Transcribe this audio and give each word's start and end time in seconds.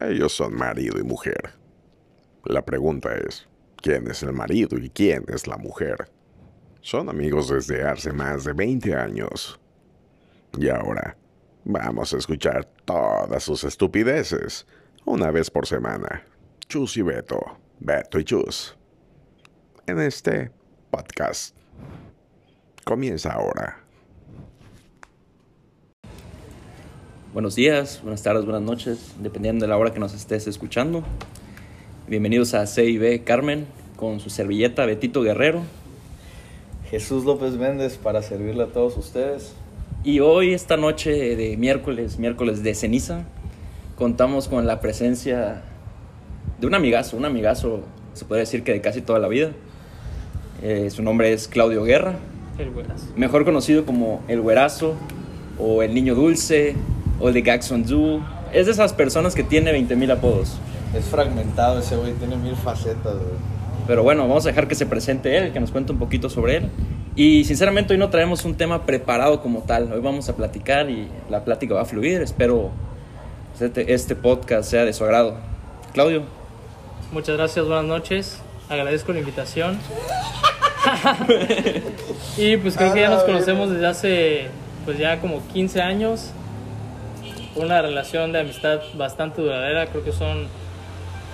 Ellos 0.00 0.32
son 0.32 0.54
marido 0.54 0.98
y 0.98 1.02
mujer. 1.02 1.54
La 2.44 2.64
pregunta 2.64 3.14
es, 3.14 3.48
¿quién 3.76 4.08
es 4.08 4.22
el 4.22 4.32
marido 4.32 4.78
y 4.78 4.90
quién 4.90 5.24
es 5.28 5.46
la 5.46 5.56
mujer? 5.56 6.08
Son 6.80 7.08
amigos 7.08 7.48
desde 7.48 7.82
hace 7.82 8.12
más 8.12 8.44
de 8.44 8.52
20 8.52 8.94
años. 8.94 9.58
Y 10.56 10.68
ahora, 10.68 11.16
vamos 11.64 12.14
a 12.14 12.18
escuchar 12.18 12.64
todas 12.84 13.42
sus 13.42 13.64
estupideces, 13.64 14.66
una 15.04 15.30
vez 15.30 15.50
por 15.50 15.66
semana. 15.66 16.24
Chus 16.68 16.96
y 16.96 17.02
Beto, 17.02 17.58
Beto 17.80 18.20
y 18.20 18.24
Chus. 18.24 18.76
En 19.86 20.00
este 20.00 20.50
podcast. 20.90 21.56
Comienza 22.84 23.32
ahora. 23.32 23.87
Buenos 27.34 27.54
días, 27.54 28.00
buenas 28.02 28.22
tardes, 28.22 28.46
buenas 28.46 28.62
noches, 28.62 29.12
dependiendo 29.20 29.66
de 29.66 29.68
la 29.68 29.76
hora 29.76 29.92
que 29.92 30.00
nos 30.00 30.14
estés 30.14 30.46
escuchando. 30.46 31.04
Bienvenidos 32.08 32.54
a 32.54 32.66
CIB 32.66 33.22
Carmen 33.22 33.66
con 33.96 34.18
su 34.18 34.30
servilleta 34.30 34.86
Betito 34.86 35.20
Guerrero. 35.20 35.60
Jesús 36.90 37.26
López 37.26 37.52
Méndez 37.52 37.98
para 37.98 38.22
servirle 38.22 38.62
a 38.62 38.68
todos 38.68 38.96
ustedes. 38.96 39.52
Y 40.04 40.20
hoy, 40.20 40.54
esta 40.54 40.78
noche 40.78 41.36
de 41.36 41.58
miércoles, 41.58 42.18
miércoles 42.18 42.62
de 42.62 42.74
ceniza, 42.74 43.24
contamos 43.96 44.48
con 44.48 44.66
la 44.66 44.80
presencia 44.80 45.60
de 46.58 46.66
un 46.66 46.74
amigazo, 46.74 47.18
un 47.18 47.26
amigazo, 47.26 47.82
se 48.14 48.24
puede 48.24 48.40
decir 48.40 48.64
que 48.64 48.72
de 48.72 48.80
casi 48.80 49.02
toda 49.02 49.18
la 49.18 49.28
vida. 49.28 49.52
Eh, 50.62 50.88
su 50.88 51.02
nombre 51.02 51.30
es 51.34 51.46
Claudio 51.46 51.84
Guerra, 51.84 52.18
El 52.58 52.72
mejor 53.16 53.44
conocido 53.44 53.84
como 53.84 54.24
El 54.28 54.40
Güerazo, 54.40 54.94
o 55.58 55.82
El 55.82 55.92
Niño 55.92 56.14
Dulce, 56.14 56.74
o 57.20 57.28
el 57.28 57.34
de 57.34 57.42
Gaxon 57.42 57.86
Zoo. 57.86 58.20
Es 58.52 58.66
de 58.66 58.72
esas 58.72 58.92
personas 58.92 59.34
que 59.34 59.42
tiene 59.42 59.72
20.000 59.72 60.12
apodos. 60.12 60.58
Es 60.94 61.04
fragmentado 61.06 61.80
ese 61.80 61.96
güey, 61.96 62.12
tiene 62.14 62.36
mil 62.36 62.56
facetas, 62.56 63.14
güey. 63.14 63.58
Pero 63.86 64.02
bueno, 64.02 64.26
vamos 64.26 64.44
a 64.46 64.48
dejar 64.50 64.68
que 64.68 64.74
se 64.74 64.86
presente 64.86 65.36
él, 65.36 65.52
que 65.52 65.60
nos 65.60 65.70
cuente 65.70 65.92
un 65.92 65.98
poquito 65.98 66.30
sobre 66.30 66.56
él. 66.58 66.70
Y 67.16 67.44
sinceramente 67.44 67.92
hoy 67.94 67.98
no 67.98 68.10
traemos 68.10 68.44
un 68.44 68.54
tema 68.54 68.86
preparado 68.86 69.42
como 69.42 69.60
tal. 69.60 69.92
Hoy 69.92 70.00
vamos 70.00 70.28
a 70.28 70.36
platicar 70.36 70.88
y 70.90 71.08
la 71.30 71.44
plática 71.44 71.74
va 71.74 71.82
a 71.82 71.84
fluir. 71.84 72.20
Espero 72.22 72.70
este, 73.60 73.92
este 73.92 74.14
podcast 74.14 74.70
sea 74.70 74.84
de 74.84 74.92
su 74.92 75.04
agrado. 75.04 75.36
Claudio, 75.92 76.22
Muchas 77.10 77.38
gracias, 77.38 77.64
buenas 77.64 77.86
noches. 77.86 78.38
Agradezco 78.68 79.14
la 79.14 79.20
invitación. 79.20 79.78
y 82.36 82.58
pues 82.58 82.76
creo 82.76 82.92
que 82.92 83.00
ya 83.00 83.08
nos 83.08 83.22
conocemos 83.22 83.70
desde 83.70 83.86
hace 83.86 84.48
pues 84.84 84.98
ya 84.98 85.18
como 85.18 85.40
15 85.54 85.80
años. 85.80 86.30
Una 87.58 87.82
relación 87.82 88.30
de 88.30 88.38
amistad 88.38 88.80
bastante 88.94 89.42
duradera. 89.42 89.86
Creo 89.86 90.04
que 90.04 90.12
son 90.12 90.46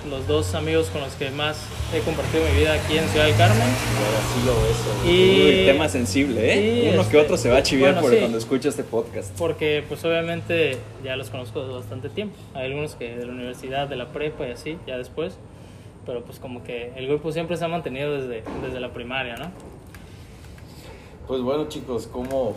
los 0.09 0.27
dos 0.27 0.55
amigos 0.55 0.89
con 0.89 1.03
los 1.03 1.13
que 1.15 1.31
más 1.31 1.59
he 1.95 2.01
compartido 2.01 2.45
mi 2.45 2.61
vida 2.61 2.73
aquí 2.73 2.97
en 2.97 3.07
Ciudad 3.09 3.27
del 3.27 3.37
Carmen. 3.37 3.61
Así 3.61 4.47
lo 4.47 4.55
ves, 4.63 5.03
güey. 5.03 5.15
Y 5.15 5.61
Uy, 5.61 5.67
tema 5.67 5.89
sensible, 5.89 6.53
¿eh? 6.53 6.83
Sí, 6.83 6.89
Uno 6.93 7.03
este, 7.03 7.13
que 7.13 7.19
otro 7.19 7.37
se 7.37 7.51
va 7.51 7.59
a 7.59 7.63
chiviar 7.63 7.93
bueno, 7.93 8.03
por 8.03 8.11
sí. 8.13 8.19
cuando 8.21 8.39
escucha 8.39 8.69
este 8.71 8.85
podcast. 8.85 9.37
porque 9.37 9.85
pues 9.87 10.03
obviamente 10.05 10.79
ya 11.05 11.17
los 11.17 11.29
conozco 11.29 11.61
desde 11.61 11.75
bastante 11.75 12.09
tiempo. 12.09 12.37
Hay 12.55 12.67
algunos 12.67 12.95
que 12.95 13.17
de 13.17 13.27
la 13.27 13.33
universidad, 13.33 13.87
de 13.87 13.97
la 13.97 14.09
prepa 14.09 14.47
y 14.47 14.53
así, 14.53 14.79
ya 14.87 14.97
después. 14.97 15.37
Pero 16.07 16.25
pues 16.25 16.39
como 16.39 16.65
que 16.65 16.93
el 16.97 17.07
grupo 17.07 17.33
siempre 17.33 17.57
se 17.59 17.65
ha 17.67 17.69
mantenido 17.69 18.15
desde, 18.15 18.45
desde 18.63 18.81
la 18.81 18.93
primaria, 18.95 19.37
¿no? 19.37 19.51
Pues 21.27 21.43
bueno, 21.43 21.69
chicos, 21.69 22.07
¿cómo...? 22.07 22.55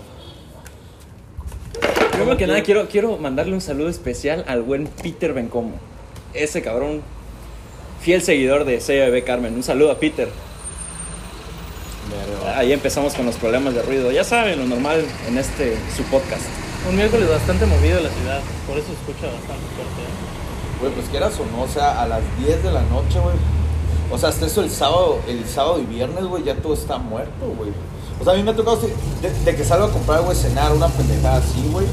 Primero 2.12 2.38
que 2.38 2.48
nada, 2.48 2.64
quiero, 2.64 2.88
quiero 2.88 3.18
mandarle 3.18 3.54
un 3.54 3.62
saludo 3.62 3.90
especial 3.90 4.44
al 4.48 4.64
buen 4.64 4.88
Peter 4.88 5.34
Bencomo. 5.34 5.76
Ese 6.34 6.62
cabrón, 6.62 7.02
fiel 8.02 8.22
seguidor 8.22 8.66
de 8.66 8.80
CB 8.80 9.24
Carmen. 9.24 9.54
Un 9.54 9.64
saludo 9.64 9.92
a 9.92 10.00
Peter. 10.00 10.30
Ahí 12.56 12.74
empezamos 12.74 13.14
con 13.14 13.26
los 13.26 13.36
problemas 13.36 13.74
de 13.76 13.82
ruido. 13.82 14.12
Ya 14.12 14.24
saben, 14.24 14.60
lo 14.60 14.66
normal 14.66 15.06
en 15.28 15.38
este, 15.38 15.78
su 15.96 16.04
podcast. 16.04 16.44
Un 16.90 16.96
miércoles 16.96 17.30
bastante 17.30 17.66
movido 17.66 17.98
en 17.98 18.06
la 18.06 18.10
ciudad, 18.10 18.42
por 18.66 18.78
eso 18.78 18.88
escucha 18.94 19.28
bastante 19.28 19.66
fuerte. 19.76 20.02
¿eh? 20.02 20.80
Güey, 20.80 20.94
pues 20.94 21.10
quieras 21.10 21.34
o 21.40 21.46
no, 21.46 21.64
o 21.64 21.68
sea, 21.68 22.02
a 22.02 22.08
las 22.08 22.22
10 22.40 22.64
de 22.64 22.72
la 22.72 22.82
noche, 22.84 23.20
güey. 23.20 23.36
O 24.10 24.18
sea, 24.18 24.30
hasta 24.30 24.46
eso 24.46 24.62
el 24.64 24.70
sábado, 24.70 25.20
el 25.28 25.46
sábado 25.46 25.80
y 25.80 25.86
viernes, 25.86 26.24
güey, 26.26 26.44
ya 26.44 26.56
todo 26.56 26.74
está 26.74 26.98
muerto, 26.98 27.48
güey. 27.58 27.72
O 28.20 28.24
sea, 28.24 28.34
a 28.34 28.36
mí 28.36 28.44
me 28.44 28.52
ha 28.52 28.56
tocado 28.56 28.78
de, 28.78 29.30
de 29.46 29.56
que 29.56 29.64
salgo 29.64 29.86
a 29.86 29.92
comprar, 29.92 30.22
güey, 30.24 30.36
cenar, 30.36 30.72
una 30.74 30.88
pendejada 30.88 31.38
así, 31.38 31.62
güey. 31.72 31.86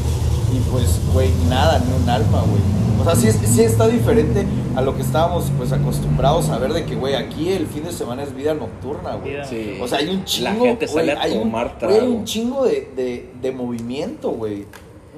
Y 0.52 0.58
pues, 0.70 1.00
güey, 1.12 1.30
nada, 1.48 1.78
ni 1.80 2.02
un 2.02 2.08
alma, 2.08 2.40
güey. 2.42 2.62
O 3.00 3.04
sea, 3.04 3.16
sí, 3.16 3.26
es- 3.28 3.36
sí 3.50 3.60
está 3.62 3.88
diferente 3.88 4.46
a 4.76 4.80
lo 4.80 4.94
que 4.96 5.02
estábamos, 5.02 5.50
pues, 5.58 5.72
acostumbrados 5.72 6.48
a 6.48 6.58
ver 6.58 6.72
de 6.72 6.84
que, 6.86 6.94
güey, 6.94 7.14
aquí 7.14 7.50
el 7.52 7.66
fin 7.66 7.84
de 7.84 7.92
semana 7.92 8.22
es 8.22 8.34
vida 8.34 8.54
nocturna, 8.54 9.16
güey. 9.16 9.36
Sí. 9.48 9.78
O 9.82 9.88
sea, 9.88 9.98
hay 9.98 10.08
un 10.10 10.18
La 10.20 10.24
chingo, 10.24 10.64
gente 10.64 10.86
güey, 10.86 11.06
sale 11.08 11.12
a 11.18 11.22
hay 11.22 11.32
un, 11.32 11.38
tomar 11.40 11.76
güey, 11.80 11.92
hay 11.94 11.98
trago. 12.00 12.14
un 12.14 12.24
chingo 12.24 12.64
de, 12.64 12.90
de, 12.96 13.30
de 13.42 13.52
movimiento, 13.52 14.30
güey. 14.30 14.66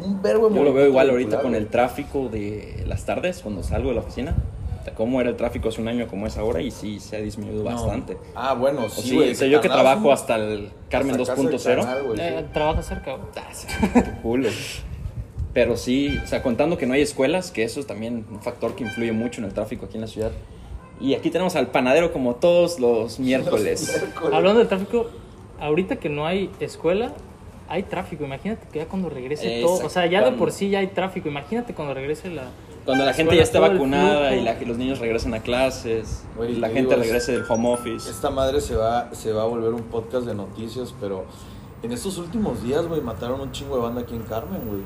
Un 0.04 0.20
verbo 0.22 0.48
de 0.48 0.56
Yo 0.56 0.62
lo 0.64 0.72
veo 0.74 0.86
igual 0.88 1.08
ahorita 1.10 1.40
con 1.40 1.54
el 1.54 1.68
tráfico 1.68 2.28
de 2.28 2.84
las 2.86 3.04
tardes, 3.06 3.40
cuando 3.42 3.62
salgo 3.62 3.90
de 3.90 3.94
la 3.94 4.00
oficina. 4.00 4.34
Cómo 4.94 5.20
era 5.20 5.30
el 5.30 5.36
tráfico 5.36 5.68
hace 5.68 5.80
un 5.80 5.88
año, 5.88 6.06
como 6.06 6.26
es 6.26 6.36
ahora, 6.36 6.60
y 6.62 6.70
sí 6.70 7.00
se 7.00 7.16
ha 7.16 7.20
disminuido 7.20 7.64
No. 7.64 7.70
bastante. 7.70 8.16
Ah, 8.34 8.54
bueno, 8.54 8.84
O 8.84 8.88
sí, 8.88 9.02
sí, 9.02 9.18
o 9.18 9.34
sea, 9.34 9.48
yo 9.48 9.60
que 9.60 9.68
trabajo 9.68 10.12
hasta 10.12 10.36
el 10.36 10.70
Carmen 10.90 11.20
hasta 11.20 11.34
casa 11.34 11.42
del 11.48 11.52
2.0. 11.52 11.80
canal, 11.82 12.02
güey, 12.04 12.20
Eh, 12.20 12.34
sí. 12.40 12.44
Trabaja 12.52 12.82
cerca. 12.82 13.16
Ah, 13.36 14.02
culo. 14.22 14.48
Pero 15.52 15.76
sí, 15.76 16.18
o 16.22 16.26
sea, 16.26 16.42
contando 16.42 16.76
que 16.76 16.86
no 16.86 16.92
hay 16.94 17.00
escuelas, 17.02 17.50
que 17.50 17.62
eso 17.64 17.80
es 17.80 17.86
también 17.86 18.26
un 18.30 18.40
factor 18.42 18.74
que 18.74 18.84
influye 18.84 19.12
mucho 19.12 19.40
en 19.40 19.46
el 19.46 19.54
tráfico 19.54 19.86
aquí 19.86 19.94
en 19.96 20.02
la 20.02 20.06
ciudad. 20.06 20.30
Y 21.00 21.14
aquí 21.14 21.30
tenemos 21.30 21.56
al 21.56 21.68
panadero 21.68 22.12
como 22.12 22.34
todos 22.36 22.78
los 22.78 23.18
miércoles. 23.18 24.02
Hablando 24.32 24.60
de 24.60 24.66
tráfico, 24.66 25.08
ahorita 25.60 25.96
que 25.96 26.08
no 26.10 26.26
hay 26.26 26.50
escuela, 26.60 27.12
hay 27.68 27.82
tráfico. 27.84 28.24
Imagínate 28.24 28.66
que 28.72 28.78
ya 28.80 28.86
cuando 28.86 29.08
regrese 29.10 29.60
todo, 29.62 29.84
o 29.86 29.88
sea, 29.88 30.06
ya 30.06 30.22
de 30.24 30.32
por 30.32 30.52
sí 30.52 30.70
ya 30.70 30.78
hay 30.80 30.88
tráfico. 30.88 31.28
Imagínate 31.28 31.74
cuando 31.74 31.94
regrese 31.94 32.30
la. 32.30 32.44
Cuando 32.84 33.04
la 33.04 33.12
gente 33.14 33.34
escuela, 33.34 33.38
ya 33.38 33.42
esté 33.42 33.58
vacunada 33.58 34.36
y, 34.36 34.42
la- 34.44 34.62
y 34.62 34.64
los 34.64 34.78
niños 34.78 35.00
regresen 35.00 35.34
a 35.34 35.40
clases, 35.40 36.24
Güey, 36.36 36.52
y 36.52 36.56
la 36.56 36.68
te 36.68 36.74
gente 36.74 36.90
digo, 36.94 37.02
regrese 37.02 37.32
del 37.32 37.44
home 37.48 37.72
office. 37.72 38.08
Esta 38.08 38.30
madre 38.30 38.60
se 38.60 38.76
va, 38.76 39.12
se 39.12 39.32
va 39.32 39.42
a 39.42 39.46
volver 39.46 39.72
un 39.74 39.82
podcast 39.82 40.24
de 40.26 40.34
noticias, 40.36 40.94
pero 41.00 41.24
en 41.82 41.90
estos 41.90 42.16
últimos 42.18 42.62
días, 42.62 42.86
güey, 42.86 43.00
mataron 43.00 43.40
un 43.40 43.50
chingo 43.50 43.74
de 43.76 43.82
banda 43.82 44.02
aquí 44.02 44.14
en 44.14 44.22
Carmen, 44.22 44.60
güey. 44.68 44.82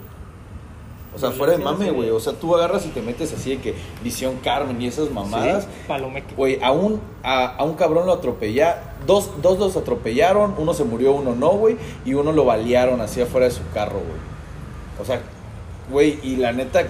O 1.14 1.18
sea, 1.18 1.32
fuera 1.32 1.52
de 1.54 1.58
sí, 1.58 1.64
mame, 1.64 1.90
güey. 1.90 2.10
O 2.10 2.20
sea, 2.20 2.34
tú 2.34 2.54
agarras 2.56 2.86
y 2.86 2.90
te 2.90 3.02
metes 3.02 3.32
así 3.32 3.50
de 3.50 3.58
que 3.58 3.74
Visión 4.02 4.36
Carmen 4.44 4.80
y 4.80 4.86
esas 4.86 5.10
mamadas. 5.10 5.66
Palomeque. 5.88 6.34
Güey, 6.36 6.62
a 6.62 6.70
un, 6.70 7.00
a, 7.24 7.46
a 7.56 7.64
un 7.64 7.74
cabrón 7.74 8.06
lo 8.06 8.12
atropella, 8.12 8.94
dos, 9.06 9.30
dos 9.42 9.58
los 9.58 9.76
atropellaron, 9.76 10.54
uno 10.56 10.72
se 10.72 10.84
murió, 10.84 11.12
uno 11.12 11.34
no, 11.34 11.50
güey, 11.50 11.76
y 12.04 12.14
uno 12.14 12.30
lo 12.32 12.44
balearon 12.44 13.00
así 13.00 13.20
afuera 13.20 13.46
de 13.46 13.52
su 13.52 13.62
carro, 13.74 13.98
güey. 13.98 14.20
O 15.00 15.04
sea, 15.04 15.20
güey, 15.90 16.18
y 16.22 16.36
la 16.36 16.52
neta, 16.52 16.84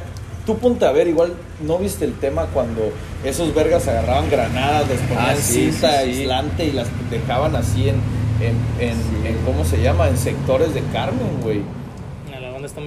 tú 0.45 0.59
ponte 0.59 0.85
a 0.85 0.93
ver, 0.93 1.09
igual, 1.09 1.33
¿no 1.63 1.79
viste 1.79 2.05
el 2.05 2.13
tema 2.15 2.45
cuando 2.53 2.83
esos 3.25 3.55
vergas 3.55 3.89
agarraban 3.89 4.29
granadas, 4.31 4.87
les 4.89 5.01
ponían 5.01 5.25
Ah, 5.31 5.35
sí, 5.37 5.71
cinta 5.73 6.03
sí, 6.03 6.13
sí. 6.15 6.21
aislante 6.21 6.65
y 6.67 6.73
las 6.73 6.89
dejaban 7.11 7.57
así 7.57 7.89
en, 7.89 7.97
en, 8.43 8.87
en, 8.87 8.97
Sí. 8.97 9.27
en, 9.29 9.37
¿cómo 9.47 9.65
se 9.65 9.81
llama? 9.81 10.09
En 10.09 10.19
sectores 10.19 10.75
de 10.75 10.83
Carmen, 10.93 11.41
güey. 11.43 11.63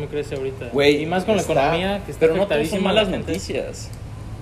Crece 0.09 0.35
ahorita. 0.35 0.69
Güey, 0.71 1.01
y 1.01 1.05
más 1.05 1.25
con 1.25 1.35
la 1.35 1.41
economía 1.41 2.01
que 2.05 2.11
está 2.11 2.21
Pero 2.21 2.35
no 2.35 2.47
todos 2.47 2.67
son 2.67 2.83
malas 2.83 3.09
noticias. 3.09 3.89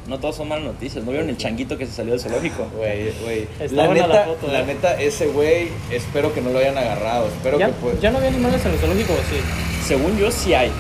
No 0.08 0.20
todos 0.20 0.36
son 0.36 0.48
malas 0.48 0.66
noticias. 0.66 1.04
¿No 1.06 1.12
vieron 1.12 1.30
el 1.30 1.38
changuito 1.38 1.78
que 1.78 1.86
se 1.86 1.94
salió 1.94 2.14
del 2.14 2.22
zoológico? 2.22 2.68
Güey, 2.76 3.12
güey. 3.22 3.48
La 3.72 3.88
neta, 3.88 4.08
la 4.08 4.24
foto, 4.24 4.48
la 4.48 4.62
eh. 4.62 4.66
neta, 4.66 5.00
ese 5.00 5.28
güey, 5.28 5.70
espero 5.92 6.34
que 6.34 6.42
no 6.42 6.50
lo 6.50 6.60
hayan 6.60 6.78
agarrado. 6.78 7.28
Espero 7.28 7.60
¿Ya, 7.60 7.68
que 7.68 7.74
pues. 7.74 8.02
ya 8.02 8.12
no 8.12 8.18
había 8.18 8.30
animales 8.30 8.66
en 8.66 8.72
el 8.72 8.78
zoológico, 8.80 9.14
¿o 9.14 9.18
sí? 9.18 9.86
Según 9.86 10.18
yo 10.18 10.32
sí 10.32 10.54
hay, 10.54 10.72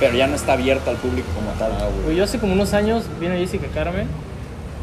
pero 0.00 0.16
ya 0.16 0.26
no 0.26 0.36
está 0.36 0.54
abierta 0.54 0.90
al 0.90 0.96
público 0.96 1.28
como 1.34 1.50
tal. 1.52 1.72
Ah, 1.72 1.88
güey. 2.04 2.16
Yo 2.16 2.24
hace 2.24 2.38
como 2.38 2.54
unos 2.54 2.72
años 2.72 3.04
vino 3.20 3.34
Jessica 3.34 3.66
Carmen 3.74 4.08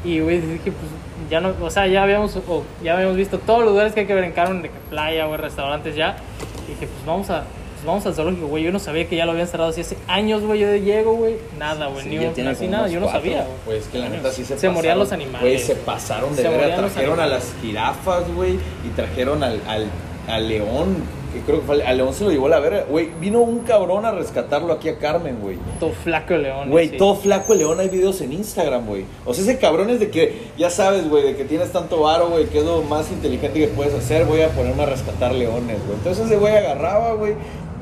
y 0.06 0.19
güey 0.19 0.40
dije 0.40 0.72
pues 0.72 0.92
ya 1.30 1.42
no, 1.42 1.54
o 1.62 1.69
sea, 1.69 1.88
ya 1.88 2.04
habíamos 2.04 2.36
o 2.36 2.64
ya 2.84 2.94
habíamos 2.96 3.16
visto 3.16 3.38
todos 3.40 3.62
los 3.62 3.69
lugares 3.69 3.94
que 3.94 4.02
hay 4.02 4.06
que 4.06 4.16
ver 4.16 4.24
en 4.24 4.31
Carmen, 4.31 4.62
de 4.62 4.72
playa, 4.90 5.25
güey, 5.25 5.40
restaurantes 5.40 5.96
ya. 5.96 6.18
Y 6.68 6.72
dije, 6.72 6.88
pues 6.88 7.06
vamos 7.06 7.30
a 7.30 7.44
pues 7.80 7.88
vamos 7.88 8.06
al 8.06 8.14
zoológico, 8.14 8.48
güey. 8.48 8.64
Yo 8.64 8.74
no 8.74 8.80
sabía 8.80 9.08
que 9.08 9.16
ya 9.16 9.26
lo 9.26 9.31
habían 9.31 9.48
cerrado 9.48 9.70
así 9.70 9.80
hace 9.80 9.96
años, 10.08 10.44
güey. 10.44 10.60
Yo 10.60 10.76
llego, 10.76 11.14
güey, 11.14 11.38
nada, 11.58 11.88
güey, 11.88 12.04
Sí, 12.04 12.10
ni 12.10 12.18
un 12.18 12.48
así 12.48 12.68
nada, 12.68 12.90
yo 12.90 13.00
no 13.00 13.06
cuatro. 13.06 13.22
sabía, 13.22 13.44
güey. 13.44 13.56
Güey, 13.66 13.78
es 13.78 13.88
que 13.88 13.98
la 14.00 14.10
neta 14.10 14.31
sí 14.31 14.44
se 14.44 14.60
Se 14.60 14.70
morían 14.70 15.00
los 15.00 15.14
animales. 15.14 15.42
Güey, 15.42 15.60
se 15.60 15.76
pasaron 15.76 16.36
de 16.36 16.42
Se 16.42 16.50
los 16.52 16.76
Trajeron 16.76 17.20
a 17.22 17.28
las 17.28 17.54
jirafas, 17.62 18.30
güey, 18.36 18.56
y 18.86 18.90
trajeron 18.96 19.44
al, 19.44 19.62
al, 19.66 19.86
al 20.28 20.50
león. 20.50 21.20
Que 21.31 21.42
creo 21.42 21.60
que 21.60 21.66
fue, 21.68 21.84
al 21.84 21.96
león 21.96 22.12
se 22.12 22.24
lo 22.24 22.31
llevó 22.31 22.50
la 22.50 22.60
verga. 22.60 22.86
Güey, 22.90 23.12
vino 23.22 23.40
un 23.40 23.60
cabrón 23.60 24.04
a 24.04 24.12
rescatarlo 24.12 24.74
aquí 24.74 24.90
a 24.90 24.98
Carmen, 24.98 25.40
güey. 25.40 25.58
Todo 25.80 25.92
flaco 25.92 26.34
el 26.34 26.42
león. 26.42 26.72
Güey, 26.72 26.90
sí. 26.90 26.98
todo 26.98 27.16
flaco 27.16 27.54
el 27.54 27.60
león, 27.60 27.80
hay 27.80 27.88
videos 27.88 28.20
en 28.22 28.34
Instagram, 28.34 28.88
güey. 28.88 29.06
O 29.26 29.34
sea, 29.36 29.44
ese 29.44 29.60
cabrón 29.60 29.92
es 29.92 30.00
de 30.00 30.10
que, 30.10 30.48
ya 30.58 30.72
sabes, 30.72 31.08
güey, 31.08 31.22
de 31.24 31.36
que 31.36 31.46
tienes 31.46 31.72
tanto 31.72 32.02
varo, 32.02 32.30
güey, 32.30 32.48
que 32.48 32.58
es 32.58 32.66
lo 32.66 32.81
más 32.81 33.12
inteligente 33.12 33.60
que 33.60 33.68
puedes 33.68 33.94
hacer. 33.94 34.26
Voy 34.26 34.42
a 34.42 34.50
ponerme 34.50 34.81
a 34.81 34.86
rescatar 34.88 35.31
leones, 35.36 35.78
güey. 35.86 35.98
Entonces 36.00 36.26
ese 36.26 36.38
güey 36.38 36.58
agarraba, 36.58 37.14
güey, 37.14 37.36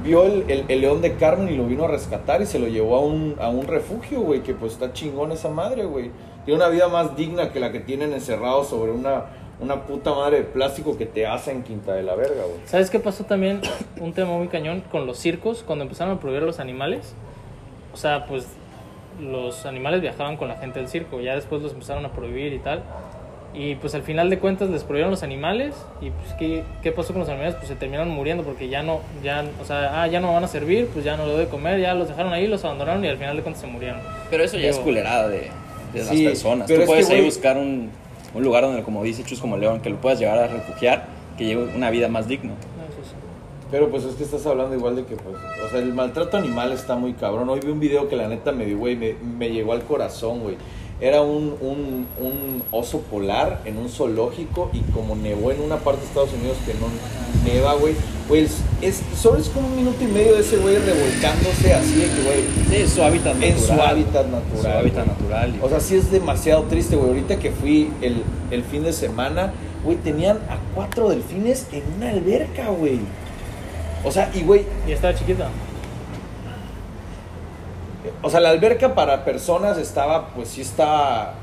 vio 0.08 0.24
el, 0.24 0.66
león 0.68 1.02
de 1.02 1.16
Carmen 1.16 1.54
y 1.54 1.58
lo 1.58 1.66
vino 1.66 1.84
a 1.84 1.88
rescatar 1.90 2.42
y 2.42 2.46
se 2.46 2.60
lo 2.60 2.68
llevó 2.68 2.96
a 2.96 3.02
un, 3.02 3.36
a 3.40 3.50
un 3.50 3.68
refugio, 3.68 4.22
güey, 4.22 4.42
que 4.42 4.54
pues 4.54 4.74
está 4.74 4.94
chingón 4.94 5.32
esa 5.34 5.50
madre, 5.50 5.84
güey. 5.84 6.12
Tiene 6.46 6.64
una 6.64 6.70
vida 6.70 6.88
más 6.88 7.16
digna 7.18 7.52
que 7.52 7.60
la 7.60 7.72
que 7.74 7.82
tienen 7.82 8.14
encerrados 8.14 8.70
sobre 8.70 8.94
una, 8.94 9.26
una 9.60 9.84
puta 9.84 10.14
madre 10.14 10.38
de 10.38 10.44
plástico 10.46 10.98
que 10.98 11.06
te 11.06 11.28
hace 11.28 11.52
en 11.52 11.64
Quinta 11.64 11.94
de 11.94 12.04
la 12.04 12.16
Verga, 12.16 12.44
güey. 12.44 12.60
¿Sabes 12.66 12.90
qué 12.90 13.00
pasó 13.00 13.26
también? 13.26 13.62
Un 14.00 14.14
tema 14.14 14.32
muy 14.32 14.48
cañón 14.48 14.82
con 14.90 15.06
los 15.06 15.18
circos, 15.20 15.64
cuando 15.68 15.84
empezaron 15.84 16.16
a 16.16 16.20
prohibir 16.20 16.44
los 16.44 16.60
animales. 16.60 17.14
O 17.94 17.98
sea, 17.98 18.26
pues 18.28 18.48
los 19.20 19.66
animales 19.66 20.00
viajaban 20.02 20.38
con 20.38 20.48
la 20.48 20.56
gente 20.56 20.80
del 20.80 20.88
circo, 20.88 21.20
ya 21.20 21.36
después 21.36 21.62
los 21.62 21.74
empezaron 21.74 22.06
a 22.06 22.14
prohibir 22.14 22.54
y 22.54 22.60
tal. 22.60 22.82
Y 23.58 23.74
pues 23.76 23.96
al 23.96 24.04
final 24.04 24.30
de 24.30 24.38
cuentas 24.38 24.70
les 24.70 24.84
prohibieron 24.84 25.10
los 25.10 25.24
animales 25.24 25.74
y 26.00 26.12
pues 26.12 26.34
¿qué, 26.38 26.64
qué 26.84 26.92
pasó 26.92 27.12
con 27.14 27.22
los 27.22 27.30
animales? 27.30 27.56
Pues 27.56 27.68
se 27.70 27.76
terminaron 27.76 28.10
muriendo 28.10 28.44
porque 28.44 28.70
ya 28.70 28.84
no, 28.84 29.00
ya, 29.24 29.44
o 29.60 29.66
sea, 29.66 30.04
ah, 30.04 30.08
ya 30.08 30.20
no 30.20 30.32
van 30.32 30.44
a 30.44 30.48
servir, 30.48 30.88
pues 30.94 31.04
ya 31.04 31.18
no 31.18 31.26
lo 31.26 31.36
debe 31.38 31.50
comer, 31.50 31.80
ya 31.80 31.96
los 31.96 32.08
dejaron 32.08 32.34
ahí, 32.34 32.46
los 32.46 32.64
abandonaron 32.64 33.04
y 33.04 33.08
al 33.08 33.18
final 33.18 33.36
de 33.36 33.42
cuentas 33.42 33.62
se 33.62 33.68
murieron. 33.68 34.00
Pero 34.30 34.44
eso 34.44 34.58
ya 34.60 34.68
es 34.70 34.76
Digo, 34.76 34.86
culerada 34.86 35.28
de, 35.28 35.50
de 35.92 36.00
las 36.00 36.08
Sí, 36.10 36.24
personas. 36.26 36.68
pero 36.68 36.80
Tú 36.80 36.84
es 36.84 36.88
puedes 36.88 37.08
que, 37.08 37.16
ahí 37.16 37.26
buscar 37.26 37.58
un, 37.58 37.90
un 38.36 38.44
lugar 38.44 38.64
donde, 38.64 38.84
como 38.84 39.04
dice 39.04 39.24
Chus 39.24 39.40
como 39.40 39.58
León, 39.58 39.82
que 39.82 39.90
lo 39.90 39.96
puedas 39.96 40.20
llevar 40.20 40.38
a 40.38 40.48
refugiar, 40.48 41.06
que 41.36 41.46
lleve 41.46 41.64
una 41.76 41.90
vida 41.90 42.08
más 42.10 42.28
digna. 42.28 42.52
Eso 42.52 43.10
sí. 43.10 43.16
Pero 43.72 43.90
pues 43.90 44.04
es 44.04 44.14
que 44.16 44.24
estás 44.24 44.46
hablando 44.46 44.76
igual 44.76 44.98
de 44.98 45.06
que, 45.06 45.16
pues, 45.16 45.36
o 45.66 45.70
sea, 45.70 45.80
el 45.80 45.94
maltrato 45.96 46.38
animal 46.38 46.74
está 46.74 46.96
muy 46.96 47.14
cabrón. 47.14 47.50
Hoy 47.50 47.60
vi 47.60 47.72
un 47.72 47.80
video 47.80 48.08
que 48.08 48.16
la 48.16 48.28
neta 48.28 48.52
me 48.52 48.66
dio, 48.66 48.78
güey, 48.78 48.96
me, 48.96 49.16
me 49.16 49.50
llegó 49.50 49.74
al 49.74 49.82
corazón, 49.82 50.42
güey. 50.42 50.58
Era 51.00 51.22
un, 51.22 51.56
un, 51.62 52.08
un 52.20 52.64
oso 52.72 53.02
polar 53.02 53.62
en 53.66 53.78
un 53.78 53.88
zoológico 53.88 54.72
y 54.74 54.80
como 54.92 55.16
nevó 55.16 55.52
en 55.52 55.62
una 55.62 55.78
parte 55.78 56.02
de 56.02 56.08
Estados 56.08 56.34
Unidos 56.34 56.58
que 56.66 56.74
no 56.74 56.88
neva, 57.46 57.76
güey, 57.76 57.94
pues 58.28 58.58
es, 58.82 59.02
solo 59.16 59.38
es 59.38 59.48
como 59.50 59.68
un 59.68 59.76
minuto 59.76 60.04
y 60.04 60.08
medio 60.08 60.34
de 60.34 60.42
ese 60.42 60.58
güey 60.58 60.76
revolcándose 60.78 61.74
así 61.74 61.96
de 61.96 62.06
que, 62.08 62.22
güey, 62.24 62.86
Sí, 62.88 62.96
su 62.96 63.04
hábitat 63.04 63.36
natural. 63.36 63.52
en 63.54 63.60
su 63.60 63.74
hábitat 63.74 64.26
natural. 64.28 64.62
Su 64.62 64.68
hábitat 64.68 65.06
natural. 65.08 65.54
O 65.62 65.70
sea, 65.70 65.80
sí 65.80 65.96
es 65.96 66.10
demasiado 66.12 66.64
triste, 66.64 66.96
güey. 66.96 67.10
Ahorita 67.10 67.38
que 67.38 67.52
fui 67.52 67.92
el, 68.02 68.24
el 68.50 68.64
fin 68.64 68.84
de 68.84 68.92
semana, 68.92 69.54
güey, 69.84 69.98
tenían 69.98 70.38
a 70.50 70.58
cuatro 70.74 71.10
delfines 71.10 71.68
en 71.72 71.84
una 71.96 72.10
alberca, 72.10 72.70
güey. 72.70 73.00
O 74.04 74.12
sea, 74.12 74.32
y 74.34 74.42
güey, 74.42 74.66
Y 74.88 74.92
estaba 74.94 75.14
chiquita. 75.14 75.48
O 78.22 78.30
sea, 78.30 78.40
la 78.40 78.50
alberca 78.50 78.96
para 78.96 79.24
personas 79.26 79.78
estaba, 79.78 80.30
pues 80.30 80.50
sí 80.50 80.62
estaba, 80.62 81.34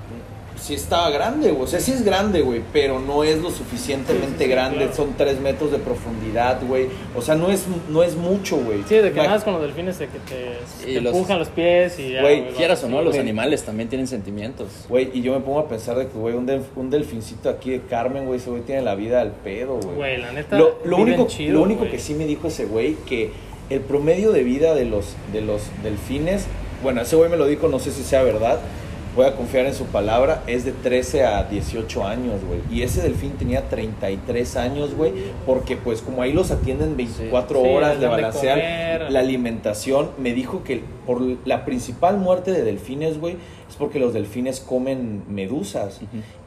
sí 0.61 0.75
estaba 0.75 1.11
grande, 1.11 1.51
güey. 1.51 1.63
O 1.65 1.67
sea, 1.67 1.79
sí 1.81 1.93
es 1.93 2.05
grande, 2.05 2.41
güey, 2.41 2.63
pero 2.73 2.99
no 3.01 3.23
es 3.25 3.39
lo 3.43 3.51
suficientemente 3.51 4.27
Sí, 4.29 4.35
sí, 4.39 4.45
sí, 4.45 4.51
grande. 4.51 4.77
claro. 4.79 4.95
Son 4.95 5.15
tres 5.17 5.39
metros 5.41 5.71
de 5.73 5.79
profundidad, 5.79 6.61
güey. 6.67 6.87
O 7.15 7.21
sea, 7.23 7.35
no 7.35 7.51
es, 7.51 7.65
no 7.91 8.03
es 8.03 8.17
mucho, 8.17 8.57
güey. 8.57 8.83
Sí, 8.89 8.97
de 8.97 9.13
que 9.13 9.19
nadas 9.23 9.45
con 9.45 9.53
los 9.55 9.63
delfines 9.63 9.99
de 9.99 10.07
que 10.09 10.19
te, 10.21 10.93
te 10.95 11.01
los- 11.01 11.13
empujan 11.15 11.39
los 11.39 11.49
pies 11.49 11.99
y 11.99 12.13
ya. 12.13 12.23
Güey, 12.23 12.49
Quieras 12.53 12.83
o 12.85 12.89
no, 12.89 13.03
los 13.03 13.17
animales 13.19 13.63
también 13.65 13.89
tienen 13.89 14.07
sentimientos. 14.07 14.69
Güey, 14.89 15.11
y 15.13 15.23
yo 15.23 15.33
me 15.35 15.41
pongo 15.41 15.59
a 15.61 15.69
pensar 15.69 15.97
de 15.97 16.07
que, 16.09 16.17
güey, 16.19 16.35
un, 16.35 16.47
delf- 16.47 16.63
un 16.77 16.89
delfincito 16.91 17.51
aquí 17.51 17.71
de 17.71 17.83
Carmen, 17.83 18.25
güey, 18.27 18.39
ese 18.41 18.51
güey 18.51 18.63
tiene 18.63 18.83
la 18.83 18.95
vida 18.95 19.21
al 19.21 19.33
pedo, 19.33 19.77
güey. 19.81 19.97
Güey, 19.97 20.17
la 20.19 20.33
neta. 20.33 20.57
Lo, 20.59 20.79
lo 20.85 20.97
único, 20.97 21.27
chido, 21.27 21.55
lo 21.55 21.63
único 21.63 21.89
que 21.89 21.99
sí 21.99 22.15
me 22.15 22.27
dijo 22.27 22.49
ese 22.49 22.65
güey, 22.65 22.95
que 23.07 23.31
el 23.71 23.81
promedio 23.81 24.31
de 24.33 24.43
vida 24.45 24.75
de 24.75 24.85
los, 24.85 25.15
de 25.33 25.41
los 25.41 25.63
delfines, 25.83 26.47
bueno, 26.85 27.01
ese 27.01 27.17
güey 27.17 27.29
me 27.29 27.37
lo 27.37 27.47
dijo, 27.47 27.67
no 27.67 27.81
sé 27.81 27.91
si 27.91 28.05
sea 28.05 28.23
verdad, 28.23 28.61
voy 29.17 29.27
a 29.27 29.35
confiar 29.35 29.67
en 29.67 29.75
su 29.75 29.87
palabra, 29.87 30.43
es 30.47 30.65
de 30.65 30.73
13 30.73 31.25
a 31.25 31.45
18 31.45 32.05
años, 32.07 32.41
güey. 32.47 32.61
Y 32.71 32.83
ese 32.83 33.01
delfín 33.03 33.33
tenía 33.33 33.69
33 33.69 34.57
años, 34.57 34.95
güey, 34.95 35.13
porque 35.47 35.77
pues 35.77 36.03
como 36.03 36.23
ahí 36.23 36.33
los 36.33 36.51
atienden 36.51 36.97
24 36.97 37.61
Sí, 37.61 37.69
horas, 37.69 37.93
les 37.93 38.01
le 38.01 38.07
balancean 38.09 39.13
la 39.13 39.21
alimentación, 39.21 40.11
me 40.19 40.33
dijo 40.35 40.63
que 40.63 40.83
por 41.07 41.23
la 41.45 41.65
principal 41.65 42.19
muerte 42.19 42.53
de 42.53 42.63
delfines, 42.63 43.19
güey, 43.19 43.37
es 43.69 43.77
porque 43.77 43.99
los 43.99 44.13
delfines 44.13 44.61
comen 44.61 45.23
medusas. 45.29 46.01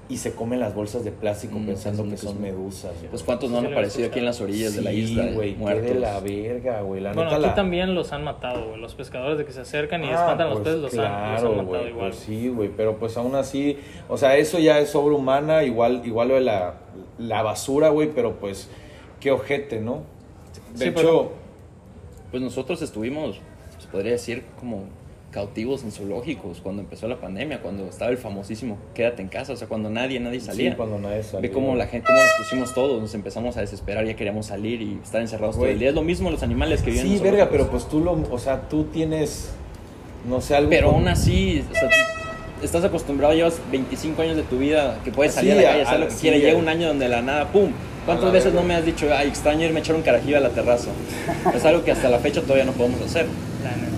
Y 0.09 0.15
se 0.17 0.33
comen 0.33 0.61
las 0.61 0.73
bolsas 0.73 1.03
de 1.03 1.11
plástico 1.11 1.59
Mm, 1.59 1.65
pensando 1.65 2.03
que 2.07 2.15
son 2.15 2.41
medusas. 2.41 2.93
güey. 2.97 3.09
Pues 3.09 3.23
cuántos 3.23 3.51
no 3.51 3.57
han 3.57 3.65
aparecido 3.65 4.07
aquí 4.07 4.19
en 4.19 4.25
las 4.25 4.39
orillas 4.39 4.73
de 4.73 4.81
la 4.81 4.91
Sí, 4.91 4.99
isla, 4.99 5.31
güey, 5.33 5.51
qué 5.53 5.57
muertos. 5.59 5.83
de 5.85 5.95
la 5.95 6.19
verga, 6.21 6.81
güey. 6.81 7.01
La 7.01 7.11
Bueno, 7.11 7.25
neta 7.29 7.35
aquí 7.35 7.45
la... 7.47 7.55
también 7.55 7.93
los 7.93 8.13
han 8.13 8.23
matado, 8.23 8.69
güey. 8.69 8.79
Los 8.79 8.95
pescadores 8.95 9.37
de 9.37 9.43
que 9.45 9.51
se 9.51 9.59
acercan 9.61 10.05
y 10.05 10.07
Ah, 10.07 10.11
espantan 10.13 10.49
los 10.49 10.59
pues, 10.61 10.75
peces, 10.75 10.81
los, 10.81 10.93
han, 11.05 11.33
los 11.33 11.41
han 11.43 11.47
matado 11.57 11.65
güey, 11.65 11.89
igual. 11.89 12.09
pues 12.11 12.15
sí, 12.21 12.47
güey, 12.47 12.69
pero 12.69 12.97
pues 12.97 13.17
aún 13.17 13.35
así, 13.35 13.77
o 14.07 14.17
sea, 14.17 14.37
eso 14.37 14.59
ya 14.59 14.79
es 14.79 14.91
sobrehumana, 14.91 15.63
igual, 15.65 16.01
igual 16.05 16.29
lo 16.29 16.35
de 16.35 16.41
la, 16.41 16.75
la 17.17 17.41
basura, 17.41 17.89
güey, 17.89 18.09
pero 18.15 18.35
pues, 18.39 18.69
qué 19.19 19.31
ojete, 19.31 19.81
¿no? 19.81 20.03
De 20.73 20.77
Sí, 20.77 20.83
hecho, 20.85 20.95
pero- 20.95 21.31
Pues 22.31 22.41
nosotros 22.41 22.81
estuvimos, 22.81 23.41
se 23.79 23.87
podría 23.89 24.13
decir, 24.13 24.45
como 24.59 24.83
cautivos 25.31 25.83
en 25.83 25.91
zoológicos 25.91 26.61
cuando 26.61 26.81
empezó 26.81 27.07
la 27.07 27.17
pandemia, 27.17 27.61
cuando 27.61 27.87
estaba 27.87 28.09
el 28.11 28.17
famosísimo 28.17 28.77
quédate 28.95 29.21
en 29.21 29.27
casa, 29.27 29.53
o 29.53 29.55
sea, 29.57 29.67
cuando 29.67 29.89
nadie, 29.89 30.19
nadie 30.19 30.39
salía. 30.39 30.71
sí, 30.71 30.77
cuando 30.77 30.97
nadie 30.99 31.21
salía. 31.23 31.41
Ve 31.41 31.51
cómo 31.51 31.75
la 31.75 31.85
gente, 31.87 32.07
cómo 32.07 32.19
nos 32.19 32.31
pusimos 32.39 32.73
todos, 32.73 33.01
nos 33.01 33.13
empezamos 33.13 33.57
a 33.57 33.61
desesperar, 33.61 34.05
ya 34.05 34.15
queríamos 34.15 34.45
salir 34.47 34.81
y 34.81 34.99
estar 35.03 35.21
encerrados 35.21 35.55
todo 35.55 35.65
el 35.67 35.77
día. 35.79 35.89
Es 35.89 35.95
lo 35.95 36.01
mismo 36.01 36.31
los 36.31 36.43
animales 36.43 36.81
que 36.81 36.91
viven 36.91 37.07
en 37.07 37.17
Sí, 37.17 37.23
verga, 37.23 37.49
pero 37.51 37.69
pues 37.69 37.87
tú 37.87 37.99
lo, 37.99 38.13
o 38.31 38.39
sea, 38.39 38.61
tú 38.69 38.85
tienes, 38.85 39.51
no 40.27 40.39
sé, 40.41 40.55
algo 40.55 40.69
Pero 40.69 40.87
con- 40.87 40.95
aún 40.95 41.07
así, 41.09 41.63
o 41.71 41.73
sea, 41.75 41.89
estás 42.63 42.83
acostumbrado, 42.85 43.33
llevas 43.33 43.59
25 43.71 44.21
años 44.21 44.37
de 44.37 44.43
tu 44.43 44.57
vida 44.57 44.99
que 45.03 45.11
puedes 45.11 45.33
salir 45.33 45.53
Sí, 45.53 45.59
a 45.59 45.61
la 45.61 45.69
calle, 45.69 45.81
hacer 45.83 45.95
a- 45.95 45.99
lo 45.99 46.05
que 46.07 46.13
sí, 46.13 46.21
quieras. 46.21 46.39
Llega 46.41 46.57
un 46.57 46.69
año 46.69 46.87
donde 46.87 47.05
de 47.05 47.11
la 47.11 47.21
nada, 47.21 47.51
¡pum! 47.51 47.71
¿Cuántas 48.05 48.31
veces 48.31 48.53
verga. 48.53 48.61
no 48.61 48.67
me 48.69 48.73
has 48.75 48.85
dicho, 48.85 49.07
ay, 49.13 49.27
extraño 49.27 49.65
irme 49.65 49.79
a 49.79 49.83
echar 49.83 49.95
un 49.97 50.01
carajillo 50.01 50.37
a 50.37 50.39
la 50.39 50.49
terraza? 50.49 50.89
es 51.53 51.65
algo 51.65 51.83
que 51.83 51.91
hasta 51.91 52.07
la 52.09 52.19
fecha 52.19 52.41
todavía 52.41 52.63
no 52.63 52.71
podemos 52.71 53.01
hacer. 53.01 53.25
La 53.63 53.71
neta. 53.75 53.96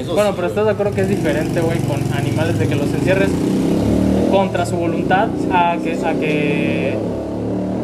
Eso 0.00 0.14
Bueno, 0.14 0.30
sí, 0.30 0.36
pero 0.36 0.48
estás 0.48 0.64
de 0.64 0.70
acuerdo 0.70 0.94
que 0.94 1.02
es 1.02 1.08
diferente, 1.10 1.60
güey, 1.60 1.78
con 1.80 2.00
animales 2.14 2.58
de 2.58 2.66
que 2.66 2.74
los 2.74 2.88
encierres 2.92 3.28
contra 4.30 4.64
su 4.64 4.76
voluntad 4.76 5.28
a 5.52 5.76
que 5.82 5.92
a 5.92 6.14
que 6.14 6.94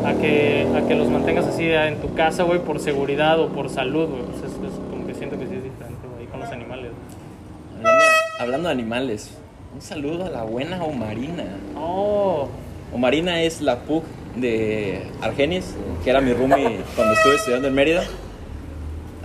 a 0.05 0.15
que 0.15 0.67
a 0.75 0.89
que 0.89 0.95
los 0.95 1.09
mantengas 1.11 1.47
así 1.47 1.65
en 1.69 2.01
tu 2.01 2.15
casa, 2.15 2.45
güey, 2.45 2.61
por 2.61 2.81
seguridad 2.81 3.39
o 3.39 3.49
por 3.49 3.69
salud, 3.69 4.09
güey. 4.09 4.23
Pues 4.23 4.39
es, 4.39 4.53
es 4.53 4.81
como 4.91 5.07
que 5.07 5.15
siento 5.15 5.39
que 5.39 5.47
sí 5.47 5.57
es 5.57 5.65
diferente, 5.65 6.07
güey, 6.15 6.27
con 6.27 6.41
los 6.41 6.49
animales. 6.49 6.93
Hablando 7.77 8.01
de, 8.01 8.43
hablando 8.43 8.69
de 8.69 8.73
animales, 8.73 9.31
un 9.75 9.83
saludo 9.83 10.25
a 10.25 10.31
la 10.31 10.43
buena 10.45 10.83
Omarina. 10.85 11.45
Oh, 11.79 12.49
Omarina 12.95 13.43
es 13.43 13.61
la 13.61 13.81
pug 13.81 14.05
de 14.37 15.03
Argenis, 15.21 15.75
que 16.03 16.09
era 16.09 16.23
mi 16.23 16.33
roomie 16.33 16.81
cuando 16.95 17.13
estuve 17.13 17.35
estudiando 17.35 17.69
en 17.69 17.75
Mérida. 17.75 18.05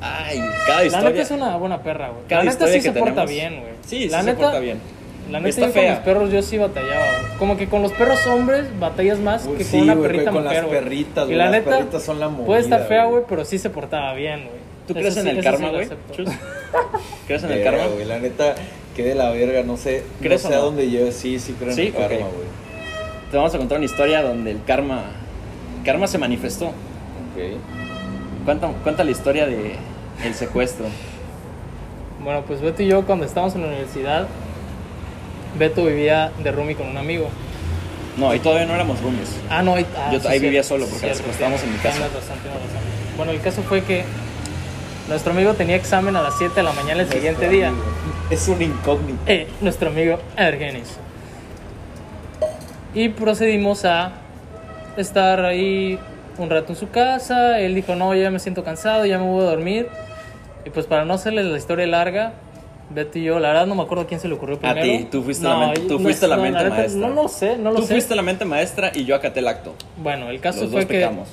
Ay, 0.01 0.41
cada 0.65 0.79
la 0.79 0.85
historia. 0.85 1.09
neta 1.09 1.21
es 1.21 1.31
una 1.31 1.55
buena 1.57 1.81
perra, 1.83 2.09
güey. 2.09 2.23
Cada 2.27 2.43
La 2.43 2.51
neta 2.51 2.67
sí 2.67 2.73
que 2.73 2.81
se 2.81 2.91
porta 2.93 3.25
bien, 3.25 3.59
güey. 3.61 3.73
Sí, 3.85 4.03
sí 4.03 4.09
la 4.09 4.19
se 4.21 4.25
neta, 4.27 4.39
porta 4.41 4.59
bien. 4.59 4.79
La 5.29 5.39
neta 5.39 5.49
Está 5.49 5.67
yo 5.67 5.73
con 5.73 5.83
mis 5.91 5.99
perros 5.99 6.31
yo 6.31 6.41
sí 6.41 6.57
batallaba. 6.57 7.05
güey. 7.05 7.37
Como 7.37 7.57
que 7.57 7.67
con 7.69 7.81
los 7.83 7.91
perros 7.93 8.25
hombres 8.27 8.65
batallas 8.79 9.19
más 9.19 9.45
Uy, 9.45 9.57
que 9.57 9.63
sí, 9.63 9.71
con 9.77 9.81
una 9.83 9.93
güey, 9.95 10.11
perrita 10.11 10.31
con 10.31 10.43
las 10.43 10.53
mujer, 10.53 10.65
güey. 10.67 10.79
perritas, 10.79 11.29
Y 11.29 11.33
la 11.35 11.43
las 11.45 11.51
neta 11.53 11.69
perritas 11.77 12.03
son 12.03 12.19
la 12.19 12.29
puede 12.29 12.61
estar 12.61 12.79
movida, 12.79 12.87
fea, 12.89 13.05
güey. 13.05 13.23
pero 13.29 13.45
sí 13.45 13.59
se 13.59 13.69
portaba 13.69 14.13
bien, 14.13 14.39
güey. 14.45 14.59
¿Tú 14.87 14.93
crees 14.95 15.15
en 15.17 15.27
el 15.27 15.43
karma, 15.43 15.69
güey? 15.69 15.87
¿Crees 17.27 17.43
en 17.43 17.51
el 17.51 17.63
karma? 17.63 17.85
güey, 17.87 18.05
la 18.05 18.19
neta, 18.19 18.55
qué 18.95 19.03
de 19.03 19.15
la 19.15 19.29
verga, 19.29 19.63
no 19.63 19.77
sé, 19.77 20.03
no 20.19 20.23
¿Crees 20.27 20.41
sé 20.41 20.53
a 20.53 20.57
dónde 20.57 20.89
lleve, 20.89 21.11
sí, 21.11 21.39
sí 21.39 21.53
creo 21.57 21.71
en 21.71 21.79
el 21.79 21.93
karma, 21.93 22.07
güey. 22.17 22.61
Te 23.29 23.37
vamos 23.37 23.53
a 23.55 23.57
contar 23.57 23.77
una 23.77 23.85
historia 23.85 24.21
donde 24.23 24.51
el 24.51 24.63
karma, 24.65 25.03
karma 25.85 26.07
se 26.07 26.17
manifestó. 26.17 26.65
Ok. 26.67 27.55
Cuenta, 28.43 28.67
cuenta 28.83 29.03
la 29.03 29.11
historia 29.11 29.45
de 29.45 29.75
el 30.23 30.33
secuestro. 30.33 30.85
Bueno, 32.23 32.43
pues 32.45 32.61
Beto 32.61 32.83
y 32.83 32.87
yo 32.87 33.05
cuando 33.05 33.25
estábamos 33.25 33.55
en 33.55 33.61
la 33.61 33.67
universidad, 33.67 34.27
Beto 35.57 35.85
vivía 35.85 36.31
de 36.43 36.51
roomie 36.51 36.75
con 36.75 36.87
un 36.87 36.97
amigo. 36.97 37.29
No, 38.17 38.29
ahí 38.29 38.39
todavía 38.39 38.65
no 38.65 38.75
éramos 38.75 39.01
roomies. 39.01 39.37
Ah, 39.49 39.63
no, 39.63 39.75
ahí, 39.75 39.85
ah, 39.97 40.09
Yo 40.11 40.19
sí, 40.19 40.27
ahí 40.27 40.39
vivía 40.39 40.63
solo 40.63 40.85
porque 40.85 41.07
nos 41.07 41.19
acostábamos 41.19 41.63
en 41.63 41.73
mi 41.73 41.79
casa. 41.79 42.07
Bueno, 43.17 43.31
el 43.31 43.41
caso 43.41 43.63
fue 43.63 43.83
que 43.83 44.03
nuestro 45.07 45.31
amigo 45.33 45.53
tenía 45.53 45.75
examen 45.75 46.15
a 46.15 46.21
las 46.21 46.37
7 46.37 46.53
de 46.55 46.63
la 46.63 46.73
mañana 46.73 47.01
el 47.01 47.09
siguiente 47.09 47.49
día. 47.49 47.71
Es 48.29 48.47
un 48.47 48.61
incógnito. 48.61 49.19
Eh, 49.25 49.47
nuestro 49.61 49.89
amigo 49.89 50.19
Ergenis. 50.37 50.97
Y 52.93 53.09
procedimos 53.09 53.85
a 53.85 54.11
estar 54.97 55.43
ahí 55.45 55.97
un 56.37 56.49
rato 56.49 56.73
en 56.73 56.75
su 56.77 56.89
casa. 56.89 57.59
Él 57.59 57.75
dijo, 57.75 57.95
no, 57.95 58.13
ya 58.13 58.29
me 58.29 58.39
siento 58.39 58.63
cansado, 58.63 59.05
ya 59.05 59.17
me 59.17 59.25
voy 59.25 59.41
a 59.41 59.49
dormir. 59.49 59.87
Y 60.65 60.69
pues 60.69 60.85
para 60.85 61.05
no 61.05 61.13
hacerles 61.13 61.45
la 61.45 61.57
historia 61.57 61.87
larga, 61.87 62.33
Beto 62.93 63.17
y 63.19 63.23
yo, 63.23 63.39
la 63.39 63.49
verdad 63.49 63.67
no 63.67 63.75
me 63.75 63.83
acuerdo 63.83 64.05
quién 64.05 64.19
se 64.19 64.27
le 64.27 64.33
ocurrió 64.33 64.57
A 64.57 64.59
primero. 64.59 64.81
ti, 64.81 65.07
tú 65.09 65.23
fuiste 65.23 65.45
la 65.47 65.57
mente- 65.57 65.81
tú 65.81 65.99
fuiste 65.99 66.27
la 66.27 66.37
mente 66.37 66.69
maestra. 66.69 66.99
No, 67.01 67.07
no 67.15 67.23
lo 67.23 67.27
sé, 67.29 67.57
no 67.57 67.71
lo 67.71 67.77
Tú 67.77 67.81
sé. 67.83 67.93
fuiste 67.93 68.15
la 68.15 68.21
mente 68.21 68.43
maestra 68.45 68.91
y 68.93 69.05
yo 69.05 69.15
acaté 69.15 69.39
el 69.39 69.47
acto. 69.47 69.73
Bueno, 69.97 70.29
el 70.29 70.39
caso 70.41 70.61
Los 70.63 70.71
fue 70.71 70.81
dos 70.81 70.87
que 70.89 70.95
pecamos. 70.95 71.29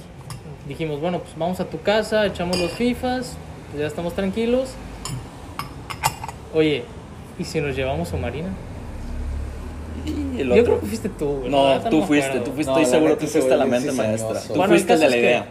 dijimos, 0.68 1.00
bueno, 1.00 1.18
pues 1.18 1.36
vamos 1.36 1.58
a 1.60 1.64
tu 1.64 1.80
casa, 1.82 2.26
echamos 2.26 2.58
los 2.60 2.70
FIFAs, 2.72 3.36
pues 3.70 3.80
ya 3.80 3.86
estamos 3.86 4.14
tranquilos. 4.14 4.70
Oye, 6.54 6.84
¿y 7.38 7.44
si 7.44 7.60
nos 7.60 7.74
llevamos 7.76 8.12
a 8.12 8.16
Marina? 8.16 8.48
Y 10.06 10.40
el 10.40 10.48
Yo 10.54 10.64
creo 10.64 10.80
que 10.80 10.86
fuiste 10.86 11.08
tú, 11.08 11.26
güey. 11.40 11.50
No, 11.50 11.80
tú 11.90 12.02
fuiste, 12.04 12.38
tú 12.40 12.52
fuiste, 12.52 12.72
No, 12.72 12.78
estoy 12.78 12.86
seguro 12.86 13.18
tú 13.18 13.26
fuiste 13.26 13.56
la 13.56 13.66
mente 13.66 13.92
maestra. 13.92 14.40
Tú 14.40 14.62
fuiste 14.62 14.92
el 14.94 15.00
de 15.00 15.10
la 15.10 15.16
idea. 15.16 15.46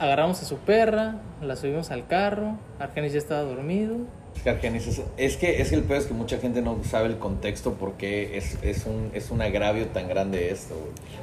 Agarramos 0.00 0.42
a 0.42 0.46
su 0.46 0.56
perra, 0.56 1.16
la 1.42 1.54
subimos 1.56 1.90
al 1.90 2.06
carro, 2.06 2.56
Argenis 2.78 3.12
ya 3.12 3.18
estaba 3.18 3.42
dormido. 3.42 3.98
Es 4.34 4.42
que, 4.42 4.50
Argenis, 4.50 4.86
es, 4.86 5.02
es 5.18 5.36
que 5.36 5.60
es 5.60 5.68
que 5.68 5.74
el 5.74 5.82
peor 5.82 6.00
es 6.00 6.06
que 6.06 6.14
mucha 6.14 6.38
gente 6.38 6.62
no 6.62 6.78
sabe 6.82 7.08
el 7.08 7.18
contexto 7.18 7.74
porque 7.74 8.38
es, 8.38 8.56
es, 8.62 8.86
un, 8.86 9.10
es 9.12 9.30
un 9.30 9.42
agravio 9.42 9.86
tan 9.88 10.08
grande 10.08 10.50
esto, 10.50 10.74
güey. 10.74 11.20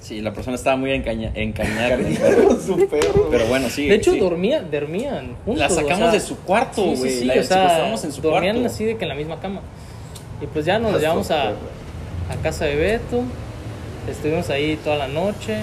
Sí, 0.00 0.20
la 0.20 0.32
persona 0.32 0.56
estaba 0.56 0.76
muy 0.76 0.92
encaña, 0.92 1.32
encañada 1.34 1.96
con 2.46 2.60
su 2.60 2.88
perro. 2.88 3.28
Pero 3.30 3.46
bueno, 3.46 3.68
sí. 3.68 3.88
de 3.88 3.96
hecho, 3.96 4.12
sí. 4.12 4.18
dormía, 4.20 4.62
dormían 4.62 5.34
juntos. 5.44 5.58
La 5.58 5.68
sacamos 5.68 6.08
o 6.08 6.10
sea, 6.10 6.12
de 6.12 6.20
su 6.20 6.36
cuarto, 6.38 6.82
güey. 6.82 6.96
sí, 6.96 7.10
sí, 7.20 7.24
la 7.24 7.40
o 7.40 7.42
sea, 7.42 7.90
en 7.90 8.12
su 8.12 8.20
dormían 8.20 8.56
cuarto. 8.56 8.72
así 8.72 8.84
de 8.84 8.96
que 8.96 9.04
en 9.04 9.08
la 9.08 9.14
misma 9.14 9.40
cama. 9.40 9.60
Y 10.40 10.46
pues 10.46 10.64
ya 10.64 10.78
nos 10.78 11.00
llevamos 11.00 11.30
a, 11.30 11.48
a 11.50 12.36
casa 12.42 12.66
de 12.66 12.76
Beto. 12.76 13.22
Estuvimos 14.08 14.50
ahí 14.50 14.78
toda 14.84 14.96
la 14.96 15.08
noche. 15.08 15.62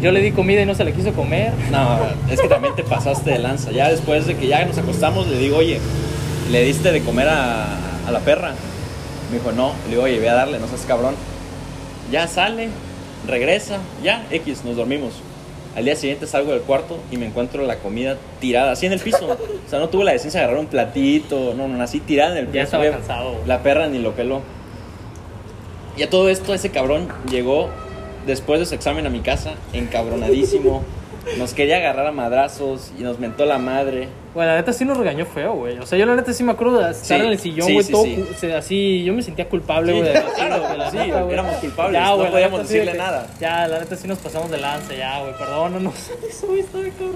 Yo 0.00 0.12
le 0.12 0.20
di 0.20 0.30
comida 0.30 0.62
y 0.62 0.66
no 0.66 0.74
se 0.74 0.84
le 0.84 0.92
quiso 0.92 1.12
comer. 1.12 1.52
No, 1.72 1.98
es 2.30 2.40
que 2.40 2.48
también 2.48 2.74
te 2.76 2.84
pasaste 2.84 3.30
de 3.30 3.38
lanza. 3.38 3.72
Ya 3.72 3.90
después 3.90 4.26
de 4.26 4.36
que 4.36 4.46
ya 4.46 4.64
nos 4.64 4.78
acostamos, 4.78 5.26
le 5.26 5.38
digo, 5.38 5.56
oye, 5.56 5.80
¿le 6.50 6.62
diste 6.62 6.92
de 6.92 7.02
comer 7.02 7.28
a, 7.28 7.66
a 8.06 8.10
la 8.12 8.20
perra? 8.20 8.52
Me 9.30 9.38
dijo, 9.38 9.50
no. 9.52 9.72
Le 9.84 9.90
digo, 9.90 10.02
oye, 10.04 10.18
voy 10.18 10.28
a 10.28 10.34
darle, 10.34 10.60
no 10.60 10.68
seas 10.68 10.84
cabrón. 10.86 11.14
Ya 12.12 12.28
sale, 12.28 12.68
regresa, 13.26 13.78
ya, 14.02 14.24
X, 14.30 14.64
nos 14.64 14.76
dormimos. 14.76 15.14
Al 15.76 15.84
día 15.84 15.96
siguiente 15.96 16.26
salgo 16.26 16.52
del 16.52 16.62
cuarto 16.62 16.98
y 17.10 17.16
me 17.18 17.26
encuentro 17.26 17.64
la 17.64 17.76
comida 17.76 18.16
tirada, 18.40 18.72
así 18.72 18.86
en 18.86 18.92
el 18.92 19.00
piso. 19.00 19.26
O 19.26 19.70
sea, 19.70 19.78
no 19.78 19.88
tuve 19.88 20.04
la 20.04 20.12
decencia 20.12 20.40
de 20.40 20.44
agarrar 20.44 20.60
un 20.60 20.68
platito, 20.68 21.54
no, 21.54 21.68
no, 21.68 21.82
así 21.82 22.00
tirada 22.00 22.32
en 22.32 22.38
el 22.38 22.46
piso. 22.46 22.56
Ya 22.56 22.62
estaba 22.62 22.90
cansado. 22.90 23.34
La 23.46 23.62
perra 23.62 23.88
ni 23.88 23.98
lo 23.98 24.12
peló. 24.12 24.42
Y 25.96 26.02
a 26.04 26.10
todo 26.10 26.28
esto, 26.28 26.54
ese 26.54 26.70
cabrón 26.70 27.08
llegó 27.30 27.68
después 28.28 28.60
de 28.60 28.66
su 28.66 28.74
examen 28.76 29.04
a 29.06 29.10
mi 29.10 29.20
casa, 29.20 29.54
encabronadísimo. 29.72 30.82
Nos 31.36 31.52
quería 31.52 31.76
agarrar 31.76 32.06
a 32.06 32.12
madrazos 32.12 32.90
y 32.98 33.02
nos 33.02 33.18
mentó 33.18 33.44
la 33.44 33.58
madre. 33.58 34.08
Bueno, 34.32 34.52
la 34.52 34.56
neta 34.56 34.72
sí 34.72 34.86
nos 34.86 34.96
regañó 34.96 35.26
feo, 35.26 35.52
güey. 35.54 35.78
O 35.78 35.84
sea, 35.84 35.98
yo 35.98 36.06
la 36.06 36.14
neta 36.14 36.32
sí 36.32 36.42
me 36.42 36.52
acuerdo 36.52 36.78
de 36.78 36.90
estar 36.92 37.18
Sí, 37.18 37.26
en 37.26 37.32
el 37.32 37.38
sillón, 37.38 37.70
güey, 37.72 37.84
sí, 37.84 37.92
todo 37.92 38.04
sí. 38.04 38.14
cu- 38.14 38.26
o 38.34 38.38
sea, 38.38 38.58
así. 38.58 39.04
Yo 39.04 39.12
me 39.12 39.20
sentía 39.22 39.46
culpable, 39.46 39.92
Sí, 39.92 39.98
güey. 39.98 40.12
claro, 40.36 40.68
de 40.70 40.78
la 40.78 40.90
sí, 40.90 40.96
neta, 40.96 41.20
güey. 41.20 41.32
éramos 41.34 41.56
culpables, 41.56 42.00
no 42.00 42.16
güey, 42.16 42.30
podíamos 42.30 42.60
decirle 42.62 42.92
que- 42.92 42.98
nada. 42.98 43.26
Ya, 43.40 43.66
la 43.68 43.80
neta 43.80 43.96
sí 43.96 44.08
nos 44.08 44.18
pasamos 44.18 44.50
de 44.50 44.56
lanza, 44.58 44.94
ya, 44.94 45.20
güey. 45.20 45.32
Perdónanos. 45.36 45.94
Güey. 46.46 46.64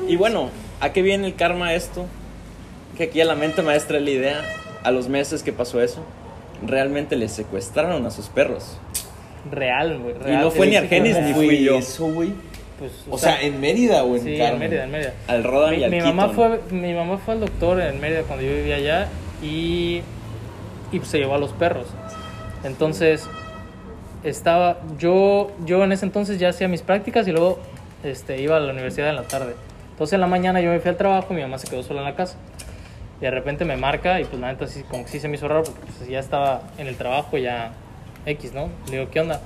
Y 0.09 0.17
bueno, 0.17 0.51
¿a 0.81 0.93
qué 0.93 1.01
viene 1.01 1.27
el 1.29 1.35
karma 1.35 1.73
esto? 1.73 2.05
Que 2.99 3.05
aquí 3.05 3.21
a 3.21 3.25
la 3.25 3.35
mente 3.35 3.63
maestra 3.63 3.97
es 3.97 4.03
la 4.05 4.11
idea, 4.11 4.43
a 4.83 4.91
los 4.91 5.09
meses 5.09 5.43
que 5.43 5.53
pasó 5.55 5.81
eso, 5.81 6.01
realmente 6.67 7.17
le 7.17 7.29
secuestraron 7.29 8.05
a 8.05 8.11
sus 8.11 8.29
perros. 8.29 8.77
Real, 9.51 9.99
güey. 9.99 10.15
Y 10.15 10.19
real. 10.19 10.41
no 10.43 10.51
fue 10.51 10.67
ni 10.69 10.77
Argenis 10.77 11.19
ni 11.21 11.35
fui 11.35 11.65
yo. 11.65 11.79
Eso, 11.79 12.07
güey. 12.07 12.33
Pues, 12.79 12.93
O 13.11 13.19
sea, 13.19 13.41
en 13.41 13.61
Mérida 13.61 14.03
o 14.05 14.17
en 14.17 14.23
sí, 14.23 14.39
Carmen. 14.39 14.55
en 14.55 14.59
Mérida, 14.59 14.85
en 14.85 14.91
Mérida. 14.91 15.13
Al 15.29 15.45
Rodan 15.45 15.75
y 15.79 15.85
al 15.85 15.91
mi 15.91 15.99
Keaton. 15.99 16.17
mamá 16.17 16.33
fue, 16.33 16.61
mi 16.71 16.95
mamá 16.95 17.19
fue 17.19 17.35
al 17.35 17.41
doctor 17.41 17.81
en 17.81 18.01
Mérida 18.01 18.23
cuando 18.23 18.45
yo 18.45 18.53
vivía 18.53 18.77
allá 18.77 19.09
y, 19.43 20.03
y 20.91 20.99
pues, 20.99 21.09
se 21.09 21.19
llevó 21.19 21.35
a 21.35 21.39
los 21.39 21.53
perros. 21.53 21.87
Entonces, 22.65 23.29
estaba, 24.25 24.79
yo, 24.99 25.51
yo 25.65 25.83
en 25.85 25.93
ese 25.93 26.05
entonces 26.07 26.39
ya 26.39 26.49
hacía 26.51 26.69
mis 26.69 26.83
prácticas 26.83 27.27
y 27.29 27.33
luego 27.33 27.59
este, 28.05 28.41
iba 28.41 28.57
a 28.57 28.61
la 28.61 28.73
universidad 28.73 29.09
en 29.11 29.17
la 29.17 29.25
tarde. 29.25 29.55
Entonces 29.93 30.15
en 30.15 30.21
la 30.21 30.27
mañana 30.27 30.61
yo 30.61 30.71
me 30.71 30.81
fui 30.81 30.89
al 30.89 30.97
trabajo 30.97 31.29
y 31.31 31.37
mi 31.37 31.43
mamá 31.43 31.59
se 31.59 31.69
quedó 31.69 31.83
sola 31.83 32.01
en 32.01 32.07
la 32.07 32.15
casa. 32.15 32.37
Y 33.21 33.25
de 33.25 33.31
repente 33.31 33.65
me 33.65 33.77
marca 33.77 34.21
y 34.21 34.25
pues 34.25 34.41
la 34.41 34.51
neta 34.53 34.67
sí, 34.67 34.83
como 34.89 35.05
que 35.05 35.11
sí 35.11 35.21
se 35.21 35.29
me 35.29 35.37
hizo 35.37 35.47
raro 35.47 35.63
porque 35.65 35.81
pues, 35.99 36.09
ya 36.09 36.19
estaba 36.19 36.63
en 36.79 36.89
el 36.89 36.97
trabajo 36.97 37.39
ya 37.39 37.73
X, 38.27 38.53
¿no? 38.53 38.69
Le 38.87 38.99
digo, 38.99 39.11
¿qué 39.11 39.21
onda? 39.21 39.41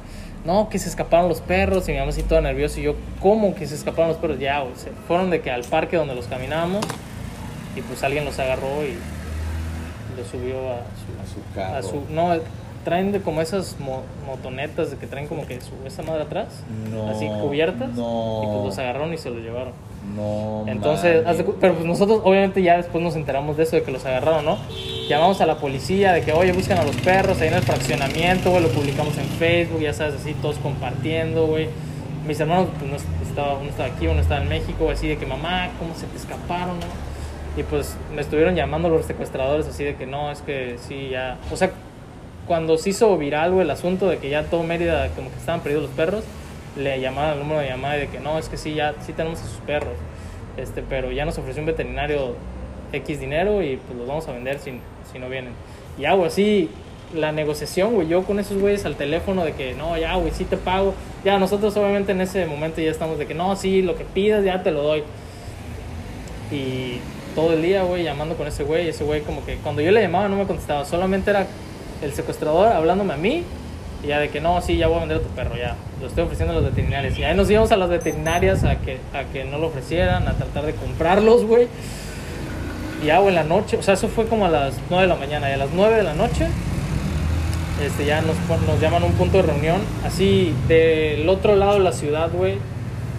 No, 0.45 0.69
que 0.69 0.79
se 0.79 0.89
escaparon 0.89 1.29
los 1.29 1.41
perros 1.41 1.89
y 1.89 1.93
mi 1.93 1.99
mamá 1.99 2.11
así 2.11 2.23
toda 2.23 2.41
nerviosa 2.41 2.79
y 2.79 2.85
yo, 2.85 2.95
¿cómo 3.21 3.55
que 3.55 3.67
se 3.67 3.75
escaparon 3.75 4.09
los 4.09 4.19
perros? 4.19 4.39
Ya, 4.39 4.65
se 4.77 4.91
fueron 5.09 5.31
de 5.31 5.41
que 5.41 5.51
al 5.51 5.65
parque 5.65 5.97
donde 5.97 6.15
los 6.15 6.27
caminábamos 6.27 6.85
y 7.75 7.83
pues 7.83 8.03
alguien 8.05 8.25
los 8.25 8.39
agarró 8.39 8.85
y 8.85 8.97
los 10.17 10.27
subió 10.29 10.71
a 10.71 10.79
su... 10.79 11.21
A 11.21 11.27
su 11.27 11.55
carro. 11.55 11.77
A 11.77 11.83
su 11.83 12.03
no, 12.11 12.41
traen 12.87 13.11
de 13.11 13.21
como 13.21 13.41
esas 13.43 13.77
mo- 13.81 14.05
motonetas 14.27 14.93
de 14.93 14.97
que 14.97 15.09
traen 15.09 15.27
como 15.27 15.45
que 15.45 15.61
su, 15.61 15.73
esa 15.85 16.05
madre 16.05 16.23
atrás, 16.23 16.47
No, 16.93 17.11
así 17.11 17.27
cubiertas, 17.43 17.91
no. 17.95 18.43
y 18.45 18.47
pues 18.47 18.65
los 18.67 18.79
agarraron 18.79 19.13
y 19.13 19.19
se 19.19 19.29
los 19.31 19.41
llevaron. 19.43 19.73
No, 20.15 20.63
Entonces, 20.69 21.25
de 21.27 21.45
pero 21.61 21.75
pues 21.75 21.85
nosotros 21.85 22.21
obviamente 22.23 22.63
ya 22.63 22.77
después 22.77 23.03
nos 23.03 23.17
enteramos 23.17 23.57
de 23.57 23.65
eso, 23.65 23.75
de 23.75 23.83
que 23.83 23.91
los 23.91 24.07
agarraron, 24.07 24.45
¿no? 24.45 24.57
Llamamos 25.09 25.41
a 25.41 25.47
la 25.47 25.57
policía, 25.59 26.13
de 26.13 26.23
que, 26.23 26.33
oye, 26.33 26.53
buscan 26.53 26.79
a 26.79 26.85
los 26.85 26.95
perros 26.99 27.41
ahí 27.41 27.49
en 27.49 27.55
el 27.55 27.63
fraccionamiento, 27.63 28.51
güey, 28.53 28.63
lo 28.63 28.69
publicamos 28.69 29.19
en 29.19 29.25
Facebook, 29.25 29.81
ya 29.81 29.93
sabes, 29.93 30.15
así, 30.15 30.33
todos 30.35 30.57
compartiendo, 30.59 31.47
güey. 31.49 31.69
Mis 32.25 32.39
hermanos, 32.39 32.69
pues, 32.79 32.89
no 32.89 32.97
estaba, 33.29 33.55
uno 33.59 33.69
estaba 33.69 33.89
aquí, 33.89 34.07
uno 34.07 34.21
estaba 34.21 34.43
en 34.43 34.49
México, 34.49 34.89
así 34.91 35.09
de 35.09 35.19
que, 35.19 35.27
mamá, 35.27 35.71
¿cómo 35.81 35.93
se 35.97 36.07
te 36.07 36.17
escaparon, 36.17 36.79
no? 36.79 36.87
Y 37.61 37.65
pues 37.65 37.97
me 38.15 38.21
estuvieron 38.21 38.55
llamando 38.55 38.89
los 38.89 39.07
secuestradores, 39.07 39.67
así 39.67 39.83
de 39.83 39.97
que, 39.97 40.07
no, 40.07 40.31
es 40.31 40.41
que 40.43 40.77
sí, 40.87 41.09
ya... 41.11 41.37
O 41.53 41.57
sea, 41.57 41.71
cuando 42.47 42.79
se 42.79 42.91
hizo 42.91 43.17
viral, 43.19 43.53
güey, 43.53 43.65
el 43.65 43.71
asunto 43.71 44.09
de 44.09 44.19
que 44.19 44.31
ya 44.31 44.45
todo 44.45 44.63
Mérida, 44.63 45.09
como 45.11 45.31
que 45.31 45.37
estaban 45.37 45.61
perdidos 45.61 45.85
los 45.85 45.93
perros, 45.93 46.25
le 46.77 47.01
llamaron 47.01 47.33
al 47.33 47.39
número 47.39 47.61
de 47.61 47.69
llamada 47.69 47.97
y 47.97 48.01
de 48.01 48.09
que 48.09 48.21
no, 48.21 48.39
es 48.39 48.49
que 48.49 48.57
sí, 48.57 48.75
ya 48.75 48.95
sí 49.05 49.13
tenemos 49.13 49.41
a 49.41 49.45
sus 49.45 49.59
perros, 49.59 49.95
este, 50.57 50.83
pero 50.83 51.11
ya 51.11 51.25
nos 51.25 51.39
ofreció 51.39 51.63
un 51.63 51.67
veterinario 51.67 52.35
X 52.93 53.21
dinero 53.21 53.63
y 53.63 53.77
pues 53.77 53.99
los 53.99 54.07
vamos 54.07 54.29
a 54.29 54.33
vender 54.33 54.59
si, 54.59 54.79
si 55.13 55.19
no 55.19 55.29
vienen. 55.29 55.53
Y 55.99 56.07
güey, 56.07 56.25
así, 56.25 56.71
la 57.15 57.33
negociación, 57.33 57.95
güey, 57.95 58.09
yo 58.09 58.23
con 58.25 58.39
esos 58.39 58.59
güeyes 58.59 58.85
al 58.85 58.97
teléfono 58.97 59.45
de 59.45 59.53
que 59.53 59.75
no, 59.75 59.97
ya, 59.97 60.15
güey, 60.17 60.33
sí 60.33 60.45
te 60.45 60.57
pago. 60.57 60.95
Ya, 61.25 61.39
nosotros 61.39 61.77
obviamente 61.77 62.13
en 62.13 62.21
ese 62.21 62.47
momento 62.47 62.81
ya 62.81 62.91
estamos 62.91 63.19
de 63.19 63.27
que 63.27 63.35
no, 63.35 63.57
sí, 63.57 63.83
lo 63.83 63.97
que 63.97 64.05
pidas 64.05 64.45
ya 64.45 64.63
te 64.63 64.71
lo 64.71 64.83
doy. 64.83 65.03
Y 66.53 66.99
todo 67.35 67.53
el 67.53 67.63
día, 67.63 67.83
güey, 67.83 68.05
llamando 68.05 68.37
con 68.37 68.47
ese 68.47 68.65
güey, 68.65 68.89
ese 68.89 69.05
güey 69.05 69.23
como 69.23 69.45
que 69.45 69.57
cuando 69.57 69.83
yo 69.83 69.91
le 69.91 70.01
llamaba 70.03 70.29
no 70.29 70.37
me 70.37 70.47
contestaba, 70.47 70.85
solamente 70.85 71.31
era 71.31 71.47
el 72.03 72.13
secuestrador 72.13 72.69
hablándome 72.69 73.15
a 73.15 73.17
mí 73.17 73.45
y 74.03 74.09
ya 74.09 74.21
de 74.21 74.29
que 74.29 74.41
no, 74.41 74.61
sí, 74.61 74.77
ya 74.77 74.89
voy 74.89 74.99
a 74.99 75.01
vender 75.01 75.21
tu 75.21 75.29
perro, 75.29 75.57
ya, 75.57 75.77
lo 76.01 76.07
estoy 76.07 76.25
ofreciendo 76.25 76.53
a 76.53 76.57
los 76.57 76.65
veterinarios. 76.65 77.19
Y 77.19 77.25
ahí 77.25 77.37
nos 77.37 77.51
íbamos 77.51 77.73
a 77.73 77.77
las 77.77 77.89
veterinarias 77.89 78.65
a 78.65 78.77
que, 78.77 78.99
a 79.15 79.25
que 79.33 79.45
no 79.45 79.59
lo 79.59 79.69
ofrecieran, 79.69 80.29
a 80.29 80.33
tratar 80.35 80.67
de 80.67 80.75
comprarlos, 80.75 81.45
güey. 81.45 81.69
Y 83.03 83.07
ya, 83.07 83.19
güey, 83.19 83.31
en 83.31 83.35
la 83.37 83.45
noche, 83.45 83.77
o 83.77 83.83
sea, 83.83 83.95
eso 83.95 84.09
fue 84.09 84.27
como 84.27 84.47
a 84.47 84.49
las 84.49 84.75
9 84.91 85.03
de 85.03 85.09
la 85.09 85.17
mañana, 85.17 85.51
y 85.51 85.53
a 85.53 85.57
las 85.57 85.71
9 85.73 85.97
de 85.97 86.03
la 86.03 86.15
noche 86.15 86.49
este, 87.85 88.07
ya 88.07 88.23
nos, 88.23 88.37
nos 88.67 88.81
llaman 88.81 89.03
a 89.03 89.07
un 89.07 89.13
punto 89.13 89.37
de 89.39 89.43
reunión, 89.43 89.81
así 90.05 90.55
del 90.67 91.29
otro 91.29 91.57
lado 91.57 91.75
de 91.75 91.81
la 91.81 91.93
ciudad, 91.93 92.31
güey, 92.33 92.57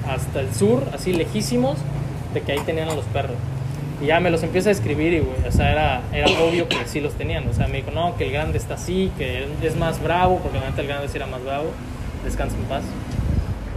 hasta 0.10 0.39
el 0.39 0.53
sur, 0.53 0.84
así 0.93 1.13
lejísimos, 1.13 1.77
de 2.34 2.41
que 2.41 2.53
ahí 2.53 2.60
tenían 2.65 2.89
a 2.89 2.96
los 2.96 3.05
perros. 3.05 3.36
Y 4.01 4.06
ya 4.08 4.20
me 4.20 4.30
los 4.30 4.44
empieza 4.44 4.70
a 4.70 4.72
escribir 4.72 5.13
y, 5.13 5.20
güey, 5.20 5.48
o 5.48 5.51
sea, 5.51 5.72
era, 5.72 6.01
era 6.13 6.27
obvio 6.44 6.68
que 6.68 6.77
sí 6.86 7.00
los 7.01 7.13
tenían. 7.13 7.48
O 7.48 7.54
sea, 7.54 7.68
me 7.68 7.77
dijo, 7.77 7.92
no, 7.92 8.16
que 8.16 8.25
el 8.25 8.32
grande 8.32 8.58
está 8.58 8.75
así, 8.75 9.12
que 9.18 9.48
es 9.63 9.75
más 9.75 10.01
bravo, 10.04 10.39
porque 10.44 10.60
la 10.60 10.70
neta 10.70 10.82
el 10.82 10.88
grande 10.88 11.08
sí 11.10 11.18
era 11.18 11.25
más 11.25 11.44
bravo. 11.44 11.66
Descansa 12.24 12.56
en 12.56 12.63
paz. 12.63 12.84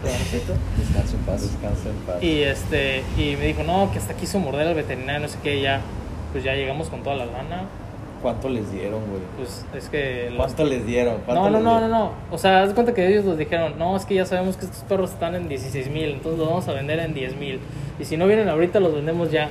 Descansa 0.03 1.17
en 1.17 1.23
paz, 1.25 1.43
descansa 1.43 1.89
en 1.91 1.97
paz. 2.07 2.23
Y 2.23 2.43
este, 2.43 3.03
y 3.19 3.37
me 3.37 3.47
dijo, 3.47 3.62
no, 3.65 3.91
que 3.93 3.99
hasta 3.99 4.15
quiso 4.15 4.39
morder 4.39 4.69
al 4.69 4.75
veterinario, 4.75 5.21
no 5.21 5.29
sé 5.29 5.39
qué, 5.43 5.57
y 5.57 5.62
ya, 5.62 5.81
pues 6.33 6.45
ya 6.45 6.55
llegamos 6.55 6.89
con 6.89 7.03
toda 7.03 7.17
la 7.17 7.27
lana. 7.27 7.65
¿Cuánto 8.23 8.50
les 8.50 8.71
dieron, 8.71 9.00
güey? 9.09 9.23
Pues 9.39 9.65
es 9.75 9.89
que. 9.89 10.27
los- 10.29 10.37
¿Cuánto 10.37 10.65
les 10.65 10.85
dieron? 10.87 11.17
¿Cuánto 11.25 11.49
No, 11.49 11.50
no, 11.50 11.61
no, 11.61 11.81
no, 11.81 11.89
no. 11.89 12.12
O 12.31 12.37
sea, 12.37 12.62
haz 12.62 12.69
de 12.69 12.75
cuenta 12.75 12.93
que 12.93 13.07
ellos 13.09 13.25
nos 13.25 13.39
dijeron, 13.39 13.79
no, 13.79 13.97
es 13.97 14.05
que 14.05 14.15
ya 14.15 14.27
sabemos 14.27 14.57
que 14.59 14.67
estos 14.67 14.83
perros 14.85 15.11
están 15.12 15.35
en 15.35 15.49
16 15.49 15.89
mil, 15.89 16.11
entonces 16.12 16.39
los 16.39 16.47
vamos 16.49 16.69
a 16.69 16.73
vender 16.75 16.99
en 16.99 17.15
10 17.15 17.37
mil. 17.37 17.61
Y 17.99 18.05
si 18.05 18.19
no 18.19 18.27
vienen 18.27 18.49
ahorita, 18.50 18.79
los 18.81 18.95
vendemos 18.95 19.31
ya. 19.31 19.49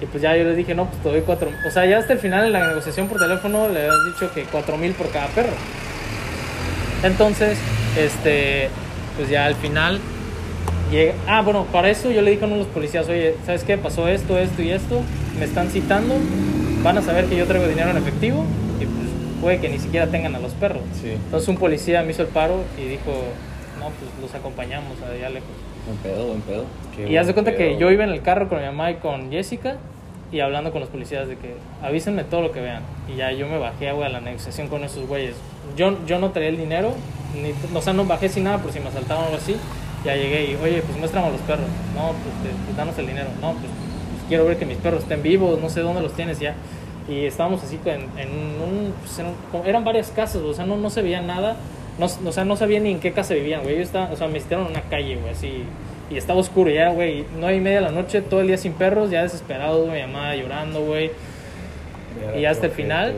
Y 0.00 0.06
pues 0.06 0.22
ya 0.22 0.36
yo 0.36 0.44
les 0.44 0.56
dije, 0.56 0.74
no, 0.74 0.86
pues 0.86 1.02
te 1.02 1.08
doy 1.08 1.22
4 1.22 1.50
O 1.66 1.70
sea, 1.70 1.86
ya 1.86 1.98
hasta 1.98 2.12
el 2.12 2.18
final 2.18 2.44
en 2.44 2.52
la 2.52 2.68
negociación 2.68 3.08
por 3.08 3.18
teléfono 3.18 3.68
le 3.68 3.80
habían 3.80 4.12
dicho 4.12 4.32
que 4.32 4.44
4 4.44 4.76
mil 4.76 4.92
por 4.92 5.10
cada 5.10 5.28
perro. 5.28 5.52
Entonces, 7.02 7.58
este, 7.98 8.68
pues 9.16 9.28
ya 9.28 9.46
al 9.46 9.54
final 9.54 10.00
llega. 10.90 11.14
Ah, 11.26 11.42
bueno, 11.42 11.66
para 11.72 11.88
eso 11.90 12.10
yo 12.10 12.22
le 12.22 12.30
dije 12.30 12.44
a 12.44 12.46
uno 12.46 12.56
de 12.56 12.62
los 12.64 12.72
policías, 12.72 13.08
oye, 13.08 13.36
¿sabes 13.46 13.64
qué? 13.64 13.78
Pasó 13.78 14.08
esto, 14.08 14.38
esto 14.38 14.62
y 14.62 14.70
esto. 14.70 15.00
Me 15.38 15.44
están 15.44 15.70
citando, 15.70 16.14
van 16.82 16.98
a 16.98 17.02
saber 17.02 17.26
que 17.26 17.36
yo 17.36 17.46
traigo 17.46 17.66
dinero 17.66 17.90
en 17.90 17.96
efectivo 17.96 18.44
y 18.80 18.84
pues 18.84 19.08
puede 19.40 19.60
que 19.60 19.68
ni 19.68 19.78
siquiera 19.78 20.06
tengan 20.06 20.34
a 20.34 20.38
los 20.38 20.52
perros. 20.52 20.82
Sí. 21.00 21.10
Entonces 21.10 21.48
un 21.48 21.56
policía 21.56 22.02
me 22.02 22.12
hizo 22.12 22.22
el 22.22 22.28
paro 22.28 22.64
y 22.78 22.86
dijo, 22.86 23.12
no, 23.78 23.86
pues 23.86 24.10
los 24.20 24.34
acompañamos 24.34 25.00
allá 25.02 25.30
lejos. 25.30 25.48
Buen 25.86 25.98
pedo, 25.98 26.26
buen 26.26 26.40
pedo. 26.42 26.64
Qué 26.96 27.08
y 27.10 27.16
haz 27.16 27.26
de 27.26 27.32
cuenta 27.34 27.52
que 27.52 27.58
pedo, 27.68 27.78
yo 27.78 27.86
güey. 27.86 27.94
iba 27.94 28.04
en 28.04 28.10
el 28.10 28.22
carro 28.22 28.48
con 28.48 28.58
mi 28.58 28.64
mamá 28.66 28.90
y 28.90 28.94
con 28.96 29.30
Jessica 29.30 29.76
y 30.32 30.40
hablando 30.40 30.72
con 30.72 30.80
los 30.80 30.90
policías 30.90 31.28
de 31.28 31.36
que 31.36 31.54
avísenme 31.82 32.24
todo 32.24 32.40
lo 32.42 32.52
que 32.52 32.60
vean. 32.60 32.82
Y 33.12 33.16
ya 33.16 33.30
yo 33.32 33.46
me 33.46 33.58
bajé 33.58 33.92
güey, 33.92 34.06
a 34.06 34.08
la 34.08 34.20
negociación 34.20 34.68
con 34.68 34.82
esos 34.82 35.06
güeyes. 35.06 35.36
Yo, 35.76 35.96
yo 36.06 36.18
no 36.18 36.30
traía 36.30 36.48
el 36.48 36.56
dinero, 36.58 36.92
ni, 37.40 37.52
o 37.76 37.80
sea, 37.82 37.92
no 37.92 38.04
bajé 38.04 38.28
sin 38.28 38.44
nada 38.44 38.58
por 38.58 38.72
si 38.72 38.80
me 38.80 38.88
asaltaban 38.88 39.22
o 39.24 39.26
algo 39.26 39.38
así. 39.38 39.56
Ya 40.04 40.14
llegué 40.16 40.50
y, 40.50 40.54
oye, 40.56 40.82
pues 40.82 40.98
muéstrame 40.98 41.28
a 41.28 41.30
los 41.30 41.40
perros. 41.42 41.66
No, 41.94 42.08
pues, 42.08 42.34
te- 42.42 42.64
pues, 42.64 42.76
danos 42.76 42.98
el 42.98 43.06
dinero. 43.06 43.28
No, 43.40 43.52
pues, 43.52 43.62
pues, 43.64 44.22
quiero 44.28 44.44
ver 44.44 44.56
que 44.58 44.66
mis 44.66 44.76
perros 44.78 45.02
estén 45.02 45.22
vivos, 45.22 45.60
no 45.60 45.68
sé 45.68 45.80
dónde 45.80 46.00
los 46.02 46.12
tienes 46.14 46.38
ya. 46.40 46.54
Y 47.08 47.24
estábamos 47.24 47.62
así 47.62 47.78
en, 47.84 48.00
en 48.18 48.28
un, 48.62 48.92
pues, 49.00 49.18
en 49.20 49.26
un- 49.26 49.66
eran 49.66 49.84
varias 49.84 50.10
casas, 50.10 50.42
o 50.42 50.52
sea, 50.54 50.66
no, 50.66 50.76
no 50.76 50.90
se 50.90 51.02
veía 51.02 51.22
nada. 51.22 51.56
No, 51.98 52.06
o 52.06 52.32
sea, 52.32 52.44
no 52.44 52.56
sabía 52.56 52.78
ni 52.80 52.90
en 52.90 53.00
qué 53.00 53.12
casa 53.12 53.34
vivían, 53.34 53.62
güey. 53.62 53.76
Ellos 53.76 53.86
estaban, 53.86 54.12
o 54.12 54.16
sea, 54.16 54.28
me 54.28 54.38
hicieron 54.38 54.66
en 54.66 54.72
una 54.72 54.82
calle, 54.82 55.16
güey, 55.16 55.32
así. 55.32 55.64
Y 56.10 56.16
estaba 56.16 56.38
oscuro, 56.38 56.70
ya, 56.70 56.90
güey, 56.90 57.24
nueve 57.38 57.56
y 57.56 57.60
media 57.60 57.78
de 57.78 57.86
la 57.86 57.90
noche, 57.90 58.22
todo 58.22 58.40
el 58.40 58.46
día 58.46 58.58
sin 58.58 58.74
perros, 58.74 59.10
ya 59.10 59.22
desesperado, 59.22 59.86
mi 59.86 60.00
mamá 60.00 60.36
llorando, 60.36 60.82
güey. 60.82 61.10
Y 62.38 62.44
hasta 62.44 62.66
el 62.66 62.72
final, 62.72 63.14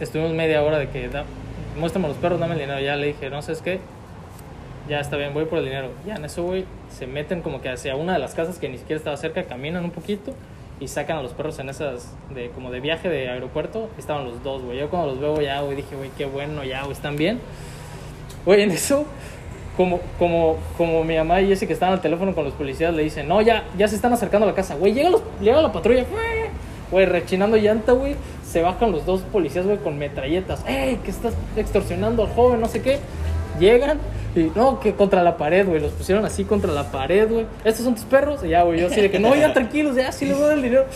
estuvimos 0.00 0.32
media 0.32 0.62
hora 0.62 0.78
de 0.78 0.88
que, 0.88 1.08
da, 1.08 1.24
muéstrame 1.78 2.08
los 2.08 2.16
perros, 2.16 2.40
dame 2.40 2.54
el 2.54 2.60
dinero. 2.60 2.80
Ya 2.80 2.96
le 2.96 3.08
dije, 3.08 3.28
no 3.28 3.42
sabes 3.42 3.60
qué, 3.60 3.80
ya 4.88 5.00
está 5.00 5.16
bien, 5.16 5.34
voy 5.34 5.44
por 5.44 5.58
el 5.58 5.64
dinero. 5.64 5.90
Ya 6.06 6.14
en 6.14 6.24
eso, 6.24 6.42
güey, 6.42 6.64
se 6.90 7.06
meten 7.06 7.42
como 7.42 7.60
que 7.60 7.68
hacia 7.68 7.96
una 7.96 8.14
de 8.14 8.18
las 8.18 8.34
casas 8.34 8.58
que 8.58 8.68
ni 8.68 8.78
siquiera 8.78 8.98
estaba 8.98 9.16
cerca, 9.16 9.42
caminan 9.44 9.84
un 9.84 9.90
poquito 9.90 10.32
y 10.78 10.88
sacan 10.88 11.16
a 11.18 11.22
los 11.22 11.32
perros 11.32 11.58
en 11.58 11.68
esas, 11.68 12.14
de 12.34 12.50
como 12.50 12.70
de 12.70 12.80
viaje 12.80 13.08
de 13.08 13.30
aeropuerto. 13.30 13.88
Estaban 13.98 14.24
los 14.24 14.42
dos, 14.42 14.62
güey. 14.62 14.78
Yo 14.78 14.90
cuando 14.90 15.08
los 15.08 15.20
veo, 15.20 15.40
ya, 15.40 15.60
güey, 15.60 15.76
dije, 15.76 15.96
güey, 15.96 16.10
qué 16.16 16.26
bueno, 16.26 16.64
ya, 16.64 16.80
güey, 16.80 16.92
están 16.92 17.16
bien. 17.16 17.40
Güey, 18.44 18.62
en 18.62 18.70
eso, 18.70 19.06
como, 19.76 20.00
como, 20.18 20.58
como 20.76 21.04
mi 21.04 21.16
mamá 21.16 21.40
y 21.40 21.52
ese 21.52 21.66
que 21.66 21.72
estaban 21.72 21.94
al 21.94 22.00
teléfono 22.00 22.34
con 22.34 22.44
los 22.44 22.54
policías, 22.54 22.94
le 22.94 23.02
dicen, 23.02 23.26
no, 23.26 23.40
ya, 23.40 23.64
ya 23.76 23.88
se 23.88 23.96
están 23.96 24.12
acercando 24.12 24.46
a 24.46 24.50
la 24.50 24.54
casa. 24.54 24.74
Güey, 24.74 24.92
llega, 24.92 25.10
los, 25.10 25.22
llega 25.40 25.62
la 25.62 25.72
patrulla, 25.72 26.04
güey, 26.04 26.50
güey, 26.90 27.06
rechinando 27.06 27.56
llanta, 27.56 27.92
güey. 27.92 28.16
Se 28.44 28.62
bajan 28.62 28.92
los 28.92 29.04
dos 29.04 29.22
policías, 29.22 29.66
güey, 29.66 29.78
con 29.78 29.98
metralletas. 29.98 30.64
¡Ey, 30.66 30.96
que 30.96 31.10
estás 31.10 31.34
extorsionando 31.56 32.22
al 32.22 32.28
joven, 32.32 32.60
no 32.60 32.68
sé 32.68 32.80
qué! 32.80 32.98
Llegan 33.58 33.98
y, 34.40 34.52
no, 34.54 34.80
que 34.80 34.94
contra 34.94 35.22
la 35.22 35.36
pared, 35.36 35.66
güey. 35.66 35.80
Los 35.80 35.92
pusieron 35.92 36.24
así 36.24 36.44
contra 36.44 36.72
la 36.72 36.90
pared, 36.90 37.28
güey. 37.28 37.46
¿Estos 37.64 37.84
son 37.84 37.94
tus 37.94 38.04
perros? 38.04 38.40
Y 38.44 38.48
ya, 38.48 38.62
güey, 38.62 38.80
yo 38.80 38.86
así 38.88 39.00
de 39.00 39.10
que, 39.10 39.18
no, 39.18 39.34
ya 39.34 39.52
tranquilos, 39.52 39.96
ya, 39.96 40.12
sí 40.12 40.26
le 40.26 40.34
voy 40.34 40.44
a 40.44 40.46
dar 40.46 40.56
el 40.56 40.62
dinero. 40.62 40.86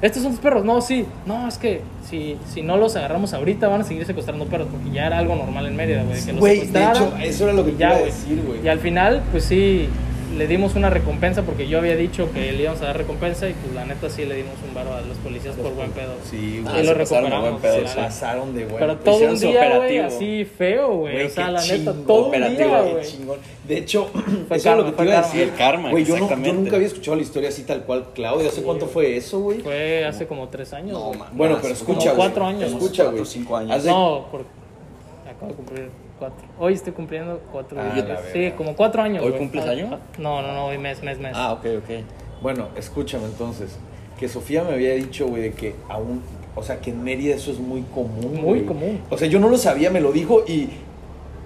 ¿Estos 0.00 0.22
son 0.22 0.32
tus 0.32 0.40
perros? 0.40 0.64
No, 0.64 0.80
sí. 0.80 1.06
No, 1.26 1.48
es 1.48 1.58
que 1.58 1.82
si, 2.08 2.38
si 2.52 2.62
no 2.62 2.76
los 2.76 2.94
agarramos 2.94 3.34
ahorita 3.34 3.66
van 3.68 3.80
a 3.80 3.84
seguir 3.84 4.06
secuestrando 4.06 4.46
perros 4.46 4.68
porque 4.70 4.90
ya 4.90 5.06
era 5.06 5.18
algo 5.18 5.34
normal 5.34 5.66
en 5.66 5.76
Mérida, 5.76 6.04
güey. 6.04 6.24
Que 6.24 6.32
los 6.32 6.40
Güey, 6.40 6.66
de 6.66 6.84
hecho, 6.84 7.12
eso 7.20 7.44
era 7.44 7.52
lo 7.52 7.64
que 7.64 7.76
ya, 7.76 7.88
iba 7.90 7.96
a 7.96 8.02
decir, 8.02 8.42
güey. 8.46 8.64
Y 8.64 8.68
al 8.68 8.78
final, 8.78 9.22
pues 9.32 9.44
sí, 9.44 9.88
le 10.36 10.46
dimos 10.46 10.74
una 10.74 10.90
recompensa 10.90 11.42
porque 11.42 11.68
yo 11.68 11.78
había 11.78 11.96
dicho 11.96 12.30
que 12.32 12.52
le 12.52 12.62
íbamos 12.62 12.82
a 12.82 12.86
dar 12.86 12.98
recompensa 12.98 13.48
y 13.48 13.54
pues 13.54 13.72
la 13.74 13.84
neta 13.86 14.10
sí 14.10 14.24
le 14.26 14.34
dimos 14.36 14.54
un 14.66 14.74
varo 14.74 14.92
a 14.94 15.00
los 15.00 15.16
policías 15.18 15.54
por 15.56 15.72
buen 15.74 15.90
pedo. 15.92 16.12
Sí, 16.30 16.62
Ah, 16.66 16.70
güey. 16.70 16.82
y 16.82 16.86
se 16.86 16.92
lo 16.92 16.98
pasaron 16.98 17.30
recuperamos. 17.30 17.60
buen 17.62 17.72
sí, 17.74 17.88
Se 17.88 17.96
la- 17.96 18.04
pasaron 18.06 18.54
de 18.54 18.64
güey. 18.64 18.78
Pero 18.78 18.96
todo 18.98 19.16
un 19.30 19.40
día, 19.40 19.76
güey, 19.78 19.98
así 19.98 20.44
feo, 20.44 20.88
güey. 20.98 21.24
O 21.26 21.30
sea, 21.30 21.50
la 21.50 21.64
neta, 21.64 21.94
todo 22.06 22.20
un 22.22 22.28
operativo, 22.28 22.68
día, 22.68 22.84
qué 22.84 22.92
güey. 22.92 23.04
chingón. 23.06 23.38
De 23.66 23.78
hecho, 23.78 24.06
Fue 24.48 24.56
eso 24.56 24.70
es 24.70 24.76
lo 24.76 24.84
que 24.86 24.92
te 24.92 25.04
iba 25.04 25.18
a 25.18 25.22
decir. 25.22 25.42
El 25.42 25.54
karma, 25.54 25.90
Güey, 25.90 26.04
yo, 26.04 26.10
no- 26.14 26.18
yo 26.18 26.24
exactamente. 26.24 26.60
nunca 26.62 26.76
había 26.76 26.88
escuchado 26.88 27.16
la 27.16 27.22
historia 27.22 27.48
así 27.48 27.62
tal 27.64 27.82
cual, 27.84 28.06
Claudio. 28.14 28.48
¿Hace 28.48 28.62
cuánto 28.62 28.86
fue 28.86 29.16
eso, 29.16 29.40
güey? 29.40 29.60
Fue 29.60 30.04
hace 30.04 30.26
como 30.26 30.48
tres 30.48 30.72
años. 30.72 30.92
No, 30.98 31.12
man. 31.14 31.28
Bueno, 31.32 31.58
pero 31.60 31.74
escucha, 31.74 32.04
güey. 32.12 32.16
cuatro 32.16 32.44
años. 32.46 32.70
Escucha, 32.72 33.04
güey. 33.04 33.24
cinco 33.24 33.56
años. 33.56 33.84
No, 33.84 34.26
por... 34.30 34.44
acabo 35.28 35.48
de 35.50 35.54
cumplir 35.54 35.90
cuatro. 36.18 36.46
Hoy 36.58 36.74
estoy 36.74 36.92
cumpliendo 36.92 37.40
cuatro. 37.52 37.78
Ah, 37.80 37.94
la 37.96 38.18
sí, 38.32 38.52
como 38.56 38.74
cuatro 38.74 39.02
años. 39.02 39.22
¿Hoy 39.22 39.30
güey. 39.30 39.38
cumples 39.42 39.64
Ah, 39.66 39.70
año? 39.70 39.88
ah, 39.92 39.98
No, 40.18 40.42
no, 40.42 40.52
no, 40.52 40.66
hoy 40.66 40.78
mes, 40.78 41.02
mes, 41.02 41.18
mes. 41.18 41.32
Ah, 41.34 41.52
ok, 41.52 41.64
ok. 41.78 41.90
Bueno, 42.42 42.68
escúchame 42.76 43.24
entonces. 43.26 43.76
Que 44.18 44.28
Sofía 44.28 44.64
me 44.64 44.72
había 44.74 44.94
dicho, 44.94 45.26
güey, 45.28 45.42
de 45.42 45.52
que 45.52 45.74
aún. 45.88 46.22
O 46.56 46.62
sea, 46.62 46.80
que 46.80 46.90
en 46.90 47.02
Mérida 47.04 47.36
eso 47.36 47.52
es 47.52 47.58
muy 47.60 47.82
común. 47.94 48.40
Muy 48.42 48.62
común. 48.64 49.00
O 49.10 49.16
sea, 49.16 49.28
yo 49.28 49.38
no 49.38 49.48
lo 49.48 49.56
sabía, 49.58 49.90
me 49.90 50.00
lo 50.00 50.12
dijo 50.12 50.44
y. 50.46 50.68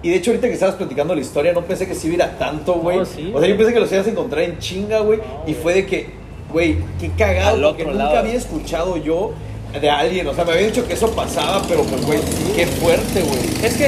Y 0.01 0.09
de 0.09 0.15
hecho, 0.17 0.31
ahorita 0.31 0.47
que 0.47 0.53
estabas 0.53 0.75
platicando 0.75 1.15
la 1.15 1.21
historia, 1.21 1.53
no 1.53 1.61
pensé 1.61 1.87
que 1.87 1.95
sí 1.95 2.07
hubiera 2.09 2.37
tanto, 2.37 2.73
güey. 2.73 2.97
No, 2.97 3.05
sí, 3.05 3.31
o 3.33 3.39
sea, 3.39 3.47
yo 3.47 3.55
pensé 3.55 3.73
que 3.73 3.79
los 3.79 3.89
ibas 3.93 4.05
a 4.05 4.09
encontrar 4.09 4.43
en 4.43 4.57
chinga, 4.59 4.99
güey. 4.99 5.19
No, 5.19 5.43
y 5.47 5.53
fue 5.53 5.73
de 5.75 5.85
que, 5.85 6.07
güey, 6.51 6.75
qué 6.99 7.09
cagado, 7.17 7.55
Al 7.55 7.61
porque 7.63 7.83
otro 7.83 7.93
nunca 7.93 8.05
lado. 8.05 8.17
había 8.19 8.33
escuchado 8.33 8.97
yo 8.97 9.31
de 9.79 9.89
alguien. 9.89 10.27
O 10.27 10.33
sea, 10.33 10.45
me 10.45 10.51
había 10.53 10.67
dicho 10.67 10.87
que 10.87 10.93
eso 10.93 11.11
pasaba, 11.11 11.61
pero 11.67 11.83
pues, 11.83 12.05
güey, 12.05 12.19
qué 12.55 12.65
fuerte, 12.67 13.21
güey. 13.21 13.39
Es 13.63 13.75
que, 13.75 13.87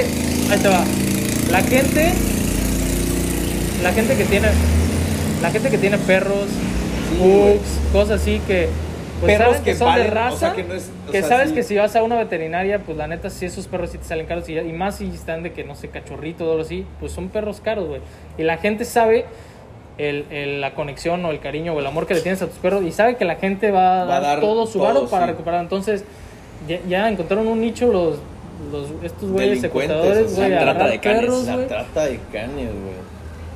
ahí 0.52 0.60
te 0.62 0.68
va. 0.68 0.84
La 1.52 1.62
gente, 1.62 2.12
la 3.84 3.94
gente 3.94 4.16
que 4.16 4.26
tiene, 4.26 4.48
la 5.42 5.52
gente 5.52 5.70
que 5.70 5.78
tiene 5.78 5.98
perros, 6.00 6.48
Sí, 7.12 7.18
pugs, 7.20 7.92
cosas 7.94 8.22
así 8.22 8.42
que, 8.48 8.68
pues 9.22 9.32
Perros 9.38 9.48
saben 9.58 9.64
que, 9.64 9.72
que 9.72 9.78
son 9.78 9.88
valen, 9.88 10.06
de 10.08 10.12
o 10.12 10.16
raza, 10.16 10.38
sea, 10.40 10.54
que 10.54 10.64
no 10.64 10.74
es- 10.74 10.90
o 11.08 11.12
que 11.12 11.20
sea, 11.20 11.30
sabes 11.30 11.50
sí. 11.50 11.56
que 11.56 11.64
si 11.64 11.76
vas 11.78 11.96
a 11.96 12.04
una 12.04 12.18
veterinaria, 12.18 12.80
pues 12.80 12.98
la 12.98 13.08
neta 13.08 13.30
si 13.30 13.46
esos 13.46 13.68
perros 13.68 13.92
sí 13.92 13.98
te 14.00 14.04
salen 14.06 14.26
caros 14.26 14.50
y, 14.50 14.58
y 14.58 14.74
más 14.74 14.98
si 14.98 15.06
están 15.08 15.44
de 15.44 15.54
que 15.54 15.64
no 15.64 15.76
sé 15.76 15.88
cachorrito 15.90 16.46
o 16.46 16.52
algo 16.52 16.64
así, 16.64 16.86
pues 17.00 17.12
son 17.14 17.30
perros 17.30 17.62
caros, 17.64 17.88
güey. 17.88 18.02
Y 18.38 18.44
la 18.44 18.58
gente 18.58 18.84
sabe 18.86 19.26
el, 19.98 20.26
el- 20.32 20.62
la 20.62 20.74
conexión 20.74 21.24
o 21.26 21.32
el 21.32 21.40
cariño 21.40 21.74
o 21.74 21.80
el 21.80 21.86
amor 21.88 22.06
que 22.08 22.14
le 22.14 22.22
tienes 22.22 22.42
a 22.42 22.48
tus 22.48 22.58
perros 22.58 22.84
y 22.84 22.92
sabe 22.92 23.16
que 23.16 23.26
la 23.26 23.36
gente 23.36 23.72
va 23.72 24.02
a 24.02 24.06
Va 24.06 24.20
dar, 24.20 24.22
dar 24.24 24.40
todo 24.42 24.66
su 24.68 24.80
varo 24.80 25.08
para 25.08 25.26
sí. 25.26 25.32
recuperar. 25.32 25.62
Entonces, 25.62 26.04
ya, 26.68 26.80
ya 26.88 27.10
encontraron 27.10 27.48
un 27.48 27.62
nicho 27.62 27.88
los, 27.92 28.18
los 28.72 28.92
estos 29.04 29.30
güeyes 29.32 29.62
secuestradores, 29.62 30.26
o 30.26 30.36
sea, 30.36 30.48
güey, 30.48 30.52
de 30.52 30.58
trata 30.64 30.88
de 30.88 31.00
canes, 31.00 31.20
perros, 31.22 31.46
La 31.46 31.56
güey. 31.56 31.68
trata 31.68 32.06
de 32.06 32.20
canes, 32.32 32.70
güey. 32.72 33.06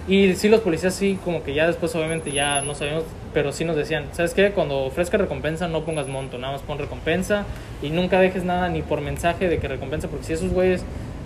Y 0.07 0.33
sí, 0.35 0.49
los 0.49 0.61
policías 0.61 0.95
sí, 0.95 1.19
como 1.23 1.43
que 1.43 1.53
ya 1.53 1.67
después 1.67 1.93
obviamente 1.93 2.31
ya 2.31 2.61
no 2.61 2.73
sabíamos, 2.73 3.03
pero 3.31 3.51
sí 3.51 3.63
nos 3.63 3.75
decían, 3.75 4.05
¿sabes 4.11 4.33
qué? 4.33 4.49
Cuando 4.51 4.79
ofrezca 4.85 5.17
recompensa 5.17 5.67
no 5.67 5.83
pongas 5.85 6.07
monto, 6.07 6.39
nada 6.39 6.53
más 6.53 6.61
pon 6.63 6.79
recompensa 6.79 7.45
y 7.83 7.91
nunca 7.91 8.19
dejes 8.19 8.43
nada 8.43 8.69
ni 8.69 8.81
por 8.81 9.01
mensaje 9.01 9.47
de 9.47 9.59
que 9.59 9.67
recompensa, 9.67 10.07
porque 10.07 10.25
si 10.25 10.33
esos 10.33 10.51
güeyes 10.51 10.83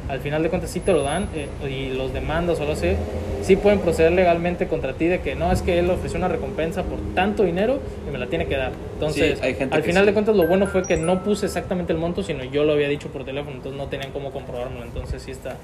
al 0.10 0.20
final 0.20 0.44
de 0.44 0.50
cuentas 0.50 0.70
sí 0.70 0.80
te 0.80 0.92
lo 0.92 1.02
dan 1.04 1.30
eh, 1.34 1.48
y 1.70 1.94
los 1.96 2.14
demandas 2.14 2.60
o 2.60 2.66
lo 2.66 2.76
sé, 2.76 2.98
sí 3.42 3.56
pueden 3.56 3.80
proceder 3.80 4.12
legalmente 4.12 4.68
contra 4.68 4.94
ti 4.94 5.08
de 5.08 5.22
que 5.22 5.36
no, 5.36 5.52
es 5.52 5.62
que 5.62 5.80
él 5.80 5.90
ofreció 5.90 6.18
una 6.18 6.28
recompensa 6.28 6.84
por 6.84 7.00
tanto 7.16 7.44
dinero 7.44 7.80
y 8.08 8.12
me 8.12 8.18
la 8.18 8.28
tiene 8.28 8.46
que 8.48 8.56
dar. 8.58 8.72
Entonces, 8.94 9.40
Sí, 9.40 9.46
hay 9.46 9.56
gente 9.56 9.76
al 9.76 9.84
final 9.84 10.04
sí. 10.04 10.08
de 10.08 10.14
cuentas 10.14 10.36
lo 10.36 10.48
bueno 10.48 10.68
fue 10.68 10.84
que 10.84 10.98
no 10.98 11.24
puse 11.24 11.46
exactamente 11.46 11.94
el 11.94 12.00
monto, 12.00 12.24
sino 12.24 12.44
yo 12.44 12.64
lo 12.64 12.74
había 12.74 12.88
dicho 12.90 13.10
por 13.10 13.24
teléfono, 13.26 13.56
entonces 13.56 13.78
no 13.80 13.88
tenían 13.88 14.12
cómo 14.12 14.32
comprobármelo, 14.32 14.84
entonces 14.84 15.22
sí 15.22 15.32
está, 15.32 15.56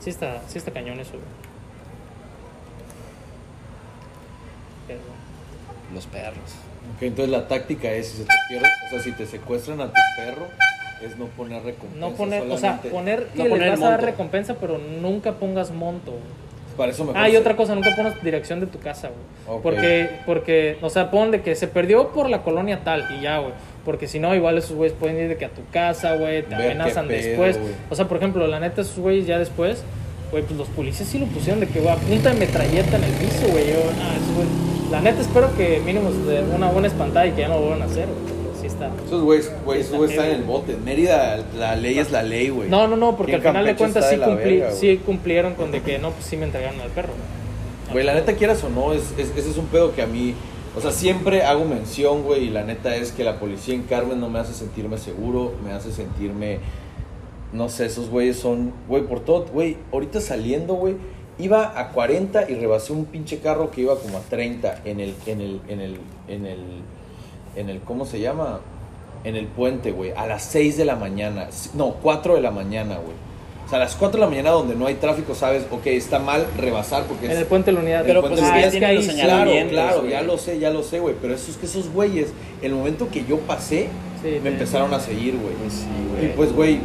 sí 0.00 0.10
está, 0.10 0.40
sí 0.48 0.58
está 0.58 0.70
cañón 0.72 0.98
eso. 1.00 1.12
Pero- 4.86 5.00
Los 5.94 6.06
perros. 6.06 6.36
Ok, 6.96 7.02
entonces 7.02 7.30
la 7.30 7.46
táctica 7.48 7.90
es, 7.92 8.08
si 8.08 8.16
se 8.18 8.24
te 8.24 8.32
pierde, 8.48 8.66
o 8.86 8.90
sea, 8.90 9.00
si 9.00 9.12
te 9.12 9.26
secuestran 9.26 9.80
a 9.80 9.86
tu 9.88 10.00
perro, 10.16 10.46
es 11.02 11.16
no 11.18 11.26
poner 11.26 11.62
recompensa. 11.62 11.98
No 11.98 12.10
poner, 12.12 12.42
o 12.50 12.58
sea, 12.58 12.80
poner 12.82 13.24
que 13.28 13.38
No 13.38 13.44
les 13.44 13.52
poner 13.52 13.70
vas 13.70 13.82
a 13.82 13.90
dar 13.90 14.02
recompensa, 14.04 14.54
pero 14.60 14.78
nunca 14.78 15.32
pongas 15.32 15.70
monto. 15.70 16.12
güey. 16.12 16.22
Para 16.76 16.92
eso 16.92 17.04
mejor 17.04 17.20
Ah, 17.20 17.28
y 17.28 17.36
otra 17.36 17.56
cosa, 17.56 17.74
nunca 17.74 17.90
pones 17.96 18.22
dirección 18.22 18.60
de 18.60 18.66
tu 18.66 18.78
casa, 18.78 19.08
güey. 19.08 19.56
Ok. 19.58 19.62
Porque, 19.62 20.10
porque, 20.24 20.78
o 20.80 20.88
sea, 20.88 21.10
pon 21.10 21.30
de 21.30 21.42
que 21.42 21.54
se 21.54 21.68
perdió 21.68 22.08
por 22.08 22.30
la 22.30 22.42
colonia 22.42 22.80
tal 22.84 23.06
y 23.18 23.22
ya, 23.22 23.38
güey. 23.38 23.52
Porque 23.84 24.06
si 24.06 24.18
no, 24.18 24.34
igual 24.34 24.56
esos 24.58 24.76
güeyes 24.76 24.96
pueden 24.98 25.18
ir 25.18 25.28
de 25.28 25.36
que 25.36 25.44
a 25.46 25.50
tu 25.50 25.62
casa, 25.72 26.14
güey, 26.16 26.42
te 26.42 26.54
Ver 26.54 26.70
amenazan 26.72 27.06
pedo, 27.08 27.16
después. 27.16 27.58
güey. 27.58 27.72
O 27.90 27.94
sea, 27.96 28.06
por 28.08 28.16
ejemplo, 28.18 28.46
la 28.46 28.60
neta, 28.60 28.80
esos 28.82 28.98
güeyes 28.98 29.26
ya 29.26 29.38
después, 29.38 29.82
güey, 30.30 30.42
pues 30.44 30.56
los 30.58 30.68
policías 30.68 31.08
sí 31.08 31.18
lo 31.18 31.26
pusieron 31.26 31.60
de 31.60 31.66
que, 31.66 31.80
güey, 31.80 31.94
punta 31.96 32.30
de 32.32 32.38
metralleta 32.38 32.96
en 32.96 33.04
el 33.04 33.12
piso, 33.12 33.46
güey. 33.50 33.66
Yo, 33.68 33.80
ah, 34.02 34.14
esos 34.16 34.34
güeyes. 34.36 34.90
La 34.90 35.00
neta, 35.00 35.20
espero 35.20 35.54
que 35.56 35.80
mínimo 35.84 36.10
den 36.10 36.50
una 36.54 36.68
buena 36.70 36.88
espantada 36.88 37.26
y 37.26 37.32
que 37.32 37.42
ya 37.42 37.48
no 37.48 37.54
lo 37.56 37.60
vuelvan 37.62 37.82
a 37.82 37.84
hacer, 37.86 38.06
güey. 38.06 38.39
Está. 38.88 39.04
Esos 39.04 39.22
güeyes, 39.22 39.52
güey, 39.64 39.80
Está 39.80 39.88
esos 39.88 39.98
güeyes 39.98 40.16
están 40.18 40.32
en 40.34 40.40
el 40.40 40.46
bote. 40.46 40.72
En 40.72 40.84
Mérida, 40.84 41.44
la 41.58 41.76
ley 41.76 41.98
es 41.98 42.10
la 42.10 42.22
ley, 42.22 42.48
güey. 42.48 42.68
No, 42.68 42.86
no, 42.88 42.96
no, 42.96 43.16
porque 43.16 43.34
al 43.36 43.42
final 43.42 43.64
de 43.64 43.76
cuentas 43.76 44.08
sí, 44.08 44.16
de 44.16 44.22
cumpli- 44.24 44.36
verga, 44.60 44.70
sí 44.72 44.96
cumplieron 45.04 45.54
con 45.54 45.70
de 45.72 45.82
que 45.82 45.98
no, 45.98 46.10
pues 46.10 46.24
sí 46.26 46.36
me 46.36 46.44
entregaron 46.46 46.80
al 46.80 46.90
perro. 46.90 47.08
güey. 47.12 47.92
Güey, 47.92 48.04
la 48.04 48.14
neta, 48.14 48.34
quieras 48.34 48.62
o 48.64 48.68
no, 48.70 48.92
es, 48.92 49.12
es- 49.18 49.32
ese 49.36 49.50
es 49.50 49.56
un 49.56 49.66
pedo 49.66 49.94
que 49.94 50.02
a 50.02 50.06
mí. 50.06 50.34
O 50.76 50.80
sea, 50.80 50.92
siempre 50.92 51.42
hago 51.42 51.64
mención, 51.64 52.22
güey, 52.22 52.44
y 52.44 52.50
la 52.50 52.62
neta 52.62 52.94
es 52.94 53.10
que 53.10 53.24
la 53.24 53.40
policía 53.40 53.74
en 53.74 53.82
Carmen 53.82 54.20
no 54.20 54.28
me 54.30 54.38
hace 54.38 54.54
sentirme 54.54 54.98
seguro, 54.98 55.52
me 55.64 55.72
hace 55.72 55.90
sentirme. 55.92 56.58
No 57.52 57.68
sé, 57.68 57.86
esos 57.86 58.08
güeyes 58.08 58.36
son. 58.38 58.72
Güey, 58.88 59.02
por 59.02 59.18
todo. 59.20 59.46
Güey, 59.52 59.76
ahorita 59.92 60.20
saliendo, 60.20 60.74
güey, 60.74 60.94
iba 61.40 61.76
a 61.80 61.88
40 61.90 62.48
y 62.48 62.54
rebasé 62.54 62.92
un 62.92 63.06
pinche 63.06 63.38
carro 63.40 63.72
que 63.72 63.80
iba 63.80 63.96
como 63.98 64.18
a 64.18 64.20
30 64.20 64.82
en 64.84 65.00
el. 65.00 65.14
En 65.26 65.40
el. 65.40 65.60
En 65.68 65.80
el. 65.80 65.98
En 66.28 66.46
el. 66.46 66.46
En 66.46 66.46
el 66.46 66.58
¿Cómo 67.84 68.06
se 68.06 68.20
llama? 68.20 68.60
En 69.24 69.36
el 69.36 69.46
puente, 69.46 69.90
güey, 69.92 70.12
a 70.16 70.26
las 70.26 70.44
6 70.44 70.76
de 70.78 70.84
la 70.84 70.96
mañana. 70.96 71.48
No, 71.74 71.94
4 72.02 72.36
de 72.36 72.40
la 72.40 72.50
mañana, 72.50 72.94
güey. 72.96 73.14
O 73.66 73.68
sea, 73.68 73.76
a 73.78 73.82
las 73.82 73.94
4 73.94 74.18
de 74.18 74.24
la 74.24 74.30
mañana 74.30 74.50
donde 74.50 74.74
no 74.74 74.86
hay 74.86 74.94
tráfico, 74.94 75.34
sabes, 75.34 75.64
ok, 75.70 75.86
está 75.88 76.18
mal 76.18 76.46
rebasar 76.56 77.04
porque 77.04 77.26
es 77.26 77.32
En 77.32 77.38
el 77.38 77.44
puente 77.44 77.70
de 77.70 77.74
la 77.76 77.80
unidad. 77.82 78.02
Pero, 78.06 78.20
el 78.20 78.26
pues, 78.28 78.40
puente 78.40 78.66
es 78.66 78.72
de 78.72 78.78
que 78.78 78.80
la- 78.80 78.88
tienen 78.90 78.96
los 78.96 79.04
sí, 79.04 79.10
Claro, 79.12 79.28
señalamientos, 79.50 79.72
claro, 79.72 80.06
ya 80.08 80.22
lo 80.22 80.38
sé, 80.38 80.58
ya 80.58 80.70
lo 80.70 80.82
sé, 80.82 80.98
güey. 81.00 81.14
Pero 81.20 81.34
eso 81.34 81.50
es 81.50 81.56
que 81.58 81.66
esos 81.66 81.88
güeyes, 81.92 82.28
el 82.62 82.72
momento 82.74 83.08
que 83.10 83.24
yo 83.24 83.38
pasé, 83.40 83.88
Sí, 84.22 84.38
me 84.42 84.50
empezaron 84.50 84.92
a 84.92 85.00
seguir, 85.00 85.36
güey. 85.38 85.54
Pues 85.54 85.72
sí, 85.72 85.86
Y 85.86 86.20
güey. 86.20 86.34
pues, 86.36 86.52
güey, 86.52 86.78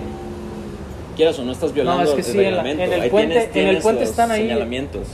Quieras 1.15 1.39
o 1.39 1.45
no 1.45 1.54
estás 1.54 1.73
violando 1.73 2.04
No, 2.04 2.10
es 2.10 2.13
que 2.15 2.21
el 2.21 2.25
sí, 2.25 2.32
en 2.32 2.38
la- 2.43 2.49
reglamento. 2.49 2.84
en 2.84 2.93
el 2.93 3.01
Ahí 3.01 3.10
puente- 3.10 3.49
tienes- 3.54 3.56
en 3.86 3.95
el 3.97 4.01
están 4.04 4.32
ahí. 4.32 4.41
señalamientos. 4.41 5.08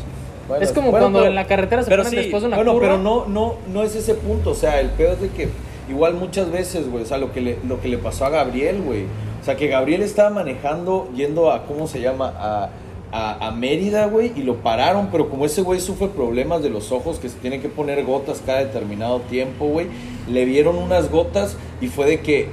Bueno, 0.51 0.63
es 0.65 0.71
como 0.71 0.91
bueno, 0.91 1.03
cuando 1.05 1.19
pero- 1.19 1.29
en 1.29 1.35
la 1.35 1.47
carretera 1.47 1.83
se 1.83 1.89
pero 1.89 2.03
ponen 2.03 2.11
sí, 2.11 2.23
después 2.23 2.41
de 2.43 2.47
una 2.47 2.55
Bueno, 2.57 2.73
curva. 2.73 2.87
pero 2.87 2.97
no, 3.01 3.25
no, 3.27 3.55
no 3.71 3.83
es 3.83 3.95
ese 3.95 4.13
punto. 4.15 4.51
O 4.51 4.55
sea, 4.55 4.79
el 4.79 4.89
pedo 4.91 5.13
es 5.13 5.21
de 5.21 5.29
que 5.29 5.49
igual 5.89 6.13
muchas 6.13 6.51
veces, 6.51 6.89
güey, 6.89 7.03
o 7.03 7.07
sea, 7.07 7.17
lo 7.17 7.31
que 7.33 7.41
le, 7.41 7.57
lo 7.67 7.81
que 7.81 7.87
le 7.87 7.97
pasó 7.97 8.25
a 8.25 8.29
Gabriel, 8.29 8.81
güey. 8.81 9.03
O 9.41 9.43
sea, 9.43 9.55
que 9.57 9.67
Gabriel 9.67 10.01
estaba 10.03 10.29
manejando, 10.29 11.09
yendo 11.15 11.51
a, 11.51 11.65
¿cómo 11.65 11.87
se 11.87 11.99
llama? 11.99 12.33
A, 12.37 12.69
a, 13.11 13.47
a 13.47 13.51
Mérida, 13.51 14.05
güey, 14.05 14.31
y 14.37 14.43
lo 14.43 14.55
pararon, 14.57 15.09
pero 15.11 15.29
como 15.29 15.45
ese 15.45 15.63
güey 15.63 15.81
sufre 15.81 16.07
problemas 16.07 16.61
de 16.63 16.69
los 16.69 16.91
ojos, 16.93 17.17
que 17.19 17.27
se 17.27 17.37
tiene 17.39 17.59
que 17.59 17.67
poner 17.67 18.03
gotas 18.05 18.41
cada 18.45 18.59
determinado 18.59 19.19
tiempo, 19.21 19.65
güey, 19.65 19.87
le 20.29 20.45
vieron 20.45 20.77
unas 20.77 21.09
gotas 21.11 21.57
y 21.81 21.87
fue 21.87 22.05
de 22.05 22.21
que 22.21 22.47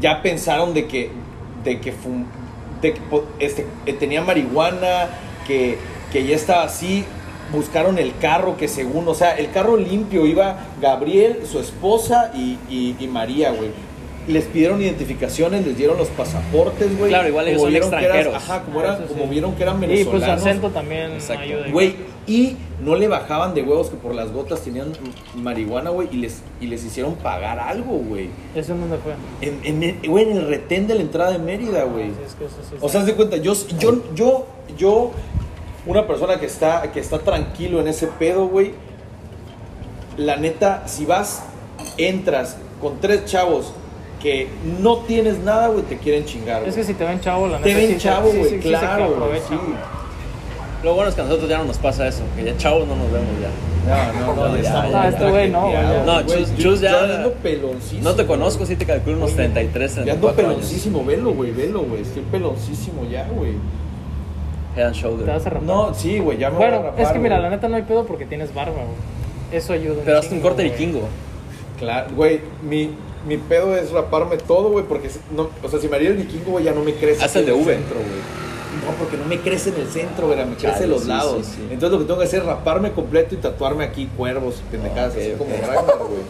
ya 0.00 0.22
pensaron 0.22 0.72
de 0.74 0.86
que, 0.86 1.10
de 1.64 1.80
que, 1.80 1.92
fum- 1.92 2.24
de 2.80 2.94
que 2.94 3.00
po- 3.02 3.24
este, 3.40 3.66
eh, 3.84 3.92
tenía 3.92 4.22
marihuana, 4.22 5.08
que, 5.46 5.76
que 6.12 6.24
ya 6.26 6.36
estaba 6.36 6.62
así, 6.62 7.04
buscaron 7.52 7.98
el 7.98 8.16
carro 8.18 8.56
que 8.56 8.68
según, 8.68 9.06
o 9.08 9.14
sea, 9.14 9.32
el 9.36 9.50
carro 9.50 9.76
limpio 9.76 10.26
iba 10.26 10.56
Gabriel, 10.80 11.40
su 11.50 11.58
esposa 11.58 12.30
y, 12.34 12.58
y- 12.68 12.96
y 12.98 13.06
María, 13.08 13.50
güey. 13.52 13.70
Les 14.26 14.44
pidieron 14.44 14.82
identificaciones, 14.82 15.66
les 15.66 15.78
dieron 15.78 15.96
los 15.96 16.08
pasaportes, 16.08 16.98
güey. 16.98 17.08
Claro, 17.08 17.28
igual 17.28 17.48
ellos 17.48 17.62
Como 17.62 17.66
son 17.66 17.70
vieron 17.72 17.90
que 17.90 17.96
eras- 17.96 18.16
extranjeros. 18.18 18.34
ajá, 18.50 18.62
como, 18.64 18.80
era- 18.82 18.96
sí. 18.98 19.02
como 19.08 19.26
vieron 19.26 19.54
que 19.54 19.62
eran 19.62 19.76
Y 19.76 19.78
pues 19.78 19.88
venezolanos. 19.90 20.42
su 20.42 20.48
acento 20.48 20.68
también 20.70 21.12
Exacto. 21.12 21.42
ayuda. 21.44 21.66
Güey, 21.72 21.94
y 22.26 22.56
no 22.84 22.94
le 22.94 23.08
bajaban 23.08 23.54
de 23.54 23.62
huevos 23.62 23.88
que 23.88 23.96
por 23.96 24.14
las 24.14 24.30
gotas 24.30 24.60
tenían 24.60 24.92
marihuana, 25.34 25.88
güey, 25.88 26.08
y 26.12 26.16
les, 26.18 26.42
y 26.60 26.66
les 26.66 26.84
hicieron 26.84 27.14
pagar 27.14 27.58
algo, 27.58 27.92
güey. 27.96 28.28
¿Eso 28.54 28.74
en 28.74 28.80
dónde 28.82 28.98
fue? 28.98 29.14
En, 29.40 29.60
en, 29.64 29.82
el- 29.82 30.08
güey, 30.10 30.30
en 30.30 30.36
el 30.36 30.46
retén 30.46 30.86
de 30.86 30.96
la 30.96 31.00
entrada 31.00 31.30
de 31.30 31.38
Mérida, 31.38 31.84
güey. 31.84 32.08
Sí, 32.08 32.16
es 32.26 32.34
que 32.34 32.44
eso 32.44 32.56
sí 32.68 32.76
O 32.82 32.88
sea, 32.90 33.00
haz 33.00 33.06
de 33.06 33.14
cuenta, 33.14 33.38
yo, 33.38 33.54
yo, 33.78 34.02
yo, 34.14 34.46
yo, 34.76 35.10
una 35.88 36.06
persona 36.06 36.38
que 36.38 36.46
está, 36.46 36.92
que 36.92 37.00
está 37.00 37.18
tranquilo 37.18 37.80
en 37.80 37.88
ese 37.88 38.06
pedo, 38.06 38.46
güey, 38.46 38.72
la 40.16 40.36
neta, 40.36 40.84
si 40.86 41.04
vas, 41.04 41.42
entras 41.96 42.56
con 42.80 43.00
tres 43.00 43.24
chavos 43.24 43.72
que 44.22 44.48
no 44.80 44.98
tienes 44.98 45.38
nada, 45.38 45.68
güey, 45.68 45.82
te 45.84 45.96
quieren 45.96 46.24
chingar, 46.24 46.62
Es 46.66 46.74
que 46.74 46.84
si 46.84 46.94
te 46.94 47.04
ven 47.04 47.20
chavo, 47.20 47.46
la 47.46 47.58
neta. 47.58 47.64
Te 47.64 47.74
ven 47.74 47.88
sí 47.92 47.98
chavo, 47.98 48.28
güey, 48.30 48.44
sí, 48.44 48.48
sí 48.50 48.54
se 48.56 48.68
claro. 48.68 49.16
Lo 50.84 50.94
bueno 50.94 51.08
es 51.08 51.14
que 51.16 51.20
a 51.22 51.24
nosotros 51.24 51.48
ya 51.48 51.58
no 51.58 51.64
nos 51.64 51.78
pasa 51.78 52.06
eso, 52.06 52.22
que 52.36 52.44
ya 52.44 52.56
chavos 52.56 52.86
no 52.86 52.94
nos 52.94 53.10
vemos 53.10 53.28
ya. 53.40 53.48
No, 53.88 54.12
no, 54.12 54.34
no, 54.34 54.48
No, 54.48 54.56
ya 54.56 54.88
ya, 54.90 55.08
este 55.08 55.30
güey 55.30 55.50
no, 55.50 55.72
ya. 55.72 56.02
No. 56.04 56.20
Chus- 56.22 56.80
ya- 56.80 56.90
yo 57.06 57.14
ando 57.14 57.32
peloncísimo. 57.34 58.02
No 58.02 58.14
te 58.14 58.26
conozco, 58.26 58.66
sí 58.66 58.76
te 58.76 58.84
calculo 58.84 59.16
unos 59.16 59.30
Oye, 59.30 59.36
33, 59.36 59.94
Ya 59.94 60.00
ando 60.12 60.12
34 60.28 60.44
años. 60.46 60.54
peloncísimo, 60.56 61.04
velo, 61.04 61.32
güey, 61.32 61.50
velo, 61.52 61.80
güey. 61.82 62.02
Estoy 62.02 62.22
peloncísimo 62.30 63.04
ya, 63.10 63.26
güey. 63.28 63.52
Head 64.78 64.86
and 64.86 65.24
Te 65.24 65.30
vas 65.30 65.46
a 65.46 65.50
rapar. 65.50 65.62
No, 65.62 65.94
sí, 65.94 66.18
güey, 66.18 66.38
ya 66.38 66.50
me 66.50 66.56
voy 66.56 66.66
a 66.66 66.68
Bueno, 66.70 66.84
rapar, 66.84 67.00
es 67.00 67.08
que 67.12 67.18
mira, 67.18 67.36
güey. 67.36 67.50
la 67.50 67.56
neta 67.56 67.68
no 67.68 67.76
hay 67.76 67.82
pedo 67.82 68.04
porque 68.06 68.24
tienes 68.26 68.54
barba, 68.54 68.72
güey. 68.74 69.56
Eso 69.58 69.72
ayuda. 69.72 70.02
Pero 70.04 70.18
hazte 70.18 70.34
un 70.34 70.40
corte 70.40 70.62
güey. 70.64 70.70
vikingo. 70.78 71.02
Claro, 71.78 72.08
güey, 72.14 72.40
mi, 72.62 72.90
mi 73.26 73.36
pedo 73.36 73.76
es 73.76 73.90
raparme 73.92 74.36
todo, 74.36 74.70
güey, 74.70 74.84
porque, 74.84 75.10
si- 75.10 75.20
no, 75.34 75.48
o 75.62 75.68
sea, 75.68 75.78
si 75.80 75.88
me 75.88 75.96
haría 75.96 76.08
el 76.10 76.16
vikingo, 76.16 76.52
güey, 76.52 76.64
ya 76.64 76.72
no 76.72 76.82
me 76.82 76.92
crece. 76.94 77.24
Haz 77.24 77.36
el 77.36 77.46
de 77.46 77.52
V. 77.52 77.64
centro, 77.64 77.96
güey. 77.96 78.48
No, 78.84 78.92
porque 78.98 79.16
no 79.16 79.24
me 79.24 79.38
crece 79.38 79.70
en 79.70 79.76
el 79.76 79.88
centro, 79.88 80.26
güey, 80.26 80.38
me 80.38 80.54
crece 80.54 80.66
Chale, 80.68 80.84
en 80.84 80.90
los 80.90 81.02
sí, 81.02 81.08
lados. 81.08 81.46
sí, 81.46 81.52
sí. 81.56 81.62
Entonces 81.70 81.90
lo 81.90 81.98
que 81.98 82.04
tengo 82.04 82.18
que 82.20 82.26
hacer 82.26 82.40
es 82.40 82.46
raparme 82.46 82.92
completo 82.92 83.34
y 83.34 83.38
tatuarme 83.38 83.84
aquí 83.84 84.08
cuervos 84.16 84.62
y 84.66 84.70
pendejadas, 84.72 85.12
Ok, 85.14 85.18
así 85.20 85.30
ok. 85.32 85.38
como 85.38 85.50
Ragnar, 85.56 85.98
güey. 85.98 86.20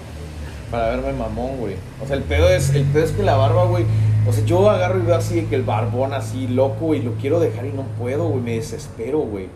Para 0.71 0.89
verme 0.91 1.13
mamón, 1.15 1.57
güey. 1.59 1.75
O 2.03 2.07
sea, 2.07 2.17
el 2.17 2.23
pedo 2.23 2.49
es, 2.51 2.75
el 2.75 2.85
pedo 2.85 3.05
es 3.05 3.13
que 3.13 3.23
la 3.23 3.37
barba, 3.37 3.65
güey. 3.65 3.85
O 4.29 4.33
sea, 4.33 4.45
yo 4.45 4.69
agarro 4.71 4.99
y 4.99 5.03
veo 5.03 5.14
así 5.17 5.41
que 5.43 5.55
el 5.57 5.62
barbón 5.62 6.12
así 6.12 6.47
loco, 6.49 6.87
güey, 6.87 7.03
lo 7.03 7.12
quiero 7.12 7.41
dejar 7.41 7.64
y 7.67 7.73
no 7.73 7.83
puedo, 7.99 8.29
güey. 8.29 8.41
Me 8.43 8.53
desespero, 8.57 9.19
güey. 9.21 9.47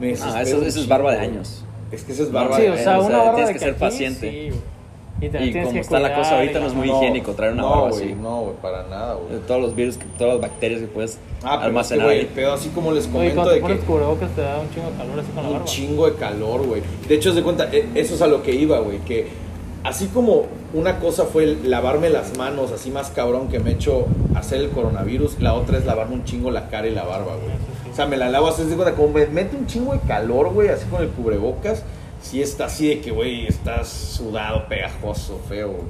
Me 0.00 0.08
desespero. 0.08 0.36
Ah, 0.36 0.42
eso, 0.42 0.58
un 0.58 0.64
eso 0.64 0.80
es 0.80 0.88
barba 0.88 1.12
de 1.12 1.18
años. 1.18 1.64
Es 1.92 2.02
que 2.04 2.12
eso 2.12 2.22
es 2.24 2.32
barba 2.32 2.56
Sí, 2.56 2.62
de 2.62 2.70
o 2.70 2.74
Eh, 2.74 2.78
sea, 2.82 2.98
o 2.98 3.06
una 3.06 3.08
sea, 3.08 3.18
barba 3.18 3.34
tienes 3.36 3.48
de 3.48 3.52
que 3.54 3.58
ser 3.60 3.70
aquí, 3.70 3.80
paciente. 3.80 4.30
sí, 4.30 4.60
y 5.20 5.26
Y 5.26 5.52
como 5.52 5.72
que 5.72 5.78
está 5.78 6.00
la 6.00 6.14
cosa 6.16 6.36
ahorita, 6.36 6.58
no 6.58 6.66
es 6.66 6.74
muy 6.74 6.88
No, 6.88 6.96
higiénico 6.98 7.32
traer 7.32 7.52
una 7.52 7.62
no, 7.62 7.70
barba 7.70 7.88
güey, 7.90 8.02
así. 8.04 8.14
No, 8.14 8.40
güey, 8.40 8.54
para 8.60 8.82
nada, 8.88 9.14
güey. 9.14 9.32
De 9.34 9.38
todos 9.46 9.60
los 9.62 9.74
virus, 9.76 9.98
todas 10.18 10.34
las 10.34 10.42
bacterias 10.42 10.80
que 10.80 10.86
puedes 10.88 11.18
Ah, 11.18 11.20
pero 11.40 11.54
es 11.54 11.60
que, 11.60 11.64
almacenar 11.94 12.10
el 12.10 12.26
pedo 12.26 12.52
así 12.54 12.68
como 12.70 12.90
les 12.92 13.06
comento 13.06 13.48
de 13.48 13.60
pones 13.60 13.78
que 13.80 13.84
cubrebocas 13.86 14.30
te 14.30 14.40
da 14.40 14.58
un 14.58 14.70
chingo 14.74 14.90
de 14.90 14.96
calor 14.96 15.18
así 15.20 15.28
con 15.28 15.42
la 15.42 15.48
un 15.48 15.52
barba. 15.54 15.64
chingo 15.66 16.06
de 16.10 16.14
calor, 16.16 16.66
güey. 16.66 16.82
De 17.08 17.14
hecho, 17.14 17.32
de 17.32 17.42
cuenta, 17.42 17.68
eh, 17.72 17.88
eso 17.94 18.14
es 18.14 18.22
a 18.22 18.26
lo 18.26 18.42
que 18.42 18.52
iba, 18.54 18.78
güey, 18.80 18.98
que 19.00 19.28
así 19.84 20.06
como 20.08 20.46
una 20.72 20.98
cosa 20.98 21.26
fue 21.26 21.44
el 21.44 21.70
lavarme 21.70 22.10
las 22.10 22.36
manos, 22.36 22.72
así 22.72 22.90
más 22.90 23.10
cabrón 23.10 23.48
que 23.48 23.60
me 23.60 23.70
he 23.70 23.74
hecho 23.74 24.06
hacer 24.34 24.60
el 24.60 24.70
coronavirus, 24.70 25.40
la 25.40 25.54
otra 25.54 25.78
es 25.78 25.84
lavarme 25.84 26.14
un 26.14 26.24
chingo 26.24 26.50
la 26.50 26.68
cara 26.68 26.88
y 26.88 26.90
la 26.90 27.04
barba, 27.04 27.36
güey. 27.36 27.54
O 27.92 27.94
sea, 27.94 28.06
me 28.06 28.16
la 28.16 28.28
lavo 28.28 28.48
así, 28.48 28.62
haz 28.62 28.70
de 28.70 28.74
cuenta, 28.74 28.96
como 28.96 29.12
me 29.12 29.26
mete 29.26 29.56
un 29.56 29.66
chingo 29.66 29.92
de 29.92 30.00
calor, 30.00 30.52
güey, 30.52 30.70
así 30.70 30.86
con 30.86 31.02
el 31.02 31.10
cubrebocas, 31.10 31.84
sí 32.20 32.42
está 32.42 32.64
así 32.64 32.88
de 32.88 33.00
que, 33.00 33.12
güey, 33.12 33.46
estás 33.46 33.88
sudado, 33.88 34.66
pegajoso, 34.68 35.38
feo, 35.48 35.68
güey. 35.68 35.82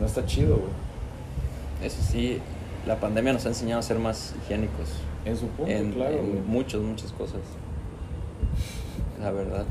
No 0.00 0.06
está 0.06 0.24
chido, 0.24 0.56
güey. 0.56 0.70
Eso 1.82 1.98
sí, 2.10 2.38
la 2.86 3.00
pandemia 3.00 3.32
nos 3.32 3.44
ha 3.44 3.48
enseñado 3.48 3.80
a 3.80 3.82
ser 3.82 3.98
más 3.98 4.34
higiénicos. 4.44 4.88
En 5.24 5.36
su 5.36 5.48
punto, 5.48 5.72
en, 5.72 5.92
claro, 5.92 6.14
en 6.14 6.30
güey. 6.30 6.40
muchas, 6.46 6.80
muchas 6.80 7.10
cosas. 7.12 7.40
La 9.20 9.32
verdad. 9.32 9.64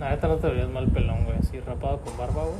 La 0.00 0.10
neta 0.10 0.28
no 0.28 0.36
te 0.36 0.46
verías 0.48 0.68
mal 0.68 0.86
pelón, 0.88 1.24
güey. 1.24 1.36
Así 1.38 1.58
rapado 1.60 1.98
con 2.00 2.16
barba, 2.16 2.42
güey. 2.42 2.56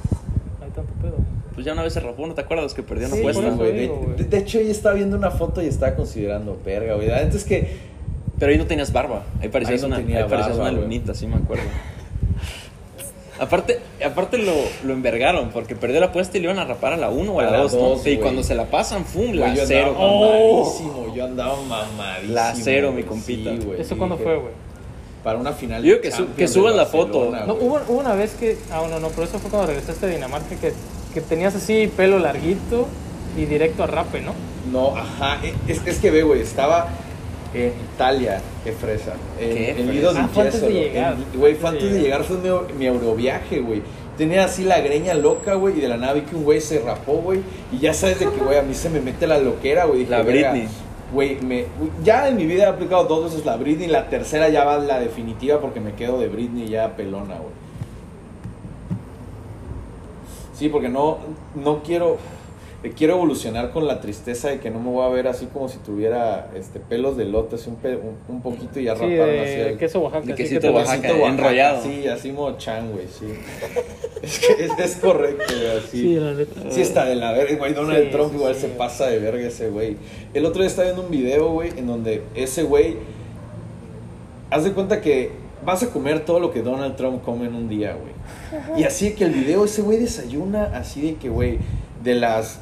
No 0.58 0.64
hay 0.64 0.70
tanto 0.70 0.92
pedo. 1.02 1.16
Pues 1.54 1.64
ya 1.66 1.72
una 1.72 1.82
vez 1.82 1.92
se 1.92 2.00
rapó, 2.00 2.26
¿no 2.26 2.34
te 2.34 2.40
acuerdas 2.42 2.74
que 2.74 2.82
perdió 2.82 3.06
una 3.06 3.16
Sí, 3.16 3.20
apuesta? 3.22 3.42
por 3.42 3.48
eso 3.50 3.56
güey. 3.58 3.72
De, 3.72 3.80
digo, 3.80 3.96
güey. 3.96 4.16
de- 4.16 4.24
de 4.24 4.38
hecho, 4.38 4.60
yo 4.60 4.70
estaba 4.70 4.94
viendo 4.94 5.16
una 5.16 5.30
foto 5.30 5.62
y 5.62 5.66
estaba 5.66 5.94
considerando 5.96 6.58
verga, 6.64 6.94
güey. 6.94 7.08
La 7.08 7.22
neta 7.22 7.36
es 7.36 7.44
que 7.44 7.96
Pero 8.38 8.52
ahí 8.52 8.58
no 8.58 8.66
tenías 8.66 8.92
barba. 8.92 9.22
Ahí 9.40 9.48
parecías 9.48 9.82
Ahí 9.82 9.88
no 9.90 9.96
una, 9.96 10.04
ahí 10.18 10.24
parecías 10.28 10.58
barba, 10.58 10.70
una 10.70 10.80
lunita, 10.82 11.14
sí 11.14 11.26
me 11.26 11.36
acuerdo. 11.36 11.64
Aparte, 13.38 13.80
aparte 14.04 14.38
lo, 14.38 14.52
lo 14.84 14.92
envergaron 14.94 15.50
porque 15.50 15.76
perdió 15.76 16.00
la 16.00 16.06
apuesta 16.06 16.38
y 16.38 16.40
le 16.40 16.46
iban 16.46 16.58
a 16.58 16.64
rapar 16.64 16.94
a 16.94 16.96
la 16.96 17.10
1 17.10 17.32
o 17.32 17.40
a 17.40 17.42
A 17.42 17.46
la 17.46 17.52
la 17.52 17.58
2, 17.58 17.72
¿no? 17.74 17.78
dos, 17.80 18.06
Y 18.06 18.16
cuando 18.16 18.42
se 18.42 18.54
la 18.54 18.64
pasan, 18.66 19.04
¡fum! 19.04 19.32
La 19.32 19.46
Güey, 19.52 19.56
yo 19.56 19.62
0. 19.66 19.88
andaba 19.90 20.10
mamadísimo, 20.20 21.14
yo 21.14 21.24
andaba 21.24 21.56
mamadísimo. 21.62 22.34
La 22.34 22.54
cero, 22.54 22.92
mi 22.92 23.02
compita. 23.02 23.50
sí, 23.52 23.58
güey, 23.64 23.80
¿Eso 23.80 23.96
cuándo 23.98 24.16
fue, 24.16 24.36
güey? 24.36 24.52
Para 25.26 25.40
una 25.40 25.52
final 25.52 25.82
Digo 25.82 25.96
de 25.96 26.02
que 26.02 26.12
su- 26.12 26.32
que 26.34 26.46
suban 26.46 26.76
la 26.76 26.86
foto. 26.86 27.32
No, 27.48 27.54
hubo, 27.54 27.80
hubo 27.88 27.98
una 27.98 28.14
vez 28.14 28.34
que. 28.38 28.56
Ah, 28.70 28.84
no, 28.88 29.00
no, 29.00 29.08
pero 29.08 29.24
eso 29.24 29.40
fue 29.40 29.50
cuando 29.50 29.66
regresaste 29.66 30.06
a 30.06 30.08
Dinamarca 30.08 30.54
que, 30.54 30.72
que 31.12 31.20
tenías 31.20 31.52
así 31.56 31.88
pelo 31.96 32.20
larguito 32.20 32.86
y 33.36 33.44
directo 33.44 33.82
a 33.82 33.88
rape, 33.88 34.20
¿no? 34.20 34.34
No, 34.70 34.96
ajá. 34.96 35.40
Es, 35.66 35.80
es 35.84 35.98
que 35.98 36.12
ve, 36.12 36.22
güey, 36.22 36.42
estaba 36.42 36.90
en 37.52 37.72
Italia, 37.96 38.40
qué 38.62 38.70
fresa. 38.70 39.14
En, 39.40 39.48
Qué 39.56 39.70
en 39.70 39.74
fresa. 39.78 39.92
Lido 39.92 40.12
Ah, 40.16 40.28
fue 40.32 40.42
antes 40.44 40.60
de 40.60 40.66
Jesolo. 40.68 40.80
llegar. 40.86 41.14
En- 41.14 41.40
Güey, 41.40 41.54
fue 41.56 41.70
antes 41.70 41.92
de 41.92 42.00
llegar, 42.00 42.22
fue 42.22 42.36
mi, 42.36 42.74
mi 42.78 42.86
euroviaje, 42.86 43.58
güey. 43.58 43.82
Tenía 44.16 44.44
así 44.44 44.62
la 44.62 44.78
greña 44.80 45.14
loca, 45.14 45.54
güey, 45.54 45.76
y 45.76 45.80
de 45.80 45.88
la 45.88 45.96
nada 45.96 46.12
vi 46.12 46.20
que 46.20 46.36
un 46.36 46.44
güey 46.44 46.60
se 46.60 46.78
rapó, 46.78 47.14
güey. 47.14 47.40
Y 47.72 47.78
ya 47.80 47.92
sabes 47.94 48.20
de 48.20 48.26
que, 48.30 48.38
güey, 48.38 48.58
a 48.58 48.62
mí 48.62 48.74
se 48.74 48.90
me 48.90 49.00
mete 49.00 49.26
la 49.26 49.38
loquera, 49.38 49.86
güey. 49.86 50.06
La 50.06 50.22
"Verga, 50.22 50.52
Britney". 50.52 50.68
Güey, 51.16 51.40
me, 51.40 51.64
ya 52.04 52.28
en 52.28 52.36
mi 52.36 52.44
vida 52.44 52.64
he 52.64 52.66
aplicado 52.66 53.04
dos 53.04 53.24
veces 53.24 53.46
la 53.46 53.56
Britney. 53.56 53.86
La 53.86 54.10
tercera 54.10 54.50
ya 54.50 54.64
va 54.64 54.76
la 54.76 55.00
definitiva 55.00 55.62
porque 55.62 55.80
me 55.80 55.94
quedo 55.94 56.20
de 56.20 56.28
Britney 56.28 56.68
ya 56.68 56.94
pelona, 56.94 57.36
güey. 57.36 57.54
Sí, 60.54 60.68
porque 60.68 60.90
no, 60.90 61.16
no 61.54 61.82
quiero. 61.82 62.18
Quiero 62.90 63.14
evolucionar 63.14 63.70
con 63.70 63.86
la 63.86 64.00
tristeza 64.00 64.48
de 64.48 64.60
que 64.60 64.70
no 64.70 64.78
me 64.80 64.90
voy 64.90 65.04
a 65.04 65.08
ver 65.08 65.28
así 65.28 65.46
como 65.46 65.68
si 65.68 65.78
tuviera 65.78 66.50
este 66.54 66.78
pelos 66.80 67.16
de 67.16 67.24
lote, 67.24 67.56
así 67.56 67.68
un, 67.70 67.76
pe- 67.76 67.96
un, 67.96 68.16
un 68.28 68.42
poquito 68.42 68.78
y 68.80 68.84
ya 68.84 68.94
Sí, 68.96 69.00
raparme 69.02 69.40
así. 69.40 69.50
de 69.50 69.68
el- 69.70 69.78
queso 69.78 70.00
Oaxaca. 70.00 70.26
De 70.26 70.32
así 70.32 70.42
quesito 70.42 70.60
que 70.60 70.66
te- 70.68 70.74
Oaxaca. 70.74 71.02
Quesito 71.08 71.26
enrollado. 71.26 71.82
Sí, 71.82 72.06
así 72.08 72.32
mochan, 72.32 72.92
güey, 72.92 73.06
sí. 73.08 73.26
es, 74.22 74.38
que 74.38 74.64
es, 74.64 74.78
es 74.78 74.96
correcto, 74.96 75.44
güey, 75.48 75.78
así. 75.78 76.00
Sí, 76.02 76.14
la 76.16 76.32
neta. 76.34 76.60
Sí 76.70 76.80
está 76.82 77.04
de 77.06 77.16
la 77.16 77.32
verga, 77.32 77.56
güey. 77.56 77.74
Donald 77.74 78.04
Sí, 78.04 78.10
Trump 78.10 78.30
sí, 78.30 78.36
igual 78.36 78.54
sí, 78.54 78.60
se 78.62 78.68
pasa 78.68 79.06
de 79.06 79.18
verga 79.18 79.46
ese 79.46 79.68
güey. 79.70 79.96
El 80.34 80.44
otro 80.44 80.60
día 80.62 80.68
estaba 80.68 80.84
viendo 80.86 81.02
un 81.02 81.10
video, 81.10 81.50
güey, 81.52 81.70
en 81.76 81.86
donde 81.86 82.22
ese 82.34 82.62
güey... 82.62 82.96
Haz 84.50 84.64
de 84.64 84.72
cuenta 84.72 85.00
que 85.00 85.30
vas 85.64 85.82
a 85.82 85.90
comer 85.90 86.24
todo 86.24 86.38
lo 86.38 86.52
que 86.52 86.62
Donald 86.62 86.94
Trump 86.96 87.22
come 87.24 87.46
en 87.46 87.54
un 87.54 87.68
día, 87.68 87.94
güey. 88.00 88.80
Y 88.80 88.84
así 88.84 89.12
que 89.14 89.24
el 89.24 89.32
video, 89.32 89.64
ese 89.64 89.82
güey 89.82 89.98
desayuna 89.98 90.64
así 90.76 91.02
de 91.02 91.14
que, 91.16 91.28
güey, 91.28 91.58
de 92.04 92.14
las 92.14 92.60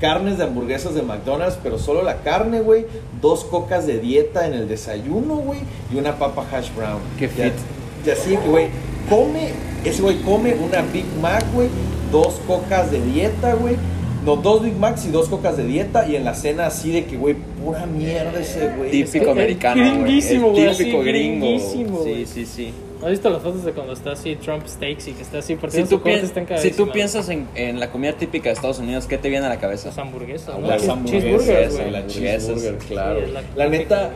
carnes 0.00 0.38
de 0.38 0.44
hamburguesas 0.44 0.94
de 0.94 1.02
McDonald's, 1.02 1.58
pero 1.62 1.78
solo 1.78 2.02
la 2.02 2.16
carne, 2.22 2.60
güey, 2.60 2.86
dos 3.20 3.44
cocas 3.44 3.86
de 3.86 3.98
dieta 3.98 4.46
en 4.46 4.54
el 4.54 4.68
desayuno, 4.68 5.36
güey, 5.36 5.60
y 5.92 5.96
una 5.96 6.18
papa 6.18 6.44
hash 6.52 6.68
brown. 6.76 6.98
Qué 7.18 7.28
fit. 7.28 7.52
Y 8.06 8.10
así 8.10 8.30
de 8.30 8.38
que, 8.38 8.48
güey, 8.48 8.66
come, 9.08 9.50
ese 9.84 10.02
güey 10.02 10.20
come 10.22 10.54
una 10.54 10.82
Big 10.82 11.06
Mac, 11.22 11.44
güey, 11.54 11.68
dos 12.12 12.40
cocas 12.46 12.90
de 12.90 13.00
dieta, 13.00 13.54
güey. 13.54 13.76
No, 14.24 14.36
dos 14.36 14.62
Big 14.62 14.74
Macs 14.76 15.04
y 15.04 15.10
dos 15.10 15.28
cocas 15.28 15.58
de 15.58 15.64
dieta. 15.66 16.08
Y 16.08 16.16
en 16.16 16.24
la 16.24 16.32
cena 16.34 16.66
así 16.66 16.90
de 16.90 17.04
que, 17.04 17.16
güey, 17.18 17.34
pura 17.62 17.84
mierda 17.84 18.40
ese 18.40 18.70
güey. 18.74 18.90
Típico 18.90 19.26
Es 19.26 19.30
americano. 19.30 19.82
güey. 19.82 19.90
gringuísimo, 19.92 20.50
güey, 20.50 20.66
así, 20.66 20.84
Típico 20.84 21.02
gringo. 21.02 21.44
gringuísimo, 21.46 22.04
Sí, 22.04 22.24
sí, 22.26 22.46
sí. 22.46 22.72
¿Has 23.02 23.10
visto 23.10 23.28
las 23.30 23.42
fotos 23.42 23.64
de 23.64 23.72
cuando 23.72 23.92
está 23.92 24.12
así 24.12 24.36
Trump 24.36 24.66
Steaks 24.66 25.08
y 25.08 25.12
que 25.12 25.22
está 25.22 25.38
así 25.38 25.54
Si 25.54 25.56
partiendo 25.56 25.88
tú, 25.90 25.96
su 25.96 26.02
corte? 26.02 26.18
pien- 26.22 26.42
Está 26.44 26.58
si 26.58 26.70
tú 26.72 26.90
piensas 26.90 27.28
en, 27.28 27.46
en 27.54 27.78
la 27.80 27.90
comida 27.90 28.12
típica 28.14 28.48
de 28.48 28.54
Estados 28.54 28.78
Unidos, 28.78 29.06
¿qué 29.06 29.18
te 29.18 29.28
viene 29.28 29.44
a 29.46 29.48
la 29.50 29.58
cabeza? 29.58 29.88
Las 29.88 29.98
hamburguesas, 29.98 30.58
¿no? 30.58 30.66
Las 30.66 30.88
hamburguesas, 30.88 31.74
güey, 31.76 31.90
la 31.90 31.98
Hamburguesas. 31.98 32.12
cheeseburger, 32.12 32.78
claro. 32.78 33.20
Sí, 33.26 33.32
la 33.32 33.42
la, 33.64 33.68
neta, 33.70 34.10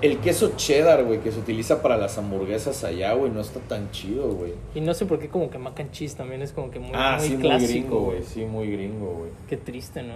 el 0.00 0.18
queso 0.18 0.52
cheddar, 0.56 1.02
güey, 1.04 1.18
que 1.20 1.32
se 1.32 1.40
utiliza 1.40 1.82
para 1.82 1.96
las 1.96 2.16
hamburguesas 2.18 2.84
allá, 2.84 3.12
güey, 3.14 3.32
no 3.32 3.40
está 3.40 3.58
tan 3.60 3.90
chido, 3.90 4.28
güey. 4.32 4.52
Y 4.74 4.80
no 4.80 4.94
sé 4.94 5.06
por 5.06 5.18
qué 5.18 5.28
como 5.28 5.50
que 5.50 5.58
mac 5.58 5.78
and 5.80 5.90
cheese 5.90 6.14
también 6.16 6.40
es 6.42 6.52
como 6.52 6.70
que 6.70 6.78
muy, 6.78 6.92
Ah, 6.94 7.16
muy 7.18 7.26
sí, 7.28 7.32
muy 7.34 7.42
clásico, 7.42 7.68
gringo, 7.72 8.00
güey. 8.02 8.22
Sí, 8.22 8.44
muy 8.44 8.70
gringo, 8.70 9.14
güey. 9.18 9.30
Qué 9.48 9.56
triste, 9.56 10.02
¿no? 10.02 10.14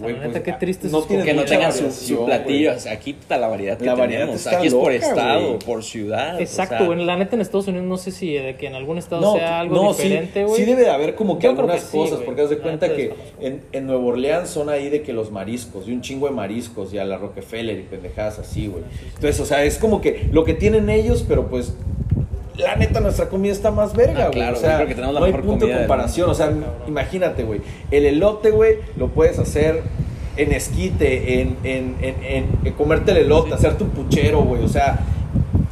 Güey, 0.00 0.14
la 0.14 0.18
pues, 0.22 0.34
neta, 0.34 0.42
qué 0.44 0.52
triste 0.54 0.88
no 0.88 0.98
sus 0.98 1.08
tiene 1.08 1.24
que 1.24 1.34
no 1.34 1.44
tengan 1.44 1.72
su, 1.72 1.90
su 1.90 2.24
platillo. 2.24 2.74
güey. 2.74 2.88
Aquí 2.88 3.10
está 3.20 3.38
la 3.38 3.48
variedad 3.48 3.78
que 3.78 3.84
La 3.84 3.94
variedad 3.94 4.22
tenemos. 4.26 4.44
está 4.46 4.58
Aquí 4.58 4.66
es 4.68 4.74
por 4.74 4.92
estado, 4.92 5.46
güey. 5.46 5.58
por 5.60 5.84
ciudad. 5.84 6.40
Exacto, 6.40 6.74
o 6.74 6.78
sea, 6.78 6.86
güey. 6.86 7.04
La 7.04 7.16
neta 7.16 7.36
en 7.36 7.42
Estados 7.42 7.68
Unidos 7.68 7.86
no 7.86 7.96
sé 7.96 8.10
si 8.10 8.32
de 8.34 8.56
que 8.56 8.66
en 8.66 8.74
algún 8.74 8.98
estado 8.98 9.22
No, 9.22 9.34
sea 9.34 9.60
algo 9.60 9.74
no, 9.74 9.88
diferente, 9.92 10.44
güey. 10.44 10.56
sí 10.56 10.64
debe 10.64 10.82
de 10.82 10.90
haber 10.90 11.14
como 11.14 11.38
que 11.38 11.44
Yo 11.44 11.50
algunas 11.50 11.80
que 11.84 11.86
sí, 11.90 11.96
cosas, 11.96 12.20
porque 12.24 12.42
haz 12.42 12.50
de 12.50 12.58
cuenta 12.58 12.94
que 12.94 13.12
en, 13.40 13.62
en 13.72 13.86
Nueva 13.86 14.04
Orleans 14.04 14.48
son 14.48 14.68
ahí 14.68 14.88
de 14.90 15.02
que 15.02 15.12
los 15.12 15.30
mariscos, 15.30 15.88
y 15.88 15.92
un 15.92 16.00
chingo 16.02 16.26
de 16.28 16.32
mariscos, 16.34 16.92
y 16.94 16.98
a 16.98 17.04
la 17.04 17.16
Rockefeller 17.18 17.78
y 17.78 17.82
pendejadas 17.82 18.38
así, 18.38 18.66
güey. 18.66 18.84
Entonces, 19.14 19.40
o 19.40 19.44
sea, 19.46 19.64
es 19.64 19.78
como 19.78 20.00
que 20.00 20.28
lo 20.32 20.44
que 20.44 20.54
tienen 20.54 20.88
ellos, 20.90 21.24
pero 21.26 21.48
pues 21.48 21.74
la 22.58 22.76
neta 22.76 23.00
nuestra 23.00 23.28
comida 23.28 23.52
está 23.52 23.70
más 23.70 23.94
verga, 23.94 24.24
Ah, 24.24 24.26
güey. 24.26 24.32
claro, 24.32 24.56
o 24.56 24.60
sea, 24.60 24.70
yo 24.72 24.76
creo 24.76 24.88
que 24.88 24.94
tenemos 24.96 25.14
la 25.14 25.20
no 25.20 25.26
hay 25.26 25.32
mejor 25.32 25.46
punto 25.46 25.66
de 25.66 25.76
comparación, 25.78 26.28
o 26.30 26.34
sea, 26.34 26.46
Cabrón. 26.46 26.64
imagínate, 26.86 27.44
güey, 27.44 27.60
el 27.90 28.04
elote, 28.06 28.50
güey, 28.50 28.76
lo 28.96 29.08
puedes 29.08 29.38
hacer 29.38 29.82
en 30.36 30.52
esquite, 30.52 31.40
en, 31.40 31.56
en, 31.64 31.94
en, 32.00 32.14
en- 32.24 32.46
en 32.64 32.72
comerte 32.74 33.12
el 33.12 33.18
elote, 33.18 33.48
Sí. 33.50 33.54
hacerte 33.54 33.84
un 33.84 33.90
puchero, 33.90 34.40
güey, 34.42 34.62
o 34.62 34.68
sea, 34.68 34.98